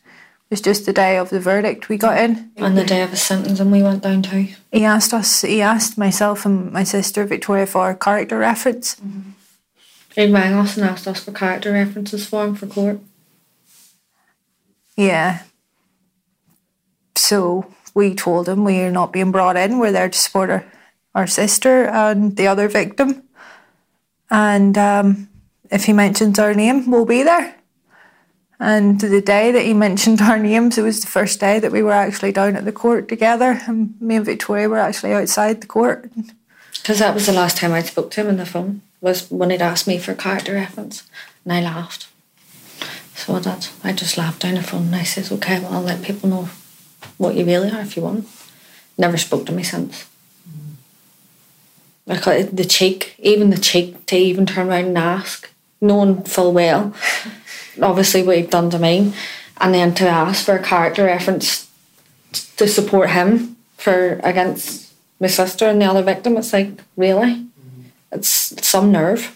It 0.49 0.53
was 0.53 0.61
just 0.61 0.85
the 0.85 0.93
day 0.93 1.17
of 1.17 1.29
the 1.29 1.39
verdict 1.39 1.89
we 1.89 1.97
got 1.97 2.17
in. 2.17 2.51
On 2.57 2.75
the 2.75 2.83
day 2.83 3.03
of 3.03 3.11
his 3.11 3.21
sentencing, 3.21 3.71
we 3.71 3.83
went 3.83 4.03
down 4.03 4.23
too. 4.23 4.47
He 4.71 4.83
asked 4.83 5.13
us, 5.13 5.41
he 5.41 5.61
asked 5.61 5.97
myself 5.97 6.45
and 6.45 6.71
my 6.71 6.83
sister 6.83 7.23
Victoria 7.25 7.67
for 7.67 7.91
a 7.91 7.95
character 7.95 8.37
reference. 8.37 8.95
Mm-hmm. 8.95 9.31
He 10.15 10.31
rang 10.31 10.53
us 10.53 10.75
and 10.75 10.89
asked 10.89 11.07
us 11.07 11.23
for 11.23 11.31
character 11.31 11.71
references 11.71 12.25
for 12.25 12.45
him 12.45 12.55
for 12.55 12.65
court. 12.67 12.99
Yeah. 14.97 15.43
So 17.15 17.71
we 17.93 18.15
told 18.15 18.49
him 18.49 18.65
we're 18.65 18.91
not 18.91 19.13
being 19.13 19.31
brought 19.31 19.55
in. 19.55 19.77
We're 19.77 19.91
there 19.91 20.09
to 20.09 20.17
support 20.17 20.49
our, 20.49 20.65
our 21.13 21.27
sister 21.27 21.85
and 21.85 22.35
the 22.35 22.47
other 22.47 22.67
victim. 22.67 23.23
And 24.31 24.77
um, 24.77 25.29
if 25.71 25.85
he 25.85 25.93
mentions 25.93 26.39
our 26.39 26.53
name, 26.53 26.89
we'll 26.89 27.05
be 27.05 27.23
there. 27.23 27.55
And 28.59 28.99
the 28.99 29.21
day 29.21 29.51
that 29.51 29.65
he 29.65 29.73
mentioned 29.73 30.21
our 30.21 30.37
names, 30.37 30.77
it 30.77 30.81
was 30.81 30.99
the 30.99 31.07
first 31.07 31.39
day 31.39 31.59
that 31.59 31.71
we 31.71 31.81
were 31.81 31.93
actually 31.93 32.33
down 32.33 32.57
at 32.57 32.65
the 32.65 32.73
court 32.73 33.07
together. 33.07 33.61
And 33.65 33.99
me 34.01 34.17
and 34.17 34.25
Victoria 34.25 34.67
were 34.67 34.79
actually 34.79 35.13
outside 35.13 35.61
the 35.61 35.67
court. 35.67 36.11
Because 36.73 36.99
that 36.99 37.13
was 37.13 37.25
the 37.25 37.31
last 37.31 37.57
time 37.57 37.71
I 37.71 37.81
spoke 37.81 38.11
to 38.11 38.21
him 38.21 38.27
on 38.27 38.37
the 38.37 38.45
phone, 38.45 38.81
was 38.99 39.31
when 39.31 39.49
he'd 39.49 39.61
asked 39.61 39.87
me 39.87 39.97
for 39.97 40.13
character 40.13 40.53
reference. 40.53 41.07
And 41.45 41.53
I 41.53 41.61
laughed. 41.61 42.07
So 43.15 43.39
did. 43.39 43.67
I 43.83 43.93
just 43.93 44.17
laughed 44.17 44.41
down 44.41 44.55
the 44.55 44.63
phone 44.63 44.87
and 44.87 44.95
I 44.95 45.03
said, 45.03 45.31
okay, 45.31 45.59
well, 45.59 45.73
I'll 45.73 45.81
let 45.81 46.03
people 46.03 46.29
know 46.29 46.49
what 47.17 47.35
you 47.35 47.45
really 47.45 47.69
are 47.69 47.81
if 47.81 47.95
you 47.95 48.03
want. 48.03 48.27
Never 48.97 49.17
spoke 49.17 49.45
to 49.45 49.51
me 49.51 49.63
since. 49.63 50.08
Because 52.09 52.49
the 52.49 52.65
cheek, 52.65 53.13
even 53.19 53.51
the 53.51 53.57
cheek 53.59 54.07
to 54.07 54.17
even 54.17 54.47
turn 54.47 54.67
around 54.67 54.85
and 54.85 54.97
ask, 54.97 55.47
knowing 55.79 56.23
full 56.23 56.51
well, 56.51 56.95
obviously 57.81 58.23
what 58.23 58.37
he'd 58.37 58.49
done 58.49 58.71
to 58.71 58.79
me, 58.79 59.13
and 59.61 59.75
then 59.75 59.93
to 59.93 60.07
ask 60.07 60.43
for 60.43 60.55
a 60.55 60.63
character 60.63 61.05
reference 61.05 61.69
to 62.57 62.67
support 62.67 63.11
him 63.11 63.57
for 63.77 64.19
against 64.23 64.91
my 65.19 65.27
sister 65.27 65.67
and 65.67 65.79
the 65.79 65.85
other 65.85 66.01
victim, 66.01 66.35
it's 66.35 66.51
like, 66.51 66.71
really? 66.97 67.45
It's, 68.11 68.53
it's 68.53 68.67
some 68.67 68.91
nerve. 68.91 69.35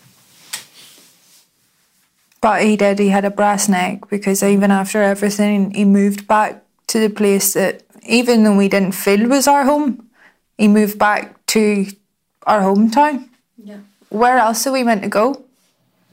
But 2.41 2.63
he 2.63 2.75
did, 2.75 2.97
he 2.97 3.09
had 3.09 3.23
a 3.23 3.29
brass 3.29 3.69
neck 3.69 4.09
because 4.09 4.41
even 4.41 4.71
after 4.71 5.03
everything, 5.03 5.75
he 5.75 5.85
moved 5.85 6.27
back 6.27 6.63
to 6.87 6.99
the 6.99 7.09
place 7.09 7.53
that, 7.53 7.83
even 8.01 8.43
though 8.43 8.57
we 8.57 8.67
didn't 8.67 8.93
feel 8.93 9.29
was 9.29 9.47
our 9.47 9.63
home, 9.63 10.09
he 10.57 10.67
moved 10.67 10.97
back 10.97 11.45
to 11.47 11.85
our 12.45 12.61
hometown. 12.61 13.29
Yeah. 13.57 13.79
Where 14.09 14.37
else 14.37 14.67
are 14.67 14.71
we 14.71 14.83
meant 14.83 15.03
to 15.03 15.09
go? 15.09 15.43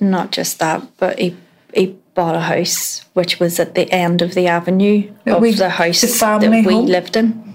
Not 0.00 0.32
just 0.32 0.58
that, 0.58 0.82
but 0.98 1.18
he 1.18 1.36
he 1.74 1.96
bought 2.14 2.34
a 2.34 2.40
house 2.40 3.04
which 3.14 3.38
was 3.38 3.60
at 3.60 3.74
the 3.74 3.90
end 3.92 4.22
of 4.22 4.34
the 4.34 4.46
avenue 4.46 5.12
of 5.26 5.40
We- 5.40 5.52
the 5.52 5.68
house 5.70 6.00
the 6.00 6.08
that 6.08 6.50
we 6.50 6.62
home? 6.62 6.86
lived 6.86 7.16
in. 7.16 7.50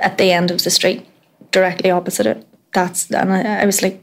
At 0.00 0.18
the 0.18 0.32
end 0.32 0.50
of 0.50 0.64
the 0.64 0.70
street, 0.70 1.06
directly 1.52 1.90
opposite 1.90 2.26
it. 2.26 2.46
That's 2.72 3.10
and 3.10 3.32
I, 3.32 3.62
I 3.62 3.66
was 3.66 3.82
like. 3.82 4.02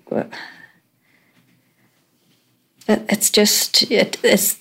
It- 2.87 3.05
it's 3.09 3.29
just 3.29 3.91
it, 3.91 4.17
it's 4.23 4.57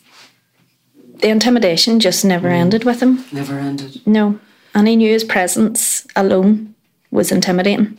the 1.21 1.29
intimidation 1.29 2.01
just 2.01 2.25
never 2.25 2.49
mm. 2.49 2.55
ended 2.55 2.85
with 2.85 3.01
him. 3.03 3.25
Never 3.33 3.59
ended. 3.59 4.01
No. 4.07 4.39
And 4.75 4.89
he 4.89 4.97
knew 4.97 5.13
his 5.13 5.25
presence 5.25 6.07
alone 6.17 6.75
was 7.11 7.33
intimidating. 7.33 7.99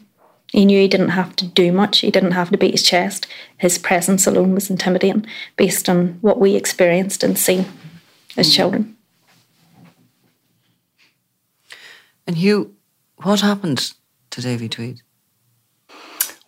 He 0.51 0.65
knew 0.65 0.79
he 0.79 0.87
didn't 0.87 1.09
have 1.09 1.35
to 1.37 1.47
do 1.47 1.71
much, 1.71 1.99
he 1.99 2.11
didn't 2.11 2.31
have 2.31 2.51
to 2.51 2.57
beat 2.57 2.71
his 2.71 2.83
chest. 2.83 3.25
His 3.57 3.77
presence 3.77 4.27
alone 4.27 4.53
was 4.53 4.69
intimidating 4.69 5.25
based 5.55 5.87
on 5.87 6.17
what 6.21 6.39
we 6.39 6.55
experienced 6.55 7.23
and 7.23 7.37
seen 7.37 7.65
as 8.35 8.49
mm. 8.49 8.55
children. 8.55 8.97
And 12.27 12.37
Hugh, 12.37 12.75
what 13.17 13.41
happened 13.41 13.93
to 14.31 14.41
Davy 14.41 14.67
Tweed? 14.69 15.01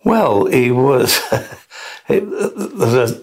Well, 0.04 0.46
he 0.46 0.70
was. 0.70 1.20
it- 2.08 2.78
there's 2.78 3.12
a, 3.12 3.22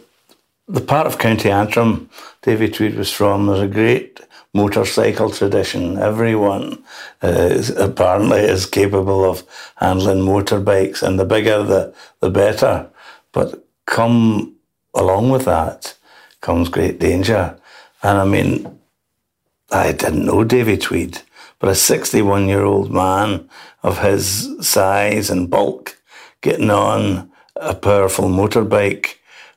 the 0.67 0.81
part 0.81 1.05
of 1.05 1.19
County 1.19 1.51
Antrim 1.51 2.09
Davy 2.41 2.69
Tweed 2.69 2.95
was 2.95 3.11
from. 3.11 3.45
There's 3.45 3.61
a 3.61 3.67
great 3.67 4.19
motorcycle 4.53 5.29
tradition. 5.29 5.97
Everyone 5.97 6.83
uh, 7.23 7.27
is, 7.27 7.69
apparently 7.69 8.39
is 8.39 8.65
capable 8.65 9.23
of 9.23 9.43
handling 9.75 10.19
motorbikes, 10.19 11.01
and 11.03 11.19
the 11.19 11.25
bigger 11.25 11.63
the 11.63 11.93
the 12.19 12.29
better. 12.29 12.89
But 13.31 13.65
come 13.85 14.55
along 14.93 15.29
with 15.29 15.45
that 15.45 15.95
comes 16.41 16.69
great 16.69 16.99
danger. 16.99 17.57
And 18.03 18.17
I 18.17 18.25
mean, 18.25 18.79
I 19.71 19.91
didn't 19.91 20.25
know 20.25 20.43
Davy 20.43 20.77
Tweed, 20.77 21.21
but 21.59 21.69
a 21.69 21.75
61 21.75 22.47
year 22.47 22.63
old 22.63 22.91
man 22.91 23.49
of 23.83 23.99
his 23.99 24.49
size 24.61 25.29
and 25.29 25.49
bulk 25.49 25.97
getting 26.41 26.71
on 26.71 27.31
a 27.55 27.75
powerful 27.75 28.27
motorbike 28.27 29.15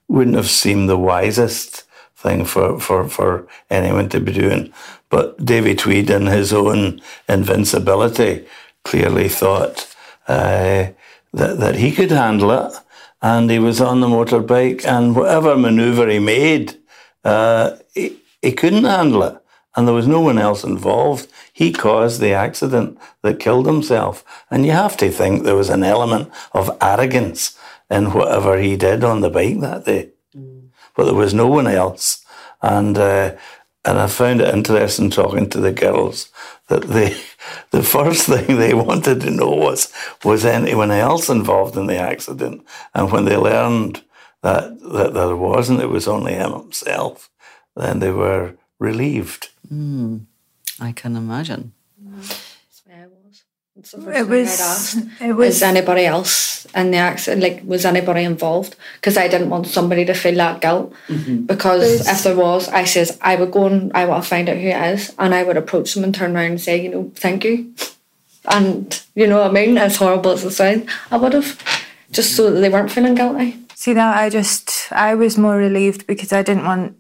wouldn't 0.09 0.37
have 0.37 0.51
seemed 0.51 0.89
the 0.89 0.99
wisest 0.99 1.84
thing 2.25 2.45
for, 2.45 2.81
for, 2.81 3.09
for 3.09 3.47
anyone 3.71 4.09
to 4.09 4.19
be 4.19 4.33
doing. 4.33 4.73
But 5.11 5.27
Davy 5.45 5.75
Tweed, 5.77 6.11
in 6.11 6.27
his 6.27 6.53
own 6.53 7.01
invincibility, 7.29 8.47
clearly 8.83 9.29
thought 9.29 9.95
uh, 10.27 10.89
that, 11.39 11.55
that 11.63 11.77
he 11.77 11.93
could 11.93 12.11
handle 12.11 12.51
it. 12.51 12.73
And 13.23 13.51
he 13.51 13.59
was 13.59 13.81
on 13.81 14.01
the 14.01 14.07
motorbike, 14.07 14.85
and 14.85 15.15
whatever 15.17 15.57
maneuver 15.57 16.09
he 16.09 16.19
made, 16.19 16.77
uh, 17.25 17.77
he, 17.95 18.19
he 18.43 18.53
couldn't 18.53 18.85
handle 18.85 19.23
it. 19.23 19.37
And 19.75 19.87
there 19.87 19.95
was 19.95 20.07
no 20.07 20.21
one 20.21 20.39
else 20.39 20.63
involved. 20.63 21.27
He 21.53 21.73
caused 21.73 22.21
the 22.21 22.33
accident 22.33 22.99
that 23.23 23.41
killed 23.41 23.67
himself. 23.67 24.25
And 24.51 24.65
you 24.67 24.73
have 24.73 24.97
to 24.99 25.11
think 25.11 25.43
there 25.43 25.57
was 25.57 25.71
an 25.71 25.85
element 25.85 26.31
of 26.53 26.77
arrogance 26.81 27.59
in 27.91 28.13
whatever 28.13 28.59
he 28.59 28.77
did 28.77 29.03
on 29.05 29.21
the 29.21 29.31
bike 29.31 29.61
that 29.61 29.85
day. 29.85 30.14
But 30.97 31.05
there 31.05 31.15
was 31.15 31.35
no 31.35 31.47
one 31.47 31.67
else. 31.67 32.25
and 32.63 32.97
uh, 32.97 33.37
and 33.85 33.99
I 33.99 34.07
found 34.07 34.41
it 34.41 34.55
interesting 34.55 35.11
talking 35.11 35.51
to 35.51 35.61
the 35.61 35.73
girls 35.73 36.31
that 36.69 36.83
they 36.83 37.17
the 37.71 37.83
first 37.83 38.27
thing 38.27 38.59
they 38.59 38.75
wanted 38.87 39.21
to 39.21 39.31
know 39.31 39.51
was 39.51 39.93
was 40.25 40.45
anyone 40.45 40.91
else 40.91 41.29
involved 41.29 41.77
in 41.77 41.87
the 41.87 41.99
accident, 41.99 42.65
and 42.95 43.13
when 43.13 43.25
they 43.25 43.37
learned 43.37 44.03
that 44.43 44.81
that 44.81 45.15
there 45.15 45.37
wasn't, 45.37 45.81
it 45.81 45.91
was 45.91 46.09
only 46.09 46.35
him 46.35 46.53
himself, 46.53 47.31
then 47.77 48.01
they 48.01 48.11
were 48.11 48.55
relieved. 48.79 49.51
Mm, 49.73 50.27
I 50.81 50.93
can 50.93 51.17
imagine. 51.17 51.73
It 53.77 54.29
was, 54.29 54.97
it 55.21 55.33
was. 55.33 55.57
Is 55.57 55.63
anybody 55.63 56.07
else 56.07 56.65
in 56.77 56.93
the 56.93 56.99
accident? 56.99 57.43
Like, 57.43 57.63
was 57.65 57.85
anybody 57.85 58.23
involved? 58.23 58.77
Because 58.97 59.17
I 59.17 59.27
didn't 59.27 59.51
want 59.51 59.67
somebody 59.67 60.05
to 60.05 60.15
feel 60.15 60.37
that 60.37 60.61
guilt. 60.61 60.95
Mm-hmm. 61.09 61.47
Because 61.47 62.07
if 62.07 62.23
there 62.23 62.37
was, 62.37 62.69
I 62.69 62.85
says 62.85 63.19
I 63.21 63.35
would 63.35 63.51
go 63.51 63.67
and 63.67 63.91
I 63.93 64.05
want 64.05 64.23
to 64.23 64.29
find 64.31 64.49
out 64.49 64.59
who 64.59 64.69
it 64.69 64.95
is, 64.95 65.13
and 65.19 65.35
I 65.35 65.43
would 65.43 65.57
approach 65.57 65.95
them 65.95 66.05
and 66.05 66.15
turn 66.15 66.37
around 66.37 66.53
and 66.53 66.61
say, 66.61 66.83
you 66.83 66.89
know, 66.89 67.11
thank 67.17 67.45
you, 67.45 67.75
and 68.45 69.03
you 69.17 69.27
know 69.27 69.41
what 69.41 69.51
I 69.51 69.53
mean. 69.53 69.77
As 69.77 69.97
horrible 69.97 70.31
as 70.31 70.45
it 70.45 70.53
sounds, 70.53 70.89
I 71.11 71.17
would 71.17 71.33
have 71.33 71.61
just 72.13 72.37
so 72.37 72.51
that 72.51 72.61
they 72.61 72.69
weren't 72.69 72.93
feeling 72.93 73.17
guilty. 73.17 73.59
See 73.75 73.93
that 73.93 74.17
I 74.17 74.31
just 74.31 74.93
I 74.93 75.17
was 75.17 75.37
more 75.37 75.57
relieved 75.57 76.07
because 76.07 76.33
I 76.33 76.43
didn't 76.43 76.65
want 76.65 76.97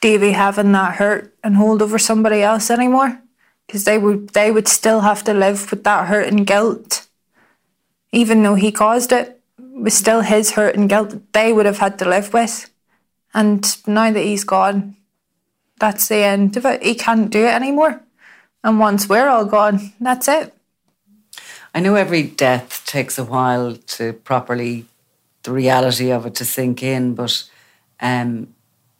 Davy 0.00 0.32
having 0.32 0.72
that 0.72 0.94
hurt 0.94 1.34
and 1.44 1.56
hold 1.56 1.82
over 1.82 1.98
somebody 1.98 2.40
else 2.40 2.70
anymore 2.70 3.20
because 3.70 3.84
they 3.84 3.98
would 3.98 4.30
they 4.30 4.50
would 4.50 4.66
still 4.66 5.02
have 5.02 5.22
to 5.22 5.32
live 5.32 5.70
with 5.70 5.84
that 5.84 6.08
hurt 6.08 6.26
and 6.26 6.44
guilt. 6.44 7.06
Even 8.10 8.42
though 8.42 8.56
he 8.56 8.72
caused 8.72 9.12
it, 9.12 9.40
it 9.58 9.82
was 9.82 9.94
still 9.94 10.22
his 10.22 10.50
hurt 10.52 10.74
and 10.74 10.88
guilt 10.88 11.10
that 11.10 11.32
they 11.32 11.52
would 11.52 11.66
have 11.66 11.78
had 11.78 11.96
to 12.00 12.08
live 12.08 12.32
with. 12.32 12.68
And 13.32 13.64
now 13.86 14.10
that 14.10 14.24
he's 14.24 14.42
gone 14.42 14.96
that's 15.78 16.08
the 16.08 16.16
end 16.16 16.56
of 16.56 16.66
it. 16.66 16.82
He 16.82 16.94
can't 16.94 17.30
do 17.30 17.44
it 17.44 17.54
anymore. 17.54 18.02
And 18.64 18.80
once 18.80 19.08
we're 19.08 19.28
all 19.28 19.44
gone 19.44 19.92
that's 20.00 20.26
it. 20.26 20.52
I 21.72 21.78
know 21.78 21.94
every 21.94 22.24
death 22.24 22.84
takes 22.86 23.18
a 23.18 23.24
while 23.24 23.76
to 23.76 24.14
properly 24.14 24.86
the 25.44 25.52
reality 25.52 26.10
of 26.10 26.26
it 26.26 26.34
to 26.34 26.44
sink 26.44 26.82
in 26.82 27.14
but 27.14 27.48
um, 28.00 28.52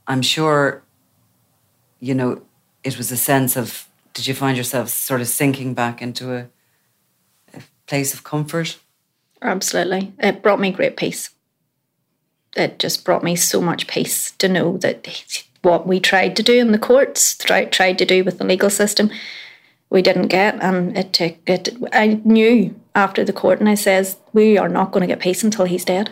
I'm 0.07 0.23
sure 0.23 0.85
you 1.99 2.15
know 2.15 2.43
it 2.85 2.97
was 2.97 3.11
a 3.11 3.17
sense 3.17 3.57
of 3.57 3.90
did 4.21 4.27
you 4.27 4.35
find 4.35 4.55
yourself 4.55 4.91
sort 4.91 5.23
of 5.23 5.29
sinking 5.29 5.73
back 5.73 6.03
into 6.03 6.35
a, 6.35 6.49
a 7.55 7.63
place 7.87 8.13
of 8.13 8.23
comfort? 8.23 8.77
Absolutely. 9.41 10.13
It 10.19 10.43
brought 10.43 10.61
me 10.61 10.73
great 10.73 10.99
peace. 10.99 11.31
It 12.55 12.79
just 12.79 13.03
brought 13.03 13.25
me 13.25 13.35
so 13.35 13.63
much 13.63 13.87
peace 13.87 14.33
to 14.33 14.47
know 14.47 14.77
that 14.77 15.09
what 15.63 15.87
we 15.87 16.01
tried 16.01 16.37
to 16.37 16.43
do 16.43 16.59
in 16.59 16.71
the 16.71 16.79
courts, 16.79 17.39
tried, 17.39 17.73
tried 17.73 17.97
to 17.97 18.05
do 18.05 18.23
with 18.23 18.37
the 18.37 18.45
legal 18.45 18.69
system, 18.69 19.11
we 19.89 20.03
didn't 20.03 20.29
get. 20.29 20.63
And 20.63 20.99
it 20.99 21.15
took 21.15 21.37
it. 21.47 21.71
I 21.91 22.21
knew 22.23 22.79
after 22.95 23.25
the 23.25 23.33
court, 23.33 23.59
and 23.59 23.71
I 23.71 23.75
says, 23.75 24.19
we 24.35 24.59
are 24.59 24.69
not 24.69 24.93
going 24.93 25.01
to 25.01 25.07
get 25.07 25.21
peace 25.21 25.43
until 25.43 25.65
he's 25.65 25.87
dead 25.87 26.11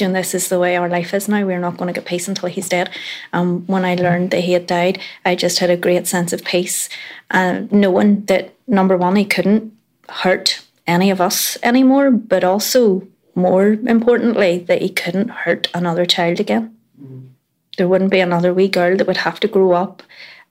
and 0.00 0.14
this 0.14 0.34
is 0.34 0.48
the 0.48 0.58
way 0.58 0.76
our 0.76 0.88
life 0.88 1.14
is 1.14 1.28
now. 1.28 1.44
We're 1.44 1.60
not 1.60 1.76
going 1.76 1.92
to 1.92 1.98
get 1.98 2.08
peace 2.08 2.28
until 2.28 2.48
he's 2.48 2.68
dead. 2.68 2.90
And 3.32 3.58
um, 3.60 3.66
when 3.66 3.84
I 3.84 3.94
learned 3.94 4.30
that 4.30 4.44
he 4.44 4.52
had 4.52 4.66
died, 4.66 5.00
I 5.24 5.34
just 5.34 5.58
had 5.58 5.70
a 5.70 5.76
great 5.76 6.06
sense 6.06 6.32
of 6.32 6.44
peace, 6.44 6.88
uh, 7.30 7.62
knowing 7.70 8.24
that 8.26 8.54
number 8.66 8.96
one, 8.96 9.16
he 9.16 9.24
couldn't 9.24 9.72
hurt 10.08 10.64
any 10.86 11.10
of 11.10 11.20
us 11.20 11.56
anymore, 11.62 12.10
but 12.10 12.44
also 12.44 13.06
more 13.34 13.72
importantly, 13.72 14.58
that 14.58 14.82
he 14.82 14.88
couldn't 14.88 15.28
hurt 15.28 15.68
another 15.74 16.06
child 16.06 16.40
again. 16.40 16.76
Mm. 17.02 17.30
There 17.76 17.88
wouldn't 17.88 18.10
be 18.10 18.20
another 18.20 18.54
wee 18.54 18.68
girl 18.68 18.96
that 18.96 19.06
would 19.06 19.18
have 19.18 19.40
to 19.40 19.48
grow 19.48 19.72
up 19.72 20.02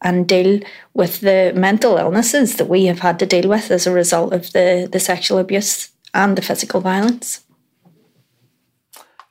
and 0.02 0.28
deal 0.28 0.60
with 0.94 1.22
the 1.22 1.54
mental 1.56 1.98
illnesses 1.98 2.58
that 2.58 2.68
we 2.68 2.86
have 2.86 3.00
had 3.00 3.20
to 3.20 3.26
deal 3.26 3.50
with 3.50 3.72
as 3.72 3.88
a 3.88 3.92
result 3.92 4.34
of 4.34 4.52
the, 4.52 4.90
the 4.92 5.00
sexual 5.00 5.38
abuse 5.38 5.92
and 6.14 6.38
the 6.38 6.42
physical 6.42 6.82
violence. 6.82 7.43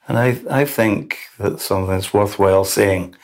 And 0.09 0.18
I, 0.18 0.40
I 0.50 0.64
think 0.64 1.18
that 1.38 1.61
something 1.61 1.90
that's 1.90 2.12
worthwhile 2.12 2.64
saying 2.64 3.14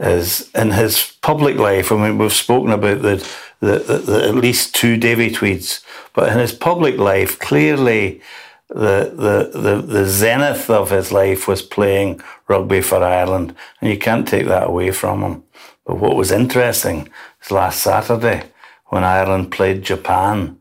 is 0.00 0.50
in 0.54 0.72
his 0.72 1.16
public 1.22 1.56
life, 1.56 1.92
I 1.92 1.96
mean, 1.96 2.18
we've 2.18 2.32
spoken 2.32 2.72
about 2.72 3.02
the, 3.02 3.16
the, 3.60 3.78
the, 3.78 3.98
the 3.98 4.28
at 4.28 4.34
least 4.34 4.74
two 4.74 4.96
Davy 4.96 5.30
Tweeds, 5.30 5.84
but 6.14 6.32
in 6.32 6.38
his 6.38 6.52
public 6.52 6.98
life, 6.98 7.38
clearly 7.38 8.20
the, 8.68 9.12
the, 9.14 9.58
the, 9.58 9.82
the 9.82 10.06
zenith 10.06 10.68
of 10.68 10.90
his 10.90 11.12
life 11.12 11.46
was 11.46 11.62
playing 11.62 12.20
rugby 12.48 12.80
for 12.80 13.02
Ireland, 13.02 13.54
and 13.80 13.90
you 13.90 13.98
can't 13.98 14.26
take 14.26 14.46
that 14.46 14.66
away 14.66 14.90
from 14.90 15.22
him. 15.22 15.44
But 15.86 15.98
what 15.98 16.16
was 16.16 16.32
interesting 16.32 17.08
is 17.42 17.50
last 17.50 17.82
Saturday, 17.82 18.42
when 18.86 19.04
Ireland 19.04 19.52
played 19.52 19.82
Japan, 19.82 20.60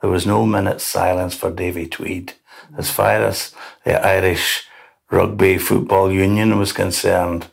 there 0.00 0.10
was 0.10 0.26
no 0.26 0.46
minute's 0.46 0.84
silence 0.84 1.34
for 1.34 1.50
Davy 1.50 1.86
Tweed. 1.86 2.34
As 2.76 2.90
far 2.90 3.24
as 3.24 3.54
the 3.84 4.04
Irish 4.06 4.67
Rugby 5.10 5.58
Football 5.58 6.12
Union 6.12 6.58
was 6.58 6.72
concerned, 6.72 7.48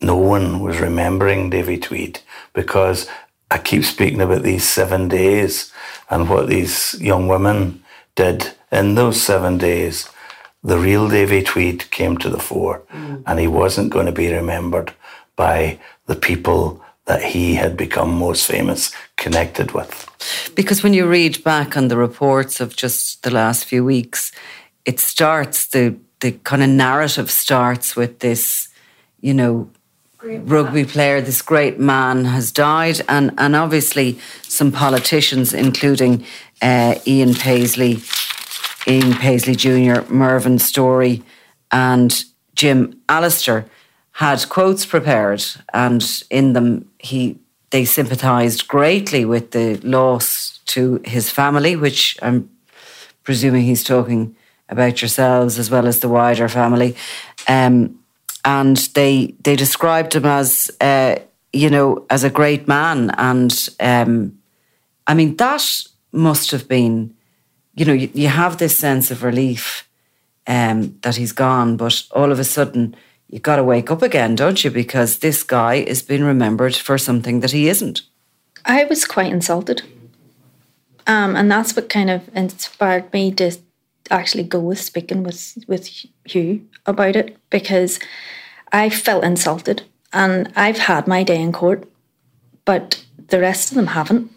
no 0.00 0.16
one 0.16 0.60
was 0.60 0.78
remembering 0.80 1.50
Davy 1.50 1.78
Tweed 1.78 2.20
because 2.52 3.08
I 3.50 3.58
keep 3.58 3.84
speaking 3.84 4.20
about 4.20 4.42
these 4.42 4.64
seven 4.68 5.08
days 5.08 5.72
and 6.10 6.28
what 6.28 6.48
these 6.48 7.00
young 7.00 7.28
women 7.28 7.82
did 8.14 8.52
in 8.70 8.94
those 8.94 9.20
seven 9.20 9.58
days. 9.58 10.08
The 10.62 10.78
real 10.78 11.08
Davy 11.08 11.42
Tweed 11.42 11.90
came 11.90 12.16
to 12.18 12.28
the 12.28 12.38
fore 12.38 12.82
mm. 12.92 13.22
and 13.26 13.38
he 13.38 13.46
wasn't 13.46 13.90
going 13.90 14.06
to 14.06 14.12
be 14.12 14.32
remembered 14.32 14.92
by 15.36 15.78
the 16.06 16.16
people 16.16 16.84
that 17.06 17.22
he 17.22 17.54
had 17.54 17.76
become 17.76 18.10
most 18.10 18.46
famous 18.46 18.92
connected 19.16 19.72
with. 19.72 20.06
Because 20.54 20.82
when 20.82 20.94
you 20.94 21.08
read 21.08 21.42
back 21.42 21.76
on 21.76 21.88
the 21.88 21.96
reports 21.96 22.60
of 22.60 22.76
just 22.76 23.22
the 23.22 23.30
last 23.30 23.64
few 23.64 23.84
weeks, 23.84 24.30
it 24.84 25.00
starts 25.00 25.66
the 25.66 25.96
the 26.20 26.32
kind 26.32 26.62
of 26.62 26.68
narrative 26.68 27.30
starts 27.30 27.96
with 27.96 28.18
this, 28.20 28.68
you 29.20 29.34
know, 29.34 29.70
rugby 30.22 30.84
player, 30.84 31.20
this 31.20 31.42
great 31.42 31.78
man 31.78 32.24
has 32.24 32.50
died, 32.50 33.00
and 33.08 33.32
and 33.38 33.54
obviously 33.54 34.18
some 34.42 34.72
politicians, 34.72 35.54
including 35.54 36.24
uh, 36.60 36.96
Ian 37.06 37.34
Paisley, 37.34 37.98
Ian 38.86 39.14
Paisley 39.14 39.54
Jr., 39.54 40.02
Mervyn 40.12 40.58
Storey, 40.58 41.22
and 41.70 42.24
Jim 42.54 43.00
Allister, 43.08 43.66
had 44.12 44.48
quotes 44.48 44.84
prepared, 44.84 45.44
and 45.72 46.24
in 46.30 46.52
them 46.52 46.90
he 46.98 47.38
they 47.70 47.84
sympathised 47.84 48.66
greatly 48.66 49.24
with 49.24 49.52
the 49.52 49.76
loss 49.82 50.58
to 50.66 51.00
his 51.04 51.30
family, 51.30 51.76
which 51.76 52.18
I'm 52.22 52.50
presuming 53.22 53.64
he's 53.64 53.84
talking 53.84 54.34
about 54.68 55.00
yourselves 55.00 55.58
as 55.58 55.70
well 55.70 55.86
as 55.86 56.00
the 56.00 56.08
wider 56.08 56.48
family. 56.48 56.96
Um, 57.46 57.98
and 58.44 58.76
they 58.94 59.34
they 59.42 59.56
described 59.56 60.14
him 60.14 60.24
as 60.24 60.70
uh, 60.80 61.16
you 61.52 61.70
know 61.70 62.06
as 62.10 62.24
a 62.24 62.30
great 62.30 62.68
man, 62.68 63.10
and 63.18 63.68
um, 63.80 64.38
I 65.06 65.14
mean 65.14 65.36
that 65.36 65.82
must 66.12 66.50
have 66.50 66.68
been 66.68 67.14
you 67.74 67.84
know 67.84 67.92
you, 67.92 68.10
you 68.14 68.28
have 68.28 68.58
this 68.58 68.76
sense 68.76 69.10
of 69.10 69.22
relief 69.22 69.88
um, 70.46 70.98
that 71.02 71.16
he's 71.16 71.32
gone, 71.32 71.76
but 71.76 72.04
all 72.12 72.32
of 72.32 72.38
a 72.38 72.44
sudden 72.44 72.96
you've 73.28 73.42
got 73.42 73.56
to 73.56 73.64
wake 73.64 73.90
up 73.90 74.02
again, 74.02 74.34
don't 74.34 74.64
you? 74.64 74.70
Because 74.70 75.18
this 75.18 75.42
guy 75.42 75.74
is 75.74 76.02
being 76.02 76.24
remembered 76.24 76.76
for 76.76 76.96
something 76.98 77.40
that 77.40 77.52
he 77.52 77.68
isn't. 77.68 78.02
I 78.64 78.84
was 78.84 79.04
quite 79.04 79.32
insulted. 79.32 79.82
Um, 81.06 81.36
and 81.36 81.50
that's 81.50 81.74
what 81.74 81.88
kind 81.88 82.10
of 82.10 82.28
inspired 82.34 83.10
me 83.12 83.32
to 83.32 83.52
actually 84.10 84.44
go 84.44 84.60
with 84.60 84.80
speaking 84.80 85.22
with 85.22 85.58
with 85.66 86.06
Hugh 86.24 86.66
about 86.86 87.16
it 87.16 87.36
because 87.50 87.98
I 88.72 88.90
felt 88.90 89.24
insulted 89.24 89.82
and 90.12 90.50
I've 90.56 90.78
had 90.78 91.06
my 91.06 91.22
day 91.22 91.40
in 91.40 91.52
court, 91.52 91.88
but 92.64 93.04
the 93.28 93.40
rest 93.40 93.70
of 93.70 93.76
them 93.76 93.88
haven't. 93.88 94.30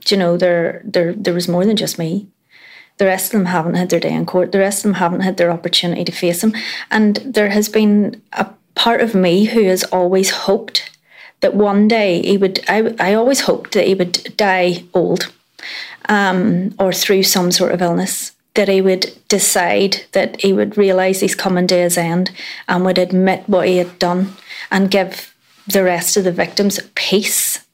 Do 0.00 0.14
you 0.14 0.18
know, 0.18 0.36
there 0.36 0.82
there 0.84 1.12
there 1.14 1.34
was 1.34 1.48
more 1.48 1.64
than 1.64 1.76
just 1.76 1.98
me. 1.98 2.28
The 2.98 3.06
rest 3.06 3.26
of 3.26 3.38
them 3.38 3.46
haven't 3.46 3.76
had 3.76 3.88
their 3.88 4.00
day 4.00 4.12
in 4.12 4.26
court. 4.26 4.52
The 4.52 4.58
rest 4.58 4.80
of 4.80 4.82
them 4.84 4.94
haven't 4.94 5.22
had 5.22 5.38
their 5.38 5.50
opportunity 5.50 6.04
to 6.04 6.12
face 6.12 6.44
him. 6.44 6.54
And 6.90 7.16
there 7.16 7.48
has 7.48 7.68
been 7.68 8.20
a 8.34 8.46
part 8.74 9.00
of 9.00 9.14
me 9.14 9.44
who 9.44 9.64
has 9.64 9.84
always 9.84 10.30
hoped 10.30 10.90
that 11.40 11.54
one 11.54 11.88
day 11.88 12.20
he 12.22 12.36
would 12.36 12.60
I, 12.68 12.94
I 12.98 13.14
always 13.14 13.42
hoped 13.42 13.72
that 13.72 13.86
he 13.86 13.94
would 13.94 14.36
die 14.36 14.84
old 14.92 15.32
um, 16.08 16.74
or 16.78 16.92
through 16.92 17.22
some 17.22 17.50
sort 17.50 17.72
of 17.72 17.80
illness 17.80 18.32
that 18.60 18.68
he 18.68 18.82
would 18.82 19.10
decide 19.28 20.04
that 20.12 20.38
he 20.42 20.52
would 20.52 20.76
realise 20.76 21.20
he's 21.20 21.34
coming 21.34 21.66
to 21.66 21.74
his 21.74 21.96
end 21.96 22.30
and 22.68 22.84
would 22.84 22.98
admit 22.98 23.48
what 23.48 23.66
he 23.66 23.78
had 23.78 23.98
done 23.98 24.30
and 24.70 24.90
give 24.90 25.34
the 25.66 25.82
rest 25.82 26.14
of 26.18 26.24
the 26.24 26.30
victims 26.30 26.78
peace 26.94 27.64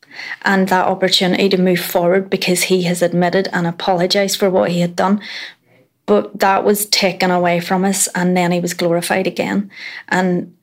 and 0.43 0.69
that 0.69 0.87
opportunity 0.87 1.49
to 1.49 1.61
move 1.61 1.81
forward 1.81 2.31
because 2.31 2.63
he 2.63 2.83
has 2.83 3.03
admitted 3.03 3.49
and 3.53 3.67
apologised 3.67 4.39
for 4.39 4.49
what 4.49 4.71
he 4.71 4.79
had 4.79 4.95
done. 4.95 5.21
But 6.07 6.39
that 6.39 6.63
was 6.63 6.87
taken 6.87 7.33
away 7.33 7.59
from 7.59 7.85
us, 7.85 8.07
and 8.15 8.37
then 8.37 8.53
he 8.53 8.61
was 8.61 8.73
glorified 8.73 9.27
again. 9.27 9.69
And 10.07 10.57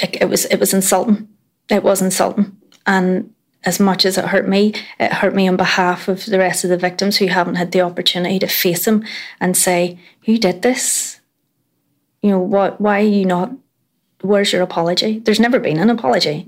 like 0.00 0.16
it 0.22 0.30
was 0.30 0.46
it 0.46 0.58
was 0.58 0.72
insulting. 0.72 1.28
It 1.68 1.82
was 1.82 2.00
insulting, 2.00 2.56
and 2.86 3.30
as 3.66 3.80
much 3.80 4.06
as 4.06 4.16
it 4.16 4.26
hurt 4.26 4.48
me, 4.48 4.72
it 4.98 5.12
hurt 5.12 5.34
me 5.34 5.48
on 5.48 5.56
behalf 5.56 6.08
of 6.08 6.24
the 6.24 6.38
rest 6.38 6.62
of 6.64 6.70
the 6.70 6.76
victims 6.78 7.16
who 7.16 7.26
haven't 7.26 7.56
had 7.56 7.72
the 7.72 7.80
opportunity 7.80 8.38
to 8.38 8.46
face 8.46 8.86
him 8.86 9.04
and 9.40 9.56
say, 9.56 9.98
"You 10.24 10.38
did 10.38 10.62
this. 10.62 11.20
You 12.22 12.30
know 12.30 12.38
what? 12.38 12.80
Why 12.80 13.00
are 13.00 13.04
you 13.04 13.26
not? 13.26 13.50
Where's 14.22 14.52
your 14.52 14.62
apology?" 14.62 15.18
There's 15.18 15.40
never 15.40 15.58
been 15.58 15.78
an 15.78 15.90
apology 15.90 16.46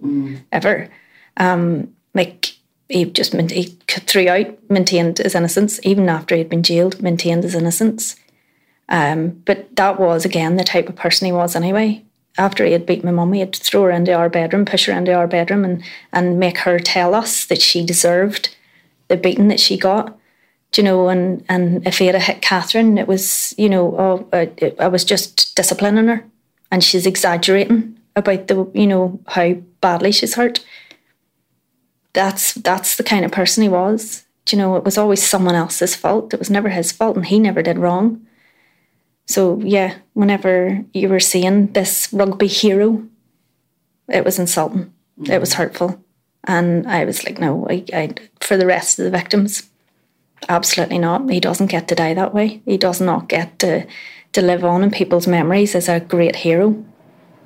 ever. 0.53 0.89
Um, 1.37 1.93
like 2.15 2.55
he 2.89 3.05
just 3.05 3.35
he 3.35 3.77
throughout 3.87 4.47
maintained 4.71 5.19
his 5.19 5.35
innocence, 5.35 5.81
even 5.83 6.09
after 6.09 6.37
he'd 6.37 6.49
been 6.49 6.63
jailed, 6.63 7.03
maintained 7.03 7.43
his 7.43 7.55
innocence. 7.55 8.17
Um, 8.89 9.43
but 9.45 9.75
that 9.77 10.01
was 10.01 10.25
again 10.25 10.57
the 10.57 10.65
type 10.65 10.89
of 10.89 10.97
person 10.97 11.27
he 11.27 11.33
was 11.33 11.55
anyway. 11.57 12.05
After 12.39 12.65
he 12.65 12.73
had 12.73 12.87
beat 12.87 13.03
my 13.03 13.11
mum, 13.11 13.33
he'd 13.33 13.55
throw 13.57 13.83
her 13.83 13.91
into 13.91 14.13
our 14.13 14.29
bedroom, 14.29 14.65
push 14.65 14.87
her 14.87 14.93
into 14.93 15.13
our 15.13 15.27
bedroom, 15.27 15.65
and 15.65 15.83
and 16.13 16.39
make 16.39 16.59
her 16.59 16.79
tell 16.79 17.15
us 17.15 17.45
that 17.47 17.61
she 17.61 17.85
deserved 17.85 18.55
the 19.09 19.17
beating 19.17 19.49
that 19.49 19.61
she 19.61 19.77
got. 19.77 20.17
Do 20.71 20.81
you 20.81 20.85
know? 20.85 21.09
And 21.09 21.45
and 21.49 21.87
if 21.87 21.99
he 21.99 22.07
had 22.07 22.15
hit 22.23 22.41
Catherine, 22.41 22.97
it 22.97 23.09
was 23.09 23.55
you 23.59 23.69
know, 23.69 23.95
oh, 23.99 24.29
uh, 24.33 24.47
I 24.79 24.87
was 24.87 25.05
just 25.05 25.57
disciplining 25.57 26.07
her, 26.07 26.25
and 26.71 26.85
she's 26.85 27.07
exaggerating 27.07 27.99
about 28.15 28.47
the 28.47 28.71
you 28.73 28.87
know 28.87 29.19
how 29.27 29.55
badly 29.81 30.13
she's 30.13 30.35
hurt. 30.35 30.65
That's 32.13 32.55
that's 32.55 32.97
the 32.97 33.05
kind 33.05 33.25
of 33.25 33.33
person 33.33 33.65
he 33.65 33.69
was. 33.69 34.25
Do 34.45 34.57
you 34.57 34.63
know? 34.63 34.77
It 34.77 34.85
was 34.85 34.97
always 34.97 35.23
someone 35.23 35.57
else's 35.57 35.97
fault. 35.97 36.33
It 36.33 36.39
was 36.39 36.51
never 36.51 36.69
his 36.69 36.93
fault, 36.93 37.17
and 37.17 37.27
he 37.27 37.41
never 37.41 37.63
did 37.63 37.79
wrong. 37.79 38.25
So 39.29 39.61
yeah, 39.61 39.95
whenever 40.15 40.83
you 40.95 41.09
were 41.11 41.21
seeing 41.21 41.73
this 41.73 42.09
rugby 42.13 42.47
hero, 42.47 43.07
it 44.09 44.25
was 44.25 44.39
insulting. 44.39 44.93
Mm-hmm. 45.21 45.33
It 45.33 45.41
was 45.41 45.55
hurtful, 45.55 46.03
and 46.45 46.87
I 46.87 47.05
was 47.05 47.25
like, 47.25 47.39
no, 47.39 47.67
I, 47.69 47.85
I, 47.93 48.15
for 48.41 48.57
the 48.57 48.67
rest 48.67 48.99
of 48.99 49.05
the 49.05 49.11
victims, 49.11 49.69
absolutely 50.49 50.99
not. 50.99 51.31
He 51.31 51.41
doesn't 51.41 51.67
get 51.67 51.89
to 51.89 51.95
die 51.95 52.15
that 52.15 52.35
way. 52.35 52.63
He 52.65 52.79
does 52.79 53.01
not 53.01 53.29
get 53.29 53.59
to 53.61 53.87
to 54.33 54.43
live 54.43 54.65
on 54.65 54.83
in 54.83 54.91
people's 54.91 55.27
memories 55.27 55.75
as 55.75 55.89
a 55.89 56.01
great 56.01 56.37
hero. 56.37 56.83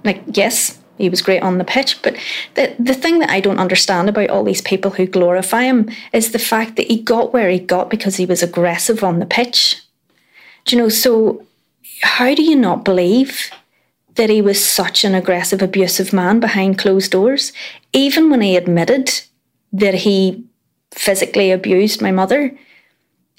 Like 0.05 0.23
yes, 0.27 0.79
he 0.99 1.09
was 1.09 1.23
great 1.23 1.43
on 1.43 1.59
the 1.59 1.65
pitch, 1.65 2.01
but 2.03 2.17
the 2.55 2.77
the 2.79 2.95
thing 2.95 3.19
that 3.19 3.31
I 3.31 3.41
don't 3.41 3.59
understand 3.59 4.09
about 4.09 4.31
all 4.31 4.45
these 4.45 4.63
people 4.63 4.93
who 4.93 5.07
glorify 5.07 5.65
him 5.65 5.91
is 6.13 6.31
the 6.31 6.39
fact 6.39 6.77
that 6.77 6.87
he 6.87 7.03
got 7.03 7.33
where 7.33 7.51
he 7.51 7.59
got 7.59 7.91
because 7.91 8.17
he 8.17 8.27
was 8.27 8.41
aggressive 8.41 9.03
on 9.03 9.19
the 9.19 9.27
pitch. 9.27 9.83
Do 10.65 10.77
you 10.77 10.83
know? 10.83 10.89
So 10.89 11.45
how 12.03 12.35
do 12.35 12.43
you 12.43 12.57
not 12.57 12.85
believe 12.85 13.51
that 14.17 14.29
he 14.29 14.43
was 14.43 14.65
such 14.65 15.05
an 15.05 15.15
aggressive, 15.15 15.63
abusive 15.63 16.13
man 16.13 16.41
behind 16.41 16.79
closed 16.79 17.13
doors? 17.13 17.53
Even 17.93 18.31
when 18.31 18.41
he 18.41 18.57
admitted 18.57 19.23
that 19.73 19.95
he 19.95 20.45
physically 20.91 21.51
abused 21.51 22.03
my 22.03 22.11
mother, 22.11 22.57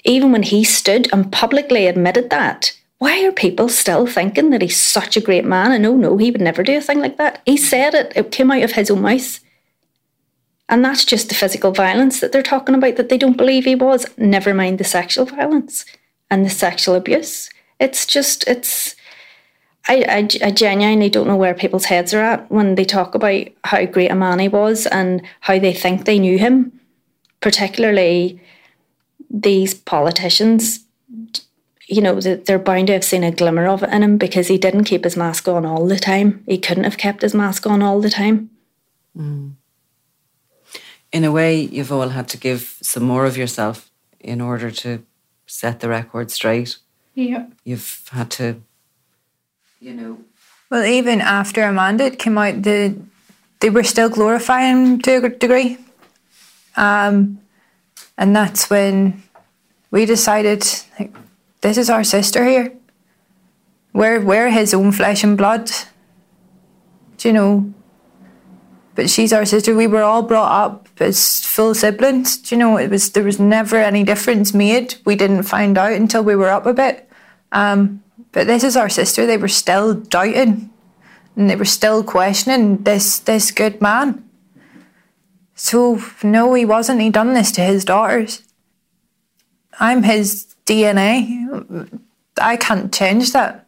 even 0.04 0.32
when 0.32 0.42
he 0.42 0.64
stood 0.64 1.12
and 1.12 1.32
publicly 1.32 1.86
admitted 1.86 2.30
that, 2.30 2.72
why 2.98 3.24
are 3.24 3.32
people 3.32 3.68
still 3.68 4.06
thinking 4.06 4.50
that 4.50 4.62
he's 4.62 4.76
such 4.76 5.16
a 5.16 5.20
great 5.20 5.44
man? 5.44 5.72
And 5.72 5.84
oh 5.86 5.96
no, 5.96 6.16
he 6.16 6.30
would 6.30 6.40
never 6.40 6.62
do 6.62 6.78
a 6.78 6.80
thing 6.80 7.00
like 7.00 7.18
that. 7.18 7.42
He 7.44 7.56
said 7.56 7.94
it, 7.94 8.12
it 8.16 8.30
came 8.30 8.50
out 8.50 8.62
of 8.62 8.72
his 8.72 8.90
own 8.90 9.02
mouth. 9.02 9.40
And 10.68 10.82
that's 10.82 11.04
just 11.04 11.28
the 11.28 11.34
physical 11.34 11.72
violence 11.72 12.20
that 12.20 12.32
they're 12.32 12.42
talking 12.42 12.74
about 12.74 12.96
that 12.96 13.10
they 13.10 13.18
don't 13.18 13.36
believe 13.36 13.66
he 13.66 13.74
was, 13.74 14.06
never 14.16 14.54
mind 14.54 14.78
the 14.78 14.84
sexual 14.84 15.26
violence 15.26 15.84
and 16.30 16.44
the 16.44 16.50
sexual 16.50 16.94
abuse. 16.94 17.50
It's 17.78 18.06
just, 18.06 18.46
it's, 18.46 18.94
I, 19.86 20.04
I, 20.08 20.46
I, 20.46 20.50
genuinely 20.50 21.10
don't 21.10 21.26
know 21.26 21.36
where 21.36 21.54
people's 21.54 21.84
heads 21.86 22.14
are 22.14 22.22
at 22.22 22.50
when 22.50 22.74
they 22.74 22.84
talk 22.84 23.14
about 23.14 23.46
how 23.64 23.84
great 23.84 24.10
a 24.10 24.14
man 24.14 24.38
he 24.38 24.48
was 24.48 24.86
and 24.86 25.22
how 25.40 25.58
they 25.58 25.74
think 25.74 26.04
they 26.04 26.18
knew 26.18 26.38
him, 26.38 26.80
particularly 27.40 28.40
these 29.28 29.74
politicians. 29.74 30.80
You 31.86 32.00
know, 32.00 32.18
they're 32.18 32.58
bound 32.58 32.86
to 32.86 32.94
have 32.94 33.04
seen 33.04 33.24
a 33.24 33.30
glimmer 33.30 33.66
of 33.66 33.82
it 33.82 33.90
in 33.90 34.02
him 34.02 34.16
because 34.16 34.48
he 34.48 34.56
didn't 34.56 34.84
keep 34.84 35.04
his 35.04 35.18
mask 35.18 35.48
on 35.48 35.66
all 35.66 35.86
the 35.86 35.98
time. 35.98 36.42
He 36.46 36.56
couldn't 36.56 36.84
have 36.84 36.96
kept 36.96 37.20
his 37.20 37.34
mask 37.34 37.66
on 37.66 37.82
all 37.82 38.00
the 38.00 38.08
time. 38.08 38.48
Mm. 39.16 39.54
In 41.12 41.24
a 41.24 41.30
way, 41.30 41.60
you've 41.60 41.92
all 41.92 42.08
had 42.08 42.26
to 42.28 42.38
give 42.38 42.78
some 42.80 43.02
more 43.02 43.26
of 43.26 43.36
yourself 43.36 43.90
in 44.18 44.40
order 44.40 44.70
to 44.70 45.04
set 45.46 45.80
the 45.80 45.90
record 45.90 46.30
straight 46.30 46.78
yeah. 47.14 47.46
You've 47.64 48.08
had 48.10 48.30
to, 48.32 48.60
you 49.80 49.94
know. 49.94 50.18
Well, 50.70 50.84
even 50.84 51.20
after 51.20 51.62
Amanda 51.62 52.10
came 52.10 52.38
out, 52.38 52.62
the 52.62 52.96
they 53.60 53.70
were 53.70 53.84
still 53.84 54.10
glorifying 54.10 55.00
to 55.00 55.24
a 55.24 55.28
degree. 55.28 55.78
Um, 56.76 57.40
and 58.18 58.36
that's 58.36 58.68
when 58.68 59.22
we 59.90 60.04
decided, 60.04 60.64
like, 60.98 61.14
this 61.62 61.78
is 61.78 61.88
our 61.88 62.04
sister 62.04 62.44
here. 62.44 62.72
We're, 63.94 64.20
we're 64.20 64.50
his 64.50 64.74
own 64.74 64.92
flesh 64.92 65.24
and 65.24 65.38
blood. 65.38 65.70
Do 67.16 67.28
you 67.28 67.32
know? 67.32 67.74
But 68.94 69.10
she's 69.10 69.32
our 69.32 69.44
sister. 69.44 69.74
We 69.74 69.86
were 69.86 70.02
all 70.02 70.22
brought 70.22 70.52
up 70.52 70.88
as 71.00 71.44
full 71.44 71.74
siblings. 71.74 72.36
Do 72.36 72.54
you 72.54 72.58
know? 72.58 72.76
It 72.76 72.90
was 72.90 73.10
there 73.10 73.24
was 73.24 73.40
never 73.40 73.76
any 73.76 74.04
difference 74.04 74.54
made. 74.54 74.94
We 75.04 75.16
didn't 75.16 75.42
find 75.44 75.76
out 75.76 75.92
until 75.92 76.22
we 76.22 76.36
were 76.36 76.50
up 76.50 76.66
a 76.66 76.74
bit. 76.74 77.08
Um, 77.50 78.02
but 78.32 78.46
this 78.46 78.62
is 78.62 78.76
our 78.76 78.88
sister. 78.88 79.26
They 79.26 79.36
were 79.36 79.48
still 79.48 79.94
doubting, 79.94 80.70
and 81.36 81.50
they 81.50 81.56
were 81.56 81.64
still 81.64 82.04
questioning 82.04 82.84
this 82.84 83.18
this 83.18 83.50
good 83.50 83.80
man. 83.80 84.28
So 85.54 86.00
no, 86.22 86.54
he 86.54 86.64
wasn't. 86.64 87.00
He 87.00 87.10
done 87.10 87.34
this 87.34 87.50
to 87.52 87.62
his 87.62 87.84
daughters. 87.84 88.42
I'm 89.80 90.04
his 90.04 90.54
DNA. 90.66 92.00
I 92.40 92.56
can't 92.56 92.92
change 92.92 93.32
that. 93.32 93.63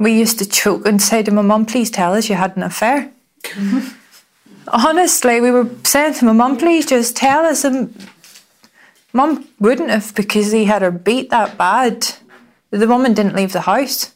We 0.00 0.18
used 0.18 0.38
to 0.38 0.48
choke 0.48 0.86
and 0.86 1.00
say 1.00 1.22
to 1.22 1.30
my 1.30 1.42
mum, 1.42 1.66
please 1.66 1.90
tell 1.90 2.14
us 2.14 2.30
you 2.30 2.34
had 2.34 2.56
an 2.56 2.62
affair. 2.62 3.12
Honestly, 4.68 5.42
we 5.42 5.50
were 5.50 5.68
saying 5.84 6.14
to 6.14 6.24
my 6.24 6.32
mum, 6.32 6.56
please 6.56 6.86
just 6.86 7.18
tell 7.18 7.44
us. 7.44 7.64
And 7.64 7.94
mum 9.12 9.46
wouldn't 9.58 9.90
have 9.90 10.14
because 10.14 10.52
he 10.52 10.64
had 10.64 10.80
her 10.80 10.90
beat 10.90 11.28
that 11.28 11.58
bad. 11.58 12.14
The 12.70 12.88
woman 12.88 13.12
didn't 13.12 13.36
leave 13.36 13.52
the 13.52 13.60
house. 13.60 14.14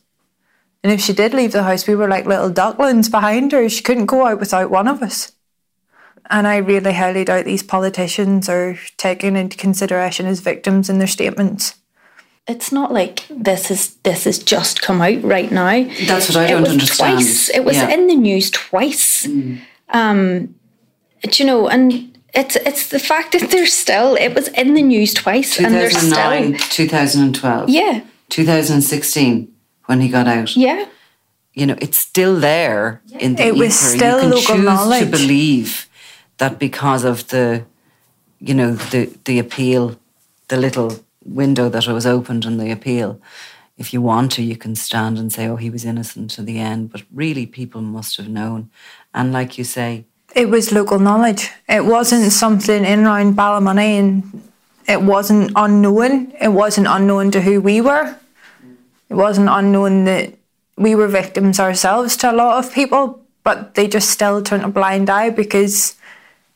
And 0.82 0.90
if 0.90 1.02
she 1.02 1.12
did 1.12 1.34
leave 1.34 1.52
the 1.52 1.64
house, 1.64 1.86
we 1.86 1.94
were 1.94 2.08
like 2.08 2.24
little 2.24 2.50
ducklings 2.50 3.10
behind 3.10 3.52
her. 3.52 3.68
She 3.68 3.82
couldn't 3.82 4.06
go 4.06 4.26
out 4.26 4.40
without 4.40 4.70
one 4.70 4.88
of 4.88 5.02
us. 5.02 5.32
And 6.30 6.46
I 6.46 6.56
really 6.56 6.94
highly 6.94 7.26
doubt 7.26 7.44
these 7.44 7.62
politicians 7.62 8.48
are 8.48 8.78
taken 8.96 9.36
into 9.36 9.58
consideration 9.58 10.24
as 10.24 10.40
victims 10.40 10.88
in 10.88 10.98
their 10.98 11.06
statements 11.06 11.74
it's 12.46 12.70
not 12.70 12.92
like 12.92 13.26
this 13.30 13.70
is 13.70 13.94
this 14.02 14.24
has 14.24 14.38
just 14.38 14.82
come 14.82 15.00
out 15.00 15.22
right 15.22 15.50
now. 15.50 15.84
That's 16.06 16.28
what 16.28 16.36
I 16.36 16.48
don't 16.48 16.68
understand. 16.68 17.18
Twice. 17.18 17.48
It 17.50 17.64
was 17.64 17.76
yeah. 17.76 17.88
in 17.88 18.06
the 18.06 18.16
news 18.16 18.50
twice. 18.50 19.26
Mm. 19.26 19.60
Um, 19.88 20.54
you 21.32 21.44
know, 21.46 21.68
and 21.68 22.18
it's 22.34 22.56
it's 22.56 22.88
the 22.88 22.98
fact 22.98 23.32
that 23.32 23.50
they're 23.50 23.66
still. 23.66 24.16
It 24.16 24.34
was 24.34 24.48
in 24.48 24.74
the 24.74 24.82
news 24.82 25.14
twice, 25.14 25.58
and 25.58 25.74
they're 25.74 25.90
still. 25.90 26.52
2012. 26.58 27.68
Yeah. 27.70 28.02
2016 28.28 29.52
when 29.86 30.00
he 30.00 30.08
got 30.08 30.26
out. 30.26 30.56
Yeah. 30.56 30.86
You 31.52 31.66
know, 31.66 31.76
it's 31.80 31.98
still 31.98 32.40
there 32.40 33.00
in 33.20 33.36
the 33.36 33.42
It 33.42 33.54
ether. 33.54 33.58
was 33.58 33.74
still 33.74 34.16
you 34.16 34.22
can 34.22 34.30
local 34.30 34.56
choose 34.56 34.64
knowledge. 34.64 35.04
to 35.04 35.10
believe 35.10 35.88
that 36.38 36.58
because 36.58 37.04
of 37.04 37.28
the, 37.28 37.64
you 38.40 38.54
know, 38.54 38.72
the 38.72 39.16
the 39.24 39.38
appeal, 39.38 39.96
the 40.48 40.56
little 40.56 41.04
window 41.24 41.68
that 41.68 41.86
was 41.86 42.06
opened 42.06 42.44
in 42.44 42.58
the 42.58 42.70
appeal. 42.70 43.20
If 43.76 43.92
you 43.92 44.00
want 44.00 44.32
to, 44.32 44.42
you 44.42 44.56
can 44.56 44.76
stand 44.76 45.18
and 45.18 45.32
say, 45.32 45.48
oh, 45.48 45.56
he 45.56 45.70
was 45.70 45.84
innocent 45.84 46.30
to 46.32 46.42
the 46.42 46.58
end. 46.58 46.92
But 46.92 47.02
really, 47.12 47.46
people 47.46 47.80
must 47.80 48.16
have 48.16 48.28
known. 48.28 48.70
And 49.12 49.32
like 49.32 49.58
you 49.58 49.64
say, 49.64 50.04
it 50.34 50.48
was 50.48 50.72
local 50.72 50.98
knowledge. 50.98 51.50
It 51.68 51.84
wasn't 51.84 52.32
something 52.32 52.84
in 52.84 53.04
around 53.04 53.36
Ballymoney 53.36 53.98
and 53.98 54.42
it 54.88 55.02
wasn't 55.02 55.52
unknown. 55.56 56.32
It 56.40 56.48
wasn't 56.48 56.88
unknown 56.88 57.30
to 57.32 57.40
who 57.40 57.60
we 57.60 57.80
were. 57.80 58.16
It 59.08 59.14
wasn't 59.14 59.48
unknown 59.48 60.04
that 60.04 60.34
we 60.76 60.94
were 60.94 61.08
victims 61.08 61.60
ourselves 61.60 62.16
to 62.18 62.32
a 62.32 62.34
lot 62.34 62.64
of 62.64 62.72
people, 62.72 63.20
but 63.44 63.74
they 63.74 63.86
just 63.86 64.10
still 64.10 64.42
turned 64.42 64.64
a 64.64 64.68
blind 64.68 65.08
eye 65.08 65.30
because, 65.30 65.94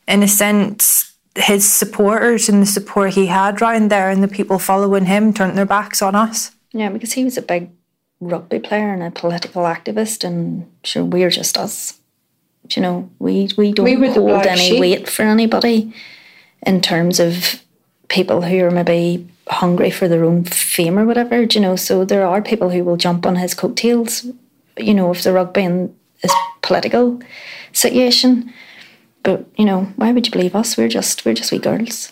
in 0.07 0.23
a 0.23 0.27
sense, 0.27 1.08
his 1.35 1.71
supporters 1.71 2.49
and 2.49 2.61
the 2.61 2.65
support 2.65 3.13
he 3.13 3.27
had 3.27 3.61
round 3.61 3.89
there 3.89 4.09
and 4.09 4.23
the 4.23 4.27
people 4.27 4.59
following 4.59 5.05
him 5.05 5.33
turned 5.33 5.57
their 5.57 5.65
backs 5.65 6.01
on 6.01 6.15
us. 6.15 6.51
Yeah, 6.71 6.89
because 6.89 7.13
he 7.13 7.23
was 7.23 7.37
a 7.37 7.41
big 7.41 7.69
rugby 8.19 8.59
player 8.59 8.91
and 8.91 9.03
a 9.03 9.11
political 9.11 9.63
activist, 9.63 10.23
and 10.23 10.69
sure, 10.83 11.03
we're 11.03 11.29
just 11.29 11.57
us. 11.57 11.99
You 12.69 12.81
know, 12.81 13.09
we 13.19 13.49
we 13.57 13.71
don't 13.71 13.85
We 13.85 14.09
hold 14.09 14.45
any 14.45 14.69
sheep. 14.69 14.79
weight 14.79 15.09
for 15.09 15.23
anybody 15.23 15.93
in 16.65 16.81
terms 16.81 17.19
of 17.19 17.63
people 18.09 18.41
who 18.41 18.63
are 18.63 18.71
maybe 18.71 19.27
hungry 19.47 19.89
for 19.89 20.07
their 20.07 20.23
own 20.23 20.43
fame 20.43 20.99
or 20.99 21.05
whatever. 21.05 21.45
do 21.45 21.57
You 21.57 21.61
know, 21.61 21.75
so 21.75 22.05
there 22.05 22.25
are 22.27 22.41
people 22.41 22.69
who 22.69 22.83
will 22.83 22.97
jump 22.97 23.25
on 23.25 23.37
his 23.37 23.55
coattails. 23.55 24.25
You 24.77 24.93
know, 24.93 25.11
if 25.11 25.23
the 25.23 25.33
rugby 25.33 25.63
and 25.63 25.95
his 26.21 26.31
political 26.61 27.19
situation. 27.73 28.53
But 29.23 29.45
you 29.57 29.65
know, 29.65 29.91
why 29.95 30.11
would 30.11 30.25
you 30.25 30.31
believe 30.31 30.55
us? 30.55 30.77
We're 30.77 30.87
just 30.87 31.25
we're 31.25 31.33
just 31.33 31.51
wee 31.51 31.59
girls. 31.59 32.11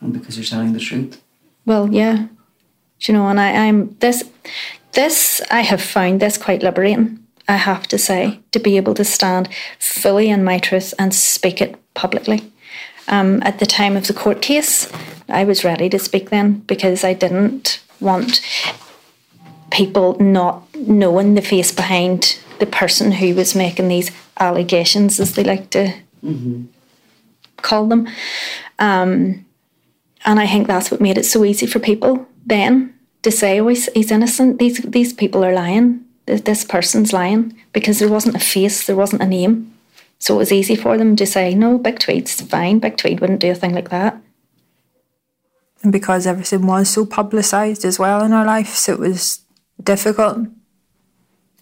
And 0.00 0.12
because 0.12 0.36
you're 0.36 0.44
telling 0.44 0.72
the 0.72 0.80
truth. 0.80 1.20
Well, 1.66 1.92
yeah. 1.92 2.26
Do 3.00 3.12
you 3.12 3.18
know, 3.18 3.28
and 3.28 3.40
I, 3.40 3.66
I'm 3.66 3.96
this 4.00 4.24
this 4.92 5.40
I 5.50 5.60
have 5.60 5.82
found 5.82 6.20
this 6.20 6.36
quite 6.36 6.62
liberating, 6.62 7.24
I 7.48 7.56
have 7.56 7.86
to 7.88 7.98
say, 7.98 8.40
to 8.52 8.58
be 8.58 8.76
able 8.76 8.94
to 8.94 9.04
stand 9.04 9.48
fully 9.78 10.28
in 10.28 10.44
my 10.44 10.58
truth 10.58 10.94
and 10.98 11.14
speak 11.14 11.60
it 11.60 11.76
publicly. 11.94 12.52
Um, 13.08 13.42
at 13.42 13.58
the 13.58 13.66
time 13.66 13.96
of 13.96 14.06
the 14.06 14.14
court 14.14 14.40
case, 14.42 14.90
I 15.28 15.44
was 15.44 15.64
ready 15.64 15.88
to 15.88 15.98
speak 15.98 16.30
then 16.30 16.60
because 16.60 17.04
I 17.04 17.12
didn't 17.12 17.80
want 18.00 18.40
people 19.70 20.16
not 20.20 20.62
knowing 20.74 21.34
the 21.34 21.42
face 21.42 21.72
behind 21.72 22.38
the 22.60 22.66
person 22.66 23.12
who 23.12 23.34
was 23.34 23.54
making 23.54 23.88
these 23.88 24.10
allegations, 24.38 25.18
as 25.18 25.34
they 25.34 25.42
like 25.42 25.70
to 25.70 25.94
mm-hmm. 26.24 26.64
call 27.56 27.86
them. 27.86 28.06
Um, 28.78 29.44
and 30.24 30.38
I 30.38 30.46
think 30.46 30.66
that's 30.66 30.90
what 30.90 31.00
made 31.00 31.18
it 31.18 31.24
so 31.24 31.44
easy 31.44 31.66
for 31.66 31.78
people 31.78 32.26
then 32.46 32.94
to 33.22 33.30
say, 33.30 33.60
"Oh, 33.60 33.68
he's, 33.68 33.88
he's 33.92 34.10
innocent. 34.10 34.58
These 34.58 34.78
these 34.82 35.12
people 35.12 35.44
are 35.44 35.54
lying. 35.54 36.04
This, 36.26 36.64
person's 36.64 37.12
lying," 37.12 37.56
because 37.72 37.98
there 37.98 38.08
wasn't 38.08 38.36
a 38.36 38.40
face, 38.40 38.86
there 38.86 38.96
wasn't 38.96 39.22
a 39.22 39.26
name, 39.26 39.72
so 40.18 40.34
it 40.34 40.38
was 40.38 40.52
easy 40.52 40.76
for 40.76 40.96
them 40.96 41.16
to 41.16 41.26
say, 41.26 41.54
"No, 41.54 41.78
Big 41.78 41.98
Tweed's 41.98 42.40
fine. 42.40 42.78
Big 42.78 42.96
Tweed 42.96 43.20
wouldn't 43.20 43.40
do 43.40 43.50
a 43.50 43.54
thing 43.54 43.74
like 43.74 43.90
that." 43.90 44.20
And 45.82 45.92
because 45.92 46.26
everything 46.26 46.66
was 46.66 46.90
so 46.90 47.06
publicised 47.06 47.84
as 47.84 47.98
well 47.98 48.22
in 48.22 48.32
our 48.32 48.44
life, 48.44 48.74
so 48.74 48.92
it 48.92 49.00
was 49.00 49.40
difficult. 49.82 50.46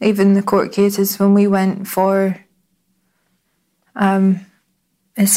Even 0.00 0.34
the 0.34 0.42
court 0.42 0.72
cases 0.72 1.18
when 1.18 1.34
we 1.34 1.46
went 1.46 1.88
for 1.88 2.38
um, 3.96 4.46
it's 5.16 5.36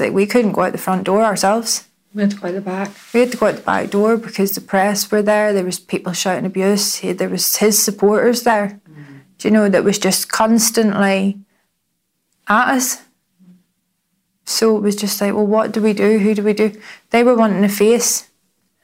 like 0.00 0.12
we 0.12 0.26
couldn't 0.26 0.52
go 0.52 0.62
out 0.62 0.72
the 0.72 0.78
front 0.78 1.04
door 1.04 1.22
ourselves. 1.22 1.86
We 2.12 2.22
had 2.22 2.32
to 2.32 2.36
go 2.38 2.48
out 2.48 2.54
the 2.54 2.60
back. 2.60 2.90
We 3.14 3.20
had 3.20 3.30
to 3.32 3.36
go 3.36 3.46
out 3.46 3.56
the 3.56 3.62
back 3.62 3.90
door 3.90 4.16
because 4.16 4.52
the 4.52 4.60
press 4.60 5.10
were 5.10 5.22
there. 5.22 5.52
There 5.52 5.64
was 5.64 5.78
people 5.78 6.12
shouting 6.12 6.46
abuse. 6.46 7.00
There 7.00 7.28
was 7.28 7.56
his 7.56 7.80
supporters 7.80 8.42
there. 8.42 8.80
Mm. 8.90 9.20
Do 9.38 9.48
you 9.48 9.52
know 9.52 9.68
that 9.68 9.84
was 9.84 9.98
just 9.98 10.28
constantly 10.28 11.38
at 12.48 12.74
us. 12.74 13.02
So 14.44 14.76
it 14.76 14.80
was 14.80 14.96
just 14.96 15.20
like, 15.20 15.34
well, 15.34 15.46
what 15.46 15.72
do 15.72 15.82
we 15.82 15.92
do? 15.92 16.18
Who 16.18 16.34
do 16.34 16.42
we 16.42 16.52
do? 16.52 16.80
They 17.10 17.24
were 17.24 17.34
wanting 17.34 17.64
a 17.64 17.68
face. 17.68 18.30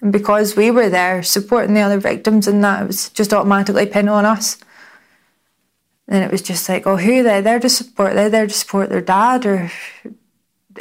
And 0.03 0.12
because 0.12 0.57
we 0.57 0.70
were 0.70 0.90
there 0.90 1.22
supporting 1.22 1.74
the 1.74 1.80
other 1.80 2.00
victims 2.00 2.48
and 2.48 2.62
that, 2.64 2.82
it 2.82 2.86
was 2.88 3.09
just 3.11 3.32
automatically 3.32 3.86
pinned 3.86 4.11
on 4.11 4.24
us. 4.24 4.59
And 6.09 6.24
it 6.24 6.30
was 6.30 6.42
just 6.42 6.68
like, 6.68 6.86
oh, 6.86 6.96
who 6.96 7.20
are 7.20 7.22
they? 7.22 7.40
They're 7.40 7.61
to 7.61 7.68
support, 7.68 8.14
they're 8.14 8.28
there 8.28 8.48
to 8.48 8.53
support 8.53 8.90
their 8.90 9.00
dad 9.00 9.46
or 9.46 9.70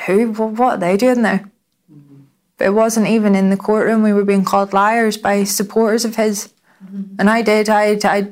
who? 0.07 0.31
What 0.31 0.73
are 0.73 0.77
they 0.77 0.97
doing 0.97 1.21
there? 1.21 1.49
Mm-hmm. 1.91 2.21
But 2.57 2.67
it 2.67 2.71
wasn't 2.71 3.07
even 3.07 3.35
in 3.35 3.51
the 3.51 3.57
courtroom. 3.57 4.01
We 4.01 4.11
were 4.11 4.25
being 4.25 4.43
called 4.43 4.73
liars 4.73 5.17
by 5.17 5.43
supporters 5.43 6.03
of 6.03 6.15
his. 6.15 6.51
Mm-hmm. 6.83 7.15
And 7.19 7.29
I 7.29 7.43
did. 7.43 7.69
I, 7.69 7.99
I 8.03 8.31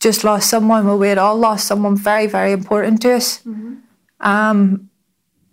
just 0.00 0.24
lost 0.24 0.48
someone. 0.48 0.86
Well, 0.86 0.98
we 0.98 1.08
had 1.08 1.18
all 1.18 1.36
lost 1.36 1.66
someone 1.66 1.96
very, 1.96 2.26
very 2.26 2.52
important 2.52 3.02
to 3.02 3.12
us. 3.12 3.42
Mm-hmm. 3.42 3.74
Um, 4.20 4.88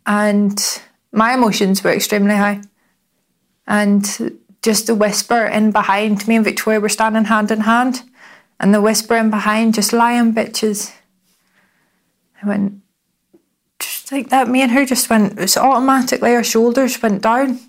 and 0.05 0.81
my 1.11 1.33
emotions 1.33 1.83
were 1.83 1.91
extremely 1.91 2.35
high. 2.35 2.61
And 3.67 4.39
just 4.61 4.87
the 4.87 4.95
whisper 4.95 5.45
in 5.45 5.71
behind 5.71 6.27
me 6.27 6.35
and 6.35 6.45
Victoria 6.45 6.79
were 6.79 6.89
standing 6.89 7.25
hand 7.25 7.51
in 7.51 7.61
hand, 7.61 8.03
and 8.59 8.73
the 8.73 8.81
whisper 8.81 9.15
in 9.15 9.29
behind, 9.29 9.75
just 9.75 9.93
lying 9.93 10.33
bitches. 10.33 10.93
I 12.41 12.47
went, 12.47 12.81
just 13.79 14.11
like 14.11 14.29
that. 14.29 14.47
Me 14.47 14.61
and 14.61 14.71
her 14.71 14.85
just 14.85 15.09
went, 15.09 15.33
it 15.33 15.39
was 15.39 15.57
automatically 15.57 16.35
our 16.35 16.43
shoulders 16.43 17.01
went 17.01 17.21
down. 17.21 17.59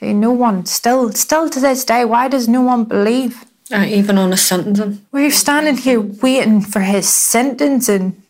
Saying, 0.00 0.18
no 0.18 0.32
one, 0.32 0.66
still, 0.66 1.12
still 1.12 1.48
to 1.48 1.60
this 1.60 1.84
day, 1.84 2.04
why 2.04 2.28
does 2.28 2.48
no 2.48 2.62
one 2.62 2.84
believe? 2.84 3.44
Uh, 3.72 3.86
even 3.88 4.18
on 4.18 4.32
a 4.32 4.36
sentencing. 4.36 5.06
We're 5.12 5.30
standing 5.30 5.76
here 5.76 6.00
waiting 6.00 6.60
for 6.60 6.80
his 6.80 7.08
sentencing 7.08 8.22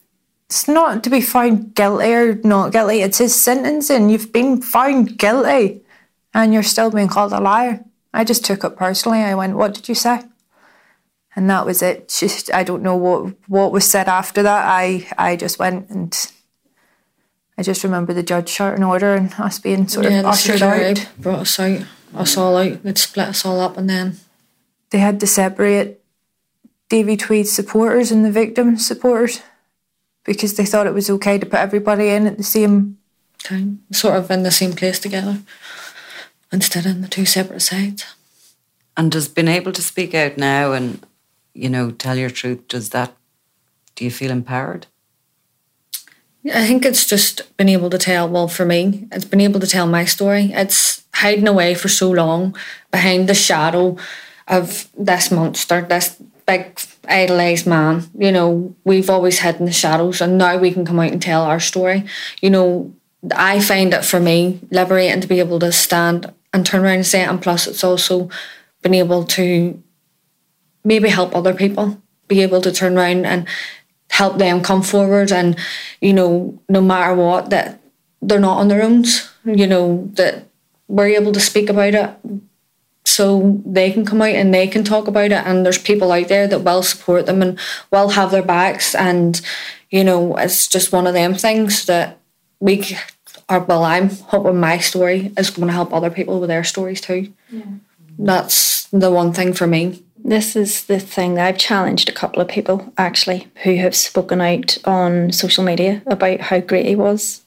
it's 0.55 0.69
not 0.69 1.03
to 1.03 1.11
be 1.11 1.21
found 1.21 1.75
guilty 1.75 2.13
or 2.13 2.35
not 2.45 2.73
guilty, 2.73 3.01
it's 3.01 3.19
his 3.19 3.35
sentencing. 3.35 4.11
You've 4.11 4.33
been 4.33 4.61
found 4.61 5.19
guilty 5.19 5.83
and 6.33 6.53
you're 6.53 6.63
still 6.63 6.91
being 6.91 7.09
called 7.09 7.33
a 7.33 7.41
liar. 7.41 7.85
I 8.15 8.25
just 8.25 8.45
took 8.45 8.65
it 8.65 8.77
personally. 8.77 9.19
I 9.19 9.35
went, 9.35 9.57
What 9.57 9.75
did 9.75 9.89
you 9.89 9.95
say? 9.95 10.23
And 11.37 11.51
that 11.51 11.67
was 11.67 11.83
it. 11.83 12.09
Just 12.09 12.53
I 12.55 12.63
don't 12.63 12.83
know 12.83 12.97
what 12.97 13.35
what 13.49 13.73
was 13.73 13.85
said 13.85 14.09
after 14.09 14.43
that. 14.43 14.65
I 14.67 15.07
I 15.19 15.37
just 15.37 15.59
went 15.59 15.91
and 15.91 16.33
I 17.59 17.63
just 17.63 17.85
remember 17.85 18.13
the 18.13 18.23
judge 18.23 18.49
shouting 18.49 18.85
order 18.85 19.15
and 19.15 19.35
us 19.39 19.59
being 19.59 19.89
sort 19.89 20.07
yeah, 20.07 20.21
of 20.21 20.27
ushered 20.27 20.63
out. 20.63 21.09
Brought 21.19 21.41
us 21.41 21.59
out, 21.59 21.83
us 22.15 22.37
all 22.37 22.57
out. 22.57 22.83
They'd 22.83 22.99
split 22.99 23.29
us 23.29 23.45
all 23.45 23.61
up 23.61 23.77
and 23.77 23.91
then 23.91 24.19
they 24.91 24.99
had 24.99 25.19
to 25.21 25.27
separate 25.27 25.99
Davy 26.89 27.17
Tweed's 27.17 27.51
supporters 27.51 28.13
and 28.13 28.25
the 28.25 28.31
victims' 28.31 28.87
supporters 28.87 29.43
because 30.25 30.55
they 30.55 30.65
thought 30.65 30.87
it 30.87 30.95
was 30.95 31.11
okay 31.11 31.39
to 31.39 31.47
put 31.47 31.59
everybody 31.59 32.09
in 32.09 32.27
at 32.27 32.37
the 32.37 32.45
same 32.45 32.99
time, 33.43 33.83
sort 33.93 34.17
of 34.17 34.31
in 34.31 34.43
the 34.45 34.51
same 34.51 34.73
place 34.73 34.99
together, 34.99 35.39
instead 36.55 36.87
of 36.87 36.93
in 36.93 37.03
the 37.03 37.09
two 37.09 37.27
separate 37.27 37.61
sides. 37.61 38.05
And 38.97 39.11
does 39.11 39.29
being 39.29 39.49
able 39.49 39.73
to 39.73 39.83
speak 39.83 40.15
out 40.15 40.39
now 40.39 40.73
and 40.73 41.05
you 41.53 41.69
know 41.69 41.91
tell 41.91 42.17
your 42.17 42.31
truth 42.31 42.69
does 42.69 42.91
that? 42.91 43.13
Do 43.97 44.05
you 44.05 44.11
feel 44.11 44.31
empowered? 44.31 44.87
I 46.47 46.67
think 46.67 46.85
it's 46.85 47.07
just 47.07 47.57
been 47.57 47.69
able 47.69 47.91
to 47.91 47.99
tell. 47.99 48.29
Well, 48.29 48.49
for 48.49 48.67
me, 48.67 49.09
it's 49.11 49.25
been 49.25 49.41
able 49.41 49.61
to 49.61 49.67
tell 49.67 49.87
my 49.87 50.05
story. 50.05 50.53
It's 50.53 51.03
hiding 51.15 51.49
away 51.49 51.75
for 51.75 51.89
so 51.89 52.11
long 52.11 52.57
behind 52.91 53.29
the 53.29 53.35
shadow 53.35 53.97
of 54.47 54.89
this 54.97 55.31
monster, 55.31 55.81
this 55.83 56.17
big 56.47 56.79
idolized 57.09 57.67
man. 57.67 58.05
You 58.19 58.31
know, 58.31 58.75
we've 58.85 59.09
always 59.09 59.39
hid 59.39 59.57
in 59.57 59.65
the 59.65 59.73
shadows, 59.73 60.21
and 60.21 60.37
now 60.37 60.59
we 60.59 60.71
can 60.71 60.85
come 60.85 61.01
out 61.01 61.13
and 61.13 61.23
tell 61.23 61.43
our 61.43 61.61
story. 61.61 62.05
You 62.43 62.51
know, 62.51 62.95
I 63.35 63.61
find 63.61 63.95
it 63.95 64.05
for 64.05 64.21
me 64.21 64.61
liberating 64.71 65.23
to 65.23 65.27
be 65.27 65.39
able 65.39 65.59
to 65.61 65.73
stand 65.73 66.31
and 66.55 66.65
turn 66.65 66.83
around 66.83 66.95
and 66.95 67.07
say 67.07 67.23
it. 67.23 67.29
And 67.29 67.43
plus, 67.43 67.67
it's 67.67 67.85
also 67.85 68.31
been 68.81 68.95
able 68.95 69.25
to 69.25 69.83
maybe 70.85 71.09
help 71.09 71.35
other 71.35 71.53
people 71.53 72.01
be 72.29 72.43
able 72.43 72.63
to 72.63 72.73
turn 72.73 72.97
around 72.97 73.27
and 73.27 73.47
help 74.09 74.39
them 74.39 74.63
come 74.63 74.83
forward. 74.83 75.33
And, 75.33 75.59
you 76.01 76.13
know, 76.15 76.59
no 76.69 76.81
matter 76.81 77.15
what, 77.15 77.51
that 77.51 77.81
they're 78.23 78.41
not 78.41 78.59
on 78.59 78.69
their 78.69 78.83
own, 78.83 79.05
you 79.45 79.67
know, 79.67 80.09
that 80.15 80.47
we're 80.89 81.09
able 81.09 81.33
to 81.33 81.41
speak 81.41 81.69
about 81.69 81.95
it 81.95 82.11
so 83.05 83.61
they 83.67 83.93
can 83.93 84.05
come 84.05 84.23
out 84.23 84.35
and 84.35 84.53
they 84.53 84.67
can 84.67 84.83
talk 84.83 85.07
about 85.07 85.27
it 85.27 85.47
and 85.47 85.65
there's 85.65 85.79
people 85.79 86.11
out 86.11 86.29
there 86.29 86.49
that 86.49 86.61
will 86.61 86.83
support 86.83 87.27
them 87.27 87.43
and 87.43 87.59
will 87.91 88.11
have 88.11 88.31
their 88.31 88.43
backs 88.43 88.95
and 88.95 89.41
you 89.91 90.03
know 90.03 90.35
it's 90.37 90.67
just 90.67 90.93
one 90.93 91.07
of 91.07 91.15
them 91.15 91.35
things 91.35 91.85
that 91.87 92.19
we 92.61 92.97
are 93.49 93.61
well 93.61 93.85
i'm 93.85 94.09
hoping 94.09 94.59
my 94.59 94.79
story 94.79 95.33
is 95.37 95.51
going 95.51 95.69
to 95.69 95.73
help 95.75 95.93
other 95.93 96.11
people 96.11 96.41
with 96.41 96.49
their 96.49 96.65
stories 96.65 97.01
too 97.01 97.33
yeah. 97.51 97.63
that's 98.19 98.85
the 98.89 99.11
one 99.11 99.33
thing 99.33 99.53
for 99.53 99.67
me 99.67 100.03
this 100.27 100.57
is 100.57 100.85
the 100.85 100.99
thing 100.99 101.35
that 101.35 101.47
I've 101.47 101.59
challenged 101.59 102.09
a 102.09 102.13
couple 102.13 102.41
of 102.41 102.49
people 102.49 102.95
actually 102.97 103.47
who 103.63 103.77
have 103.77 103.95
spoken 103.95 104.41
out 104.41 104.79
on 104.87 105.33
social 105.33 105.63
media 105.63 106.01
about 106.07 106.41
how 106.41 106.61
great 106.61 106.87
he 106.87 106.97
was 106.97 107.45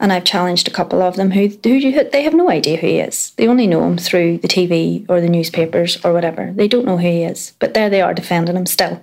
and 0.00 0.14
I've 0.14 0.24
challenged 0.24 0.66
a 0.66 0.70
couple 0.70 1.02
of 1.02 1.16
them 1.16 1.30
who, 1.30 1.48
who 1.48 2.04
they 2.10 2.22
have 2.22 2.32
no 2.32 2.50
idea 2.50 2.78
who 2.78 2.86
he 2.86 2.98
is. 3.00 3.32
They 3.36 3.46
only 3.46 3.66
know 3.66 3.84
him 3.84 3.98
through 3.98 4.38
the 4.38 4.48
TV 4.48 5.04
or 5.10 5.20
the 5.20 5.28
newspapers 5.28 6.02
or 6.02 6.14
whatever. 6.14 6.52
They 6.54 6.68
don't 6.68 6.86
know 6.86 6.96
who 6.96 7.06
he 7.06 7.22
is, 7.22 7.52
but 7.58 7.74
there 7.74 7.90
they 7.90 8.00
are 8.00 8.14
defending 8.14 8.56
him 8.56 8.64
still, 8.64 9.02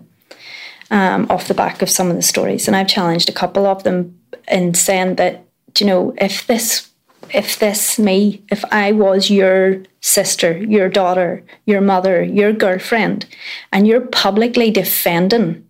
um, 0.89 1.27
off 1.29 1.47
the 1.47 1.53
back 1.53 1.83
of 1.83 1.89
some 1.89 2.09
of 2.09 2.15
the 2.15 2.23
stories. 2.23 2.67
And 2.67 2.75
I've 2.75 2.87
challenged 2.87 3.29
a 3.29 3.33
couple 3.33 3.67
of 3.67 3.83
them 3.83 4.19
in 4.47 4.73
saying 4.73 5.15
that, 5.15 5.43
you 5.79 5.87
know, 5.87 6.13
if 6.17 6.47
this, 6.47 6.89
if 7.33 7.59
this 7.59 7.99
me, 7.99 8.43
if 8.49 8.63
I 8.71 8.91
was 8.91 9.29
your 9.29 9.83
sister, 10.01 10.57
your 10.57 10.89
daughter, 10.89 11.43
your 11.65 11.81
mother, 11.81 12.23
your 12.23 12.53
girlfriend, 12.53 13.25
and 13.71 13.87
you're 13.87 14.01
publicly 14.01 14.71
defending 14.71 15.67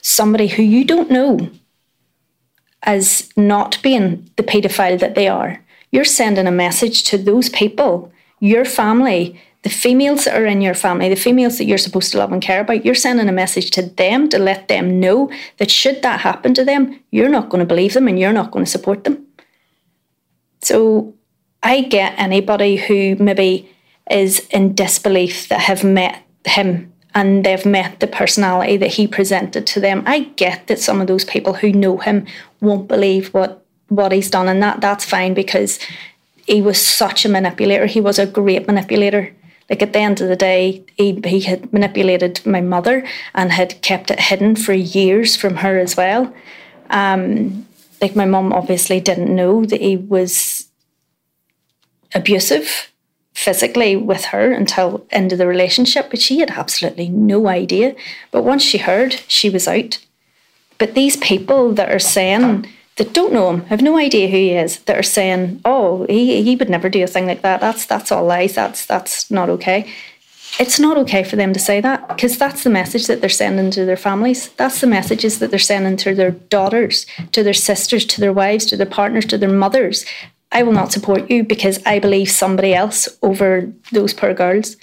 somebody 0.00 0.48
who 0.48 0.62
you 0.62 0.84
don't 0.84 1.10
know 1.10 1.50
as 2.82 3.32
not 3.36 3.80
being 3.82 4.28
the 4.36 4.42
paedophile 4.42 4.98
that 4.98 5.14
they 5.14 5.28
are. 5.28 5.62
You're 5.90 6.04
sending 6.04 6.46
a 6.46 6.52
message 6.52 7.04
to 7.04 7.18
those 7.18 7.48
people, 7.48 8.12
your 8.40 8.64
family, 8.64 9.40
the 9.62 9.70
females 9.70 10.24
that 10.24 10.40
are 10.40 10.46
in 10.46 10.60
your 10.60 10.74
family, 10.74 11.08
the 11.08 11.16
females 11.16 11.58
that 11.58 11.66
you're 11.66 11.78
supposed 11.78 12.10
to 12.12 12.18
love 12.18 12.32
and 12.32 12.42
care 12.42 12.60
about, 12.60 12.84
you're 12.84 12.94
sending 12.94 13.28
a 13.28 13.32
message 13.32 13.70
to 13.72 13.82
them 13.82 14.28
to 14.30 14.38
let 14.38 14.68
them 14.68 14.98
know 14.98 15.30
that 15.58 15.70
should 15.70 16.02
that 16.02 16.20
happen 16.20 16.52
to 16.54 16.64
them, 16.64 16.98
you're 17.10 17.28
not 17.28 17.48
going 17.48 17.60
to 17.60 17.66
believe 17.66 17.94
them 17.94 18.08
and 18.08 18.18
you're 18.18 18.32
not 18.32 18.50
going 18.50 18.64
to 18.64 18.70
support 18.70 19.04
them. 19.04 19.24
So 20.62 21.14
I 21.62 21.82
get 21.82 22.18
anybody 22.18 22.76
who 22.76 23.16
maybe 23.16 23.68
is 24.10 24.46
in 24.50 24.74
disbelief 24.74 25.48
that 25.48 25.60
have 25.60 25.84
met 25.84 26.22
him 26.44 26.92
and 27.14 27.44
they've 27.44 27.66
met 27.66 28.00
the 28.00 28.06
personality 28.06 28.76
that 28.78 28.94
he 28.94 29.06
presented 29.06 29.66
to 29.66 29.80
them. 29.80 30.02
I 30.06 30.20
get 30.36 30.66
that 30.66 30.80
some 30.80 31.00
of 31.00 31.06
those 31.06 31.24
people 31.24 31.54
who 31.54 31.72
know 31.72 31.98
him 31.98 32.26
won't 32.60 32.88
believe 32.88 33.28
what 33.34 33.58
what 33.88 34.12
he's 34.12 34.30
done, 34.30 34.48
and 34.48 34.62
that 34.62 34.80
that's 34.80 35.04
fine 35.04 35.34
because 35.34 35.78
he 36.46 36.62
was 36.62 36.80
such 36.80 37.26
a 37.26 37.28
manipulator. 37.28 37.86
He 37.86 38.00
was 38.00 38.18
a 38.18 38.26
great 38.26 38.66
manipulator. 38.66 39.34
Like 39.68 39.82
at 39.82 39.92
the 39.92 39.98
end 40.00 40.20
of 40.20 40.28
the 40.28 40.36
day, 40.36 40.82
he, 40.96 41.20
he 41.24 41.40
had 41.40 41.72
manipulated 41.72 42.44
my 42.44 42.60
mother 42.60 43.06
and 43.34 43.52
had 43.52 43.80
kept 43.82 44.10
it 44.10 44.18
hidden 44.18 44.56
for 44.56 44.72
years 44.72 45.36
from 45.36 45.56
her 45.56 45.78
as 45.78 45.96
well. 45.96 46.32
Um, 46.90 47.66
like 48.00 48.16
my 48.16 48.24
mum 48.24 48.52
obviously 48.52 49.00
didn't 49.00 49.34
know 49.34 49.64
that 49.64 49.80
he 49.80 49.96
was 49.96 50.34
abusive 52.14 52.92
physically 53.34 53.96
with 53.96 54.26
her 54.26 54.52
until 54.52 55.06
end 55.10 55.32
of 55.32 55.38
the 55.38 55.46
relationship, 55.46 56.10
but 56.10 56.20
she 56.20 56.40
had 56.40 56.50
absolutely 56.50 57.08
no 57.08 57.48
idea. 57.48 57.94
But 58.30 58.44
once 58.44 58.62
she 58.62 58.78
heard, 58.78 59.14
she 59.26 59.48
was 59.48 59.66
out. 59.66 59.98
But 60.78 60.94
these 60.94 61.16
people 61.16 61.72
that 61.74 61.90
are 61.90 61.98
saying 61.98 62.66
that 62.96 63.14
don't 63.14 63.32
know 63.32 63.50
him, 63.50 63.62
have 63.66 63.80
no 63.80 63.96
idea 63.96 64.28
who 64.28 64.36
he 64.36 64.50
is, 64.50 64.80
that 64.80 64.98
are 64.98 65.02
saying, 65.02 65.60
"Oh, 65.64 66.06
he, 66.08 66.42
he 66.42 66.56
would 66.56 66.68
never 66.68 66.88
do 66.88 67.02
a 67.02 67.06
thing 67.06 67.26
like 67.26 67.42
that. 67.42 67.60
That's 67.60 67.86
that's 67.86 68.12
all 68.12 68.24
lies. 68.24 68.54
That's 68.54 68.84
that's 68.86 69.30
not 69.30 69.48
okay." 69.48 69.90
It's 70.60 70.78
not 70.78 70.98
okay 70.98 71.24
for 71.24 71.36
them 71.36 71.54
to 71.54 71.58
say 71.58 71.80
that 71.80 72.08
because 72.08 72.36
that's 72.36 72.62
the 72.62 72.68
message 72.68 73.06
that 73.06 73.22
they're 73.22 73.30
sending 73.30 73.70
to 73.70 73.86
their 73.86 73.96
families. 73.96 74.50
That's 74.50 74.82
the 74.82 74.86
messages 74.86 75.38
that 75.38 75.50
they're 75.50 75.58
sending 75.58 75.96
to 75.98 76.14
their 76.14 76.32
daughters, 76.32 77.06
to 77.32 77.42
their 77.42 77.54
sisters, 77.54 78.04
to 78.06 78.20
their 78.20 78.34
wives, 78.34 78.66
to 78.66 78.76
their 78.76 78.84
partners, 78.84 79.24
to 79.26 79.38
their 79.38 79.48
mothers. 79.48 80.04
I 80.52 80.62
will 80.62 80.72
not 80.72 80.92
support 80.92 81.30
you 81.30 81.44
because 81.44 81.80
I 81.86 81.98
believe 81.98 82.30
somebody 82.30 82.74
else 82.74 83.08
over 83.22 83.72
those 83.90 84.12
poor 84.12 84.34
girls. 84.34 84.76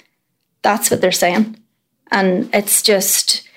That's 0.62 0.90
what 0.90 1.00
they're 1.00 1.12
saying. 1.12 1.56
And 2.10 2.52
it's 2.52 2.82
just, 2.82 3.48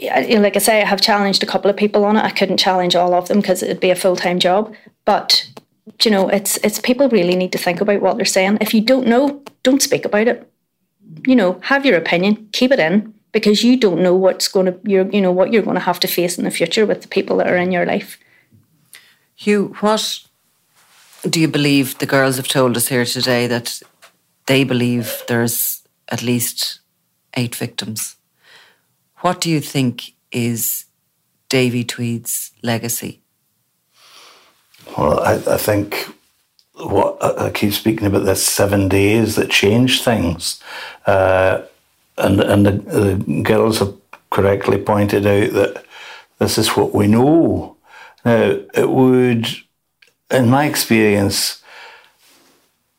like 0.00 0.54
I 0.54 0.58
say, 0.58 0.82
I 0.82 0.84
have 0.84 1.00
challenged 1.00 1.42
a 1.42 1.46
couple 1.46 1.70
of 1.70 1.76
people 1.76 2.04
on 2.04 2.16
it. 2.16 2.24
I 2.24 2.30
couldn't 2.30 2.58
challenge 2.58 2.94
all 2.94 3.14
of 3.14 3.28
them 3.28 3.40
because 3.40 3.62
it'd 3.62 3.80
be 3.80 3.90
a 3.90 3.96
full 3.96 4.16
time 4.16 4.38
job. 4.38 4.74
But, 5.06 5.48
you 6.02 6.10
know, 6.10 6.28
it's, 6.28 6.58
it's 6.58 6.78
people 6.78 7.08
really 7.08 7.36
need 7.36 7.52
to 7.52 7.58
think 7.58 7.80
about 7.80 8.02
what 8.02 8.16
they're 8.16 8.26
saying. 8.26 8.58
If 8.60 8.74
you 8.74 8.82
don't 8.82 9.06
know, 9.06 9.42
don't 9.62 9.82
speak 9.82 10.04
about 10.04 10.28
it. 10.28 10.50
You 11.26 11.36
know, 11.36 11.58
have 11.62 11.86
your 11.86 11.96
opinion, 11.96 12.48
keep 12.52 12.70
it 12.70 12.80
in 12.80 13.14
because 13.32 13.64
you 13.64 13.78
don't 13.78 14.02
know 14.02 14.14
what's 14.14 14.48
going 14.48 14.66
to, 14.66 14.78
you're, 14.84 15.08
you 15.10 15.22
know, 15.22 15.32
what 15.32 15.52
you're 15.52 15.62
going 15.62 15.76
to 15.76 15.80
have 15.80 16.00
to 16.00 16.08
face 16.08 16.36
in 16.36 16.44
the 16.44 16.50
future 16.50 16.84
with 16.84 17.00
the 17.00 17.08
people 17.08 17.38
that 17.38 17.48
are 17.48 17.56
in 17.56 17.72
your 17.72 17.86
life. 17.86 18.18
Hugh, 19.36 19.74
what 19.80 20.25
do 21.22 21.40
you 21.40 21.48
believe 21.48 21.98
the 21.98 22.06
girls 22.06 22.36
have 22.36 22.48
told 22.48 22.76
us 22.76 22.88
here 22.88 23.04
today 23.04 23.46
that 23.46 23.82
they 24.46 24.64
believe 24.64 25.22
there's 25.28 25.82
at 26.08 26.22
least 26.22 26.80
eight 27.34 27.54
victims? 27.54 28.16
What 29.18 29.40
do 29.40 29.50
you 29.50 29.60
think 29.60 30.12
is 30.30 30.84
Davy 31.48 31.84
Tweed's 31.84 32.52
legacy? 32.62 33.22
Well, 34.96 35.20
I, 35.20 35.34
I 35.34 35.56
think 35.56 36.08
what 36.74 37.22
I 37.22 37.50
keep 37.50 37.72
speaking 37.72 38.06
about 38.06 38.24
this 38.24 38.46
seven 38.46 38.88
days 38.88 39.36
that 39.36 39.50
changed 39.50 40.04
things, 40.04 40.62
uh, 41.06 41.62
and 42.18 42.40
and 42.40 42.66
the, 42.66 42.72
the, 42.72 43.42
girls 43.42 43.78
have 43.78 43.94
correctly 44.30 44.78
pointed 44.78 45.26
out 45.26 45.52
that 45.52 45.84
this 46.38 46.58
is 46.58 46.76
what 46.76 46.94
we 46.94 47.06
know. 47.06 47.76
Now 48.24 48.60
it 48.74 48.88
would 48.88 49.46
in 50.30 50.50
my 50.50 50.66
experience, 50.66 51.62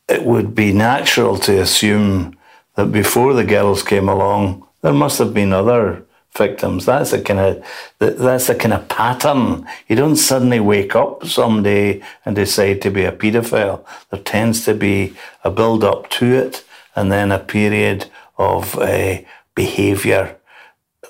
it 0.08 0.24
would 0.24 0.54
be 0.54 0.72
natural 0.72 1.38
to 1.38 1.60
assume 1.60 2.36
that 2.76 2.92
before 2.92 3.34
the 3.34 3.44
girls 3.44 3.82
came 3.82 4.08
along, 4.08 4.66
there 4.82 4.92
must 4.92 5.18
have 5.18 5.34
been 5.34 5.52
other 5.52 6.04
victims. 6.36 6.86
That's 6.86 7.12
a 7.12 7.20
kind 7.20 7.40
of 7.40 7.64
that's 7.98 8.48
a 8.48 8.54
kind 8.54 8.72
of 8.72 8.88
pattern. 8.88 9.66
You 9.88 9.96
don't 9.96 10.16
suddenly 10.16 10.60
wake 10.60 10.94
up 10.94 11.26
someday 11.26 12.02
and 12.24 12.36
decide 12.36 12.80
to 12.82 12.90
be 12.90 13.04
a 13.04 13.12
paedophile. 13.12 13.84
There 14.10 14.20
tends 14.20 14.64
to 14.64 14.74
be 14.74 15.14
a 15.44 15.50
build 15.50 15.84
up 15.84 16.08
to 16.10 16.26
it, 16.26 16.64
and 16.94 17.10
then 17.10 17.32
a 17.32 17.38
period 17.38 18.06
of 18.38 18.78
uh, 18.78 19.18
behaviour 19.54 20.36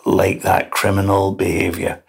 like 0.06 0.42
that 0.42 0.70
criminal 0.70 1.32
behaviour. 1.32 2.02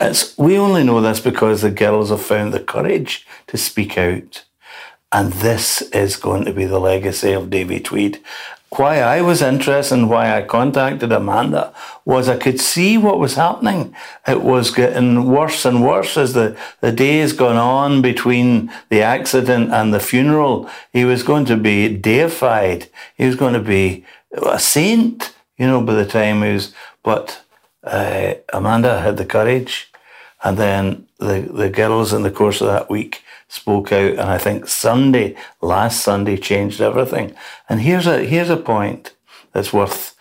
It's, 0.00 0.36
we 0.36 0.58
only 0.58 0.82
know 0.82 1.00
this 1.00 1.20
because 1.20 1.62
the 1.62 1.70
girls 1.70 2.10
have 2.10 2.22
found 2.22 2.52
the 2.52 2.60
courage 2.60 3.26
to 3.48 3.56
speak 3.56 3.96
out. 3.96 4.44
And 5.12 5.32
this 5.34 5.82
is 5.92 6.16
going 6.16 6.44
to 6.44 6.52
be 6.52 6.64
the 6.64 6.80
legacy 6.80 7.32
of 7.32 7.50
Davy 7.50 7.78
Tweed. 7.78 8.20
Why 8.70 8.98
I 8.98 9.20
was 9.20 9.40
interested 9.40 9.94
and 9.94 10.10
why 10.10 10.36
I 10.36 10.42
contacted 10.42 11.12
Amanda 11.12 11.72
was 12.04 12.28
I 12.28 12.36
could 12.36 12.60
see 12.60 12.98
what 12.98 13.20
was 13.20 13.36
happening. 13.36 13.94
It 14.26 14.42
was 14.42 14.72
getting 14.72 15.26
worse 15.26 15.64
and 15.64 15.84
worse 15.84 16.16
as 16.16 16.32
the, 16.32 16.56
the 16.80 16.90
days 16.90 17.32
gone 17.32 17.56
on 17.56 18.02
between 18.02 18.72
the 18.88 19.00
accident 19.00 19.72
and 19.72 19.94
the 19.94 20.00
funeral. 20.00 20.68
He 20.92 21.04
was 21.04 21.22
going 21.22 21.44
to 21.44 21.56
be 21.56 21.96
deified. 21.96 22.88
He 23.16 23.26
was 23.26 23.36
going 23.36 23.54
to 23.54 23.60
be 23.60 24.04
a 24.32 24.58
saint, 24.58 25.32
you 25.56 25.68
know, 25.68 25.80
by 25.80 25.94
the 25.94 26.06
time 26.06 26.42
he 26.42 26.54
was. 26.54 26.74
But 27.04 27.43
uh, 27.84 28.34
Amanda 28.52 29.00
had 29.00 29.16
the 29.16 29.24
courage. 29.24 29.90
And 30.42 30.58
then 30.58 31.06
the, 31.18 31.40
the 31.40 31.70
girls 31.70 32.12
in 32.12 32.22
the 32.22 32.30
course 32.30 32.60
of 32.60 32.66
that 32.66 32.90
week 32.90 33.22
spoke 33.48 33.92
out. 33.92 34.12
And 34.12 34.20
I 34.20 34.36
think 34.36 34.68
Sunday, 34.68 35.36
last 35.62 36.02
Sunday, 36.02 36.36
changed 36.36 36.80
everything. 36.80 37.34
And 37.68 37.80
here's 37.80 38.06
a, 38.06 38.24
here's 38.24 38.50
a 38.50 38.56
point 38.58 39.14
that's 39.52 39.72
worth 39.72 40.14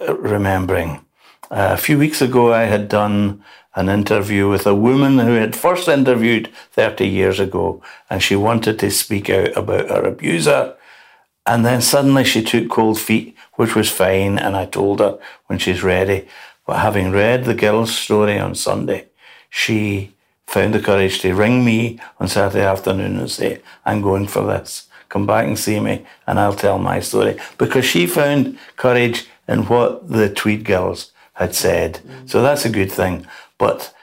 uh, 0.00 0.16
remembering. 0.16 1.04
Uh, 1.50 1.70
a 1.72 1.76
few 1.76 1.98
weeks 1.98 2.22
ago, 2.22 2.52
I 2.52 2.62
had 2.62 2.88
done 2.88 3.44
an 3.74 3.88
interview 3.88 4.48
with 4.48 4.66
a 4.66 4.74
woman 4.74 5.18
who 5.18 5.34
had 5.34 5.54
first 5.54 5.86
interviewed 5.86 6.50
30 6.72 7.06
years 7.06 7.38
ago, 7.38 7.82
and 8.08 8.22
she 8.22 8.36
wanted 8.36 8.78
to 8.78 8.90
speak 8.90 9.28
out 9.30 9.56
about 9.56 9.88
her 9.88 10.04
abuser. 10.04 10.74
And 11.46 11.64
then 11.64 11.80
suddenly 11.80 12.24
she 12.24 12.42
took 12.42 12.68
cold 12.68 12.98
feet, 12.98 13.36
which 13.54 13.74
was 13.74 13.90
fine, 13.90 14.38
and 14.38 14.56
I 14.56 14.66
told 14.66 15.00
her 15.00 15.18
when 15.46 15.58
she's 15.58 15.82
ready. 15.82 16.26
But 16.68 16.80
having 16.80 17.12
read 17.12 17.46
the 17.46 17.54
girl's 17.54 17.96
story 17.96 18.38
on 18.38 18.54
Sunday, 18.54 19.06
she 19.48 20.14
found 20.46 20.74
the 20.74 20.80
courage 20.80 21.18
to 21.20 21.34
ring 21.34 21.64
me 21.64 21.98
on 22.20 22.28
Saturday 22.28 22.62
afternoon 22.62 23.18
and 23.18 23.30
say, 23.30 23.62
I'm 23.86 24.02
going 24.02 24.26
for 24.26 24.46
this. 24.46 24.86
Come 25.08 25.26
back 25.26 25.46
and 25.46 25.58
see 25.58 25.80
me 25.80 26.04
and 26.26 26.38
I'll 26.38 26.52
tell 26.52 26.78
my 26.78 27.00
story. 27.00 27.38
Because 27.56 27.86
she 27.86 28.06
found 28.06 28.58
courage 28.76 29.26
in 29.48 29.60
what 29.64 30.10
the 30.10 30.28
Tweed 30.28 30.66
girls 30.66 31.10
had 31.32 31.54
said. 31.54 32.00
Mm. 32.06 32.28
So 32.28 32.42
that's 32.42 32.66
a 32.66 32.70
good 32.70 32.92
thing. 32.92 33.26
But 33.56 33.94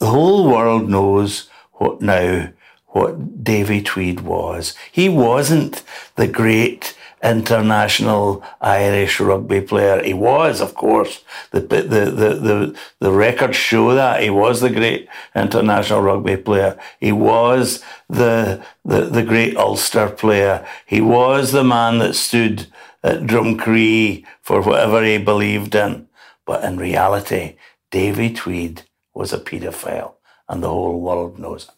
the 0.00 0.06
whole 0.06 0.48
world 0.48 0.88
knows 0.88 1.50
what 1.72 2.00
now 2.00 2.48
what 2.86 3.44
Davy 3.44 3.82
Tweed 3.82 4.22
was. 4.22 4.74
He 4.90 5.10
wasn't 5.10 5.82
the 6.14 6.26
great 6.26 6.95
international 7.28 8.42
Irish 8.60 9.20
rugby 9.20 9.60
player. 9.60 10.02
He 10.02 10.14
was, 10.14 10.60
of 10.60 10.74
course. 10.74 11.24
The, 11.50 11.60
the, 11.60 11.82
the, 11.82 12.04
the, 12.10 12.78
the 13.00 13.12
records 13.12 13.56
show 13.56 13.94
that 13.94 14.22
he 14.22 14.30
was 14.30 14.60
the 14.60 14.70
great 14.70 15.08
international 15.34 16.02
rugby 16.02 16.36
player. 16.36 16.78
He 17.00 17.12
was 17.12 17.82
the, 18.08 18.64
the, 18.84 19.02
the 19.02 19.22
great 19.22 19.56
Ulster 19.56 20.08
player. 20.08 20.66
He 20.86 21.00
was 21.00 21.52
the 21.52 21.64
man 21.64 21.98
that 21.98 22.14
stood 22.14 22.66
at 23.02 23.22
Drumcree 23.22 24.24
for 24.42 24.62
whatever 24.62 25.02
he 25.02 25.18
believed 25.18 25.74
in. 25.74 26.08
But 26.44 26.64
in 26.64 26.76
reality, 26.76 27.56
Davy 27.90 28.32
Tweed 28.32 28.82
was 29.14 29.32
a 29.32 29.38
paedophile, 29.38 30.14
and 30.48 30.62
the 30.62 30.68
whole 30.68 31.00
world 31.00 31.38
knows 31.38 31.64
it. 31.64 31.70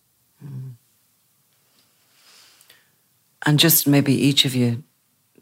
And 3.46 3.58
just 3.58 3.86
maybe 3.86 4.12
each 4.12 4.44
of 4.44 4.54
you 4.54 4.84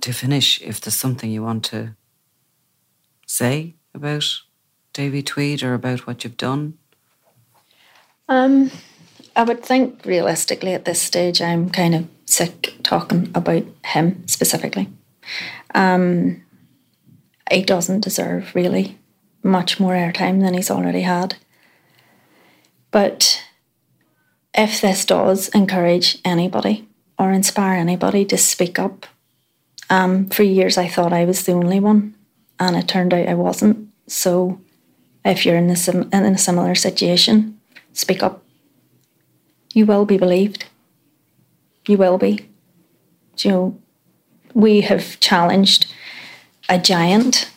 to 0.00 0.12
finish, 0.12 0.60
if 0.62 0.80
there's 0.80 0.94
something 0.94 1.30
you 1.30 1.42
want 1.42 1.64
to 1.66 1.94
say 3.26 3.74
about 3.94 4.24
Davy 4.92 5.22
Tweed 5.22 5.62
or 5.62 5.74
about 5.74 6.06
what 6.06 6.24
you've 6.24 6.36
done? 6.36 6.78
Um, 8.28 8.70
I 9.34 9.42
would 9.42 9.62
think 9.62 10.04
realistically 10.04 10.74
at 10.74 10.84
this 10.84 11.00
stage, 11.00 11.42
I'm 11.42 11.70
kind 11.70 11.94
of 11.94 12.08
sick 12.24 12.74
talking 12.82 13.30
about 13.34 13.64
him 13.84 14.26
specifically. 14.26 14.88
Um, 15.74 16.42
he 17.50 17.62
doesn't 17.62 18.00
deserve 18.00 18.54
really 18.54 18.98
much 19.42 19.78
more 19.78 19.92
airtime 19.92 20.40
than 20.40 20.54
he's 20.54 20.70
already 20.70 21.02
had. 21.02 21.36
But 22.90 23.42
if 24.54 24.80
this 24.80 25.04
does 25.04 25.48
encourage 25.48 26.18
anybody 26.24 26.88
or 27.18 27.30
inspire 27.30 27.78
anybody 27.78 28.24
to 28.24 28.38
speak 28.38 28.78
up 28.78 29.06
um, 29.90 30.28
for 30.28 30.42
years, 30.42 30.78
I 30.78 30.88
thought 30.88 31.12
I 31.12 31.24
was 31.24 31.44
the 31.44 31.52
only 31.52 31.80
one, 31.80 32.14
and 32.58 32.76
it 32.76 32.88
turned 32.88 33.14
out 33.14 33.28
I 33.28 33.34
wasn't. 33.34 33.88
So, 34.06 34.60
if 35.24 35.44
you're 35.44 35.56
in 35.56 35.70
a, 35.70 35.76
sim- 35.76 36.08
in 36.12 36.24
a 36.24 36.38
similar 36.38 36.74
situation, 36.74 37.58
speak 37.92 38.22
up. 38.22 38.42
You 39.74 39.86
will 39.86 40.04
be 40.04 40.18
believed. 40.18 40.66
You 41.86 41.98
will 41.98 42.18
be. 42.18 42.48
You 43.38 43.50
know, 43.50 43.78
we 44.54 44.80
have 44.82 45.20
challenged 45.20 45.86
a 46.68 46.78
giant 46.78 47.50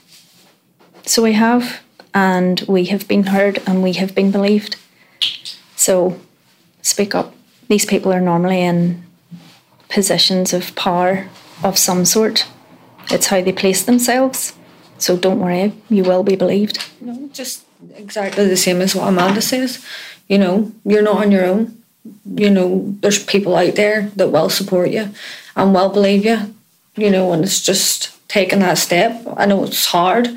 So 1.06 1.24
we 1.24 1.34
have, 1.34 1.82
and 2.14 2.62
we 2.68 2.86
have 2.86 3.08
been 3.08 3.24
heard 3.24 3.62
and 3.66 3.82
we 3.82 3.94
have 3.94 4.14
been 4.14 4.32
believed. 4.32 4.76
So 5.76 6.20
speak 6.82 7.16
up. 7.16 7.34
These 7.68 7.86
people 7.86 8.14
are 8.14 8.22
normally 8.22 8.62
in 8.62 9.04
positions 9.90 10.54
of 10.54 10.76
power 10.76 11.28
of 11.64 11.78
some 11.78 12.06
sort. 12.06 12.48
It's 13.12 13.28
how 13.28 13.42
they 13.42 13.52
place 13.52 13.84
themselves. 13.84 14.54
So 14.98 15.18
don't 15.18 15.40
worry, 15.40 15.74
you 15.90 16.04
will 16.04 16.24
be 16.24 16.36
believed. 16.36 16.90
No, 17.02 17.30
just 17.34 17.64
exactly 17.96 18.46
the 18.48 18.58
same 18.58 18.82
as 18.82 18.96
what 18.96 19.08
Amanda 19.08 19.42
says. 19.42 19.84
You 20.28 20.38
know, 20.38 20.72
you're 20.86 21.02
not 21.02 21.18
on 21.18 21.32
your 21.32 21.46
own. 21.46 21.82
You 22.26 22.50
know, 22.50 22.96
there's 23.00 23.24
people 23.24 23.56
out 23.56 23.76
there 23.76 24.12
that 24.16 24.30
will 24.30 24.50
support 24.50 24.90
you 24.90 25.10
and 25.56 25.74
will 25.74 25.90
believe 25.90 26.26
you. 26.26 26.54
You 26.96 27.10
know, 27.10 27.32
and 27.32 27.44
it's 27.44 27.62
just 27.62 28.16
taking 28.28 28.60
that 28.60 28.78
step. 28.78 29.26
I 29.38 29.46
know 29.46 29.64
it's 29.64 29.86
hard 29.86 30.28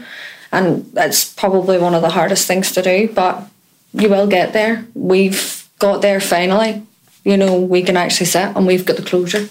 and 0.53 0.91
it's 0.97 1.33
probably 1.33 1.79
one 1.79 1.95
of 1.95 2.03
the 2.03 2.11
hardest 2.11 2.47
things 2.47 2.73
to 2.73 2.83
do, 2.83 3.09
but 3.13 3.49
you 3.93 4.09
will 4.09 4.27
get 4.27 4.53
there. 4.53 4.87
We've 4.95 5.69
got 5.79 6.03
there 6.03 6.21
finally. 6.21 6.87
You 7.25 7.37
know, 7.37 7.61
we 7.61 7.83
can 7.83 7.97
actually 7.97 8.27
sit 8.27 8.57
and 8.57 8.67
we've 8.67 8.87
got 8.87 8.97
the 8.97 9.03
closure 9.03 9.49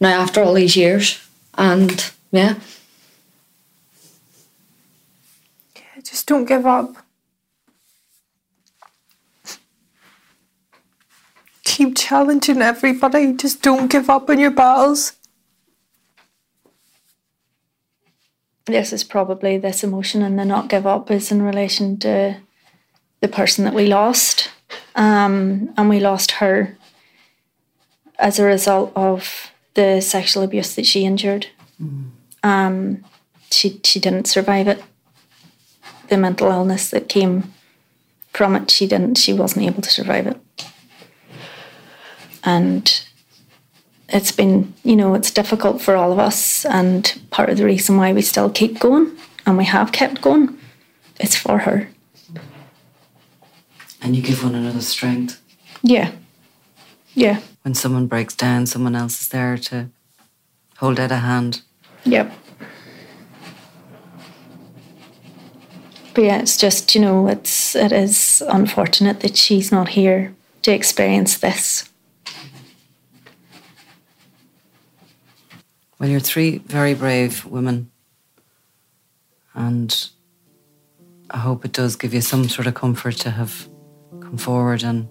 now 0.00 0.20
after 0.20 0.42
all 0.42 0.54
these 0.54 0.76
years. 0.76 1.22
And 1.54 2.12
yeah. 2.30 2.54
Yeah, 5.74 6.02
just 6.02 6.26
don't 6.26 6.44
give 6.44 6.66
up. 6.66 6.96
Keep 11.64 11.96
challenging 11.96 12.62
everybody. 12.62 13.32
Just 13.34 13.62
don't 13.62 13.90
give 13.90 14.08
up 14.08 14.30
on 14.30 14.38
your 14.38 14.50
battles. 14.50 15.12
This 18.66 18.92
is 18.92 19.04
probably 19.04 19.58
this 19.58 19.84
emotion 19.84 20.22
and 20.22 20.38
the 20.38 20.44
not 20.44 20.68
give 20.68 20.86
up 20.86 21.10
is 21.10 21.30
in 21.30 21.42
relation 21.42 21.98
to 22.00 22.38
the 23.20 23.28
person 23.28 23.64
that 23.64 23.74
we 23.74 23.86
lost. 23.86 24.50
Um, 24.94 25.72
and 25.76 25.88
we 25.88 26.00
lost 26.00 26.32
her 26.32 26.76
as 28.18 28.38
a 28.38 28.44
result 28.44 28.92
of 28.96 29.50
the 29.76 30.00
sexual 30.00 30.42
abuse 30.42 30.74
that 30.74 30.86
she 30.86 31.04
endured. 31.04 31.46
Mm. 31.80 32.10
Um, 32.42 33.04
she 33.50 33.80
she 33.84 34.00
didn't 34.00 34.26
survive 34.26 34.66
it. 34.66 34.82
The 36.08 36.16
mental 36.16 36.50
illness 36.50 36.90
that 36.90 37.08
came 37.08 37.52
from 38.32 38.56
it, 38.56 38.70
she 38.70 38.86
didn't. 38.86 39.18
She 39.18 39.32
wasn't 39.32 39.66
able 39.66 39.82
to 39.82 39.90
survive 39.90 40.26
it. 40.26 40.38
And 42.42 43.06
it's 44.08 44.32
been, 44.32 44.72
you 44.84 44.96
know, 44.96 45.14
it's 45.14 45.30
difficult 45.30 45.82
for 45.82 45.96
all 45.96 46.12
of 46.12 46.18
us. 46.18 46.64
And 46.64 47.20
part 47.30 47.50
of 47.50 47.56
the 47.56 47.64
reason 47.64 47.96
why 47.96 48.12
we 48.12 48.22
still 48.22 48.50
keep 48.50 48.78
going 48.78 49.16
and 49.44 49.58
we 49.58 49.64
have 49.64 49.90
kept 49.92 50.20
going, 50.22 50.56
it's 51.18 51.36
for 51.36 51.58
her. 51.58 51.88
And 54.00 54.14
you 54.14 54.22
give 54.22 54.44
one 54.44 54.54
another 54.54 54.82
strength. 54.82 55.42
Yeah. 55.82 56.12
Yeah. 57.14 57.40
When 57.66 57.74
someone 57.74 58.06
breaks 58.06 58.36
down, 58.36 58.66
someone 58.66 58.94
else 58.94 59.20
is 59.20 59.28
there 59.30 59.58
to 59.58 59.88
hold 60.76 61.00
out 61.00 61.10
a 61.10 61.16
hand. 61.16 61.62
Yep. 62.04 62.32
But 66.14 66.22
yeah, 66.22 66.38
it's 66.38 66.56
just, 66.56 66.94
you 66.94 67.00
know, 67.00 67.26
it's 67.26 67.74
it 67.74 67.90
is 67.90 68.40
unfortunate 68.48 69.18
that 69.18 69.36
she's 69.36 69.72
not 69.72 69.88
here 69.88 70.32
to 70.62 70.70
experience 70.70 71.38
this. 71.38 71.90
Well, 75.98 76.08
you're 76.08 76.20
three 76.20 76.58
very 76.58 76.94
brave 76.94 77.44
women. 77.46 77.90
And 79.54 80.08
I 81.30 81.38
hope 81.38 81.64
it 81.64 81.72
does 81.72 81.96
give 81.96 82.14
you 82.14 82.20
some 82.20 82.48
sort 82.48 82.68
of 82.68 82.74
comfort 82.74 83.16
to 83.16 83.32
have 83.32 83.66
come 84.20 84.36
forward 84.36 84.84
and, 84.84 85.08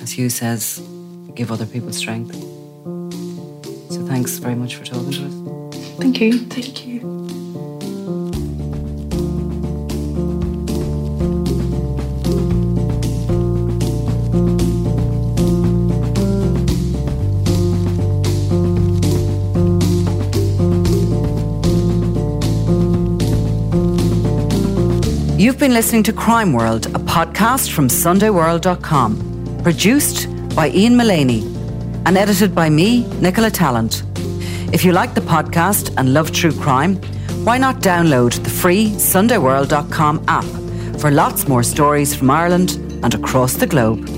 as 0.00 0.12
Hugh 0.12 0.30
says, 0.30 0.80
give 1.38 1.52
other 1.52 1.66
people 1.66 1.92
strength. 1.92 2.34
So 3.94 4.04
thanks 4.06 4.38
very 4.38 4.56
much 4.56 4.74
for 4.74 4.84
talking 4.84 5.12
to 5.12 5.26
us. 5.26 5.34
Thank 5.96 6.20
you. 6.20 6.40
Thank 6.46 6.84
you. 6.84 6.98
You've 25.38 25.58
been 25.60 25.72
listening 25.72 26.02
to 26.02 26.12
Crime 26.12 26.52
World, 26.52 26.86
a 26.86 26.98
podcast 26.98 27.70
from 27.70 27.86
SundayWorld.com, 27.86 29.60
produced 29.62 30.26
by 30.58 30.70
Ian 30.70 30.96
Mullaney 30.96 31.42
and 32.04 32.18
edited 32.18 32.52
by 32.52 32.68
me, 32.68 33.06
Nicola 33.20 33.48
Tallant. 33.48 34.02
If 34.74 34.84
you 34.84 34.90
like 34.90 35.14
the 35.14 35.20
podcast 35.20 35.94
and 35.96 36.12
love 36.12 36.32
true 36.32 36.50
crime, 36.50 36.96
why 37.44 37.58
not 37.58 37.76
download 37.76 38.42
the 38.42 38.50
free 38.50 38.90
SundayWorld.com 38.90 40.24
app 40.26 40.98
for 41.00 41.12
lots 41.12 41.46
more 41.46 41.62
stories 41.62 42.12
from 42.12 42.28
Ireland 42.28 42.72
and 43.04 43.14
across 43.14 43.54
the 43.54 43.68
globe. 43.68 44.17